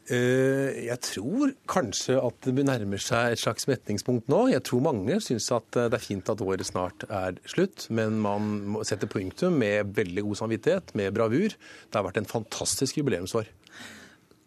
Eh, 0.09 0.87
jeg 0.87 0.97
tror 1.05 1.51
kanskje 1.69 2.15
at 2.17 2.47
det 2.49 2.63
nærmer 2.65 3.01
seg 3.01 3.35
et 3.35 3.41
slags 3.41 3.67
metningspunkt 3.69 4.29
nå. 4.31 4.47
Jeg 4.49 4.63
tror 4.65 4.81
mange 4.87 5.19
syns 5.21 5.51
at 5.53 5.77
eh, 5.77 5.89
det 5.91 5.99
er 5.99 6.05
fint 6.05 6.31
at 6.33 6.41
året 6.41 6.65
snart 6.65 7.05
er 7.05 7.37
slutt, 7.49 7.85
men 7.93 8.17
man 8.23 8.47
må 8.73 8.85
sette 8.89 9.09
punktum 9.09 9.59
med 9.61 9.93
veldig 9.97 10.25
god 10.25 10.41
samvittighet, 10.41 10.95
med 10.97 11.13
bravur. 11.13 11.53
Det 11.53 11.97
har 11.97 12.07
vært 12.07 12.23
en 12.23 12.29
fantastisk 12.29 12.97
jubileumsår. 12.97 13.51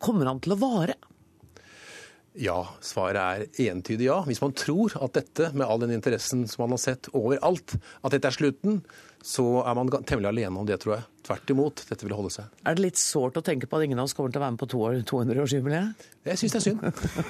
Kommer 0.03 0.29
han 0.31 0.43
til 0.43 0.57
å 0.57 0.61
vare? 0.61 0.99
Ja, 2.39 2.63
svaret 2.81 3.21
er 3.21 3.71
entydig 3.71 4.07
ja. 4.09 4.23
Hvis 4.25 4.41
man 4.41 4.55
tror 4.57 4.95
at 5.05 5.15
dette, 5.19 5.51
med 5.53 5.67
all 5.67 5.83
den 5.83 5.93
interessen 5.93 6.47
som 6.49 6.65
man 6.65 6.75
har 6.75 6.81
sett 6.81 7.11
overalt, 7.13 7.77
at 8.01 8.15
dette 8.15 8.31
er 8.31 8.39
slutten, 8.39 8.81
så 9.23 9.61
er 9.63 9.77
man 9.77 9.93
temmelig 10.09 10.31
alene 10.33 10.63
om 10.63 10.69
det, 10.69 10.81
tror 10.83 10.97
jeg. 10.97 11.09
Tvert 11.23 11.51
imot, 11.55 11.85
dette 11.87 12.03
vil 12.03 12.15
holde 12.19 12.33
seg. 12.35 12.49
Er 12.67 12.75
det 12.75 12.83
litt 12.83 12.99
sårt 12.99 13.37
å 13.39 13.43
tenke 13.47 13.69
på 13.71 13.79
at 13.79 13.85
ingen 13.87 14.01
av 14.03 14.09
oss 14.09 14.15
kommer 14.19 14.33
til 14.35 14.41
å 14.41 14.43
være 14.43 14.57
med 14.57 14.63
på 14.65 14.67
200-årsjubileet? 14.73 16.09
Jeg 16.27 16.39
syns 16.39 16.53
det 16.55 16.59
er 16.61 16.65
synd. 16.65 16.83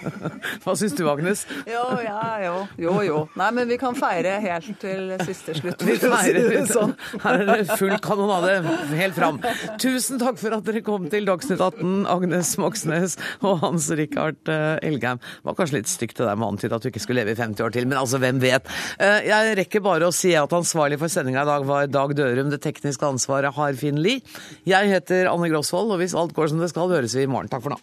Hva 0.64 0.74
syns 0.76 0.94
du, 0.96 1.02
Agnes? 1.08 1.42
Jo, 1.68 1.82
ja, 2.04 2.22
jo. 2.44 2.54
Jo, 2.80 2.94
jo. 3.06 3.18
Nei, 3.40 3.48
men 3.56 3.68
vi 3.70 3.78
kan 3.80 3.96
feire 3.96 4.34
helt 4.44 4.68
til 4.82 5.12
siste 5.24 5.54
slutt. 5.56 5.84
Vi 5.88 5.94
feirer 6.02 6.66
sånn. 6.68 6.92
Her 7.22 7.40
er 7.40 7.50
det 7.62 7.76
full 7.80 7.94
kanonade 8.04 8.58
helt 8.96 9.16
fram. 9.16 9.40
Tusen 9.80 10.20
takk 10.20 10.40
for 10.40 10.56
at 10.58 10.66
dere 10.68 10.82
kom 10.84 11.06
til 11.12 11.28
Dagsnytt 11.28 11.60
18, 11.64 12.02
Agnes 12.12 12.52
Moxnes 12.60 13.16
og 13.40 13.62
Hans 13.64 13.88
Rikard 13.96 14.52
eh, 14.52 14.76
Elgheim. 14.88 15.20
Det 15.24 15.48
var 15.48 15.56
kanskje 15.60 15.78
litt 15.80 15.92
stygt 15.92 16.20
det 16.20 16.28
der 16.28 16.36
med 16.40 16.48
å 16.48 16.52
antyde 16.54 16.76
at 16.76 16.84
du 16.84 16.90
ikke 16.92 17.04
skulle 17.04 17.22
leve 17.24 17.32
i 17.36 17.40
50 17.40 17.64
år 17.64 17.76
til, 17.76 17.88
men 17.88 18.00
altså, 18.02 18.20
hvem 18.22 18.40
vet. 18.44 18.68
Eh, 19.00 19.28
Jeg 19.30 19.56
rekker 19.62 19.84
bare 19.84 20.08
å 20.08 20.16
si 20.16 20.34
at 20.36 20.52
ansvarlig 20.56 21.00
for 21.00 21.12
sendinga 21.12 21.44
i 21.46 21.50
dag 21.52 21.64
var 21.68 21.88
Dag 21.92 22.12
Dørum. 22.18 22.52
Det 22.52 22.60
tekniske 22.68 23.08
ansvaret 23.08 23.56
har 23.56 23.80
Finn 23.82 23.91
Lie. 24.00 24.22
Jeg 24.68 24.90
heter 24.92 25.30
Anne 25.32 25.50
Grosvold, 25.52 25.92
og 25.94 26.00
hvis 26.02 26.16
alt 26.18 26.34
går 26.36 26.52
som 26.52 26.62
det 26.62 26.70
skal, 26.72 26.92
høres 26.92 27.16
vi 27.18 27.26
i 27.26 27.30
morgen. 27.30 27.50
Takk 27.52 27.64
for 27.64 27.74
nå. 27.74 27.80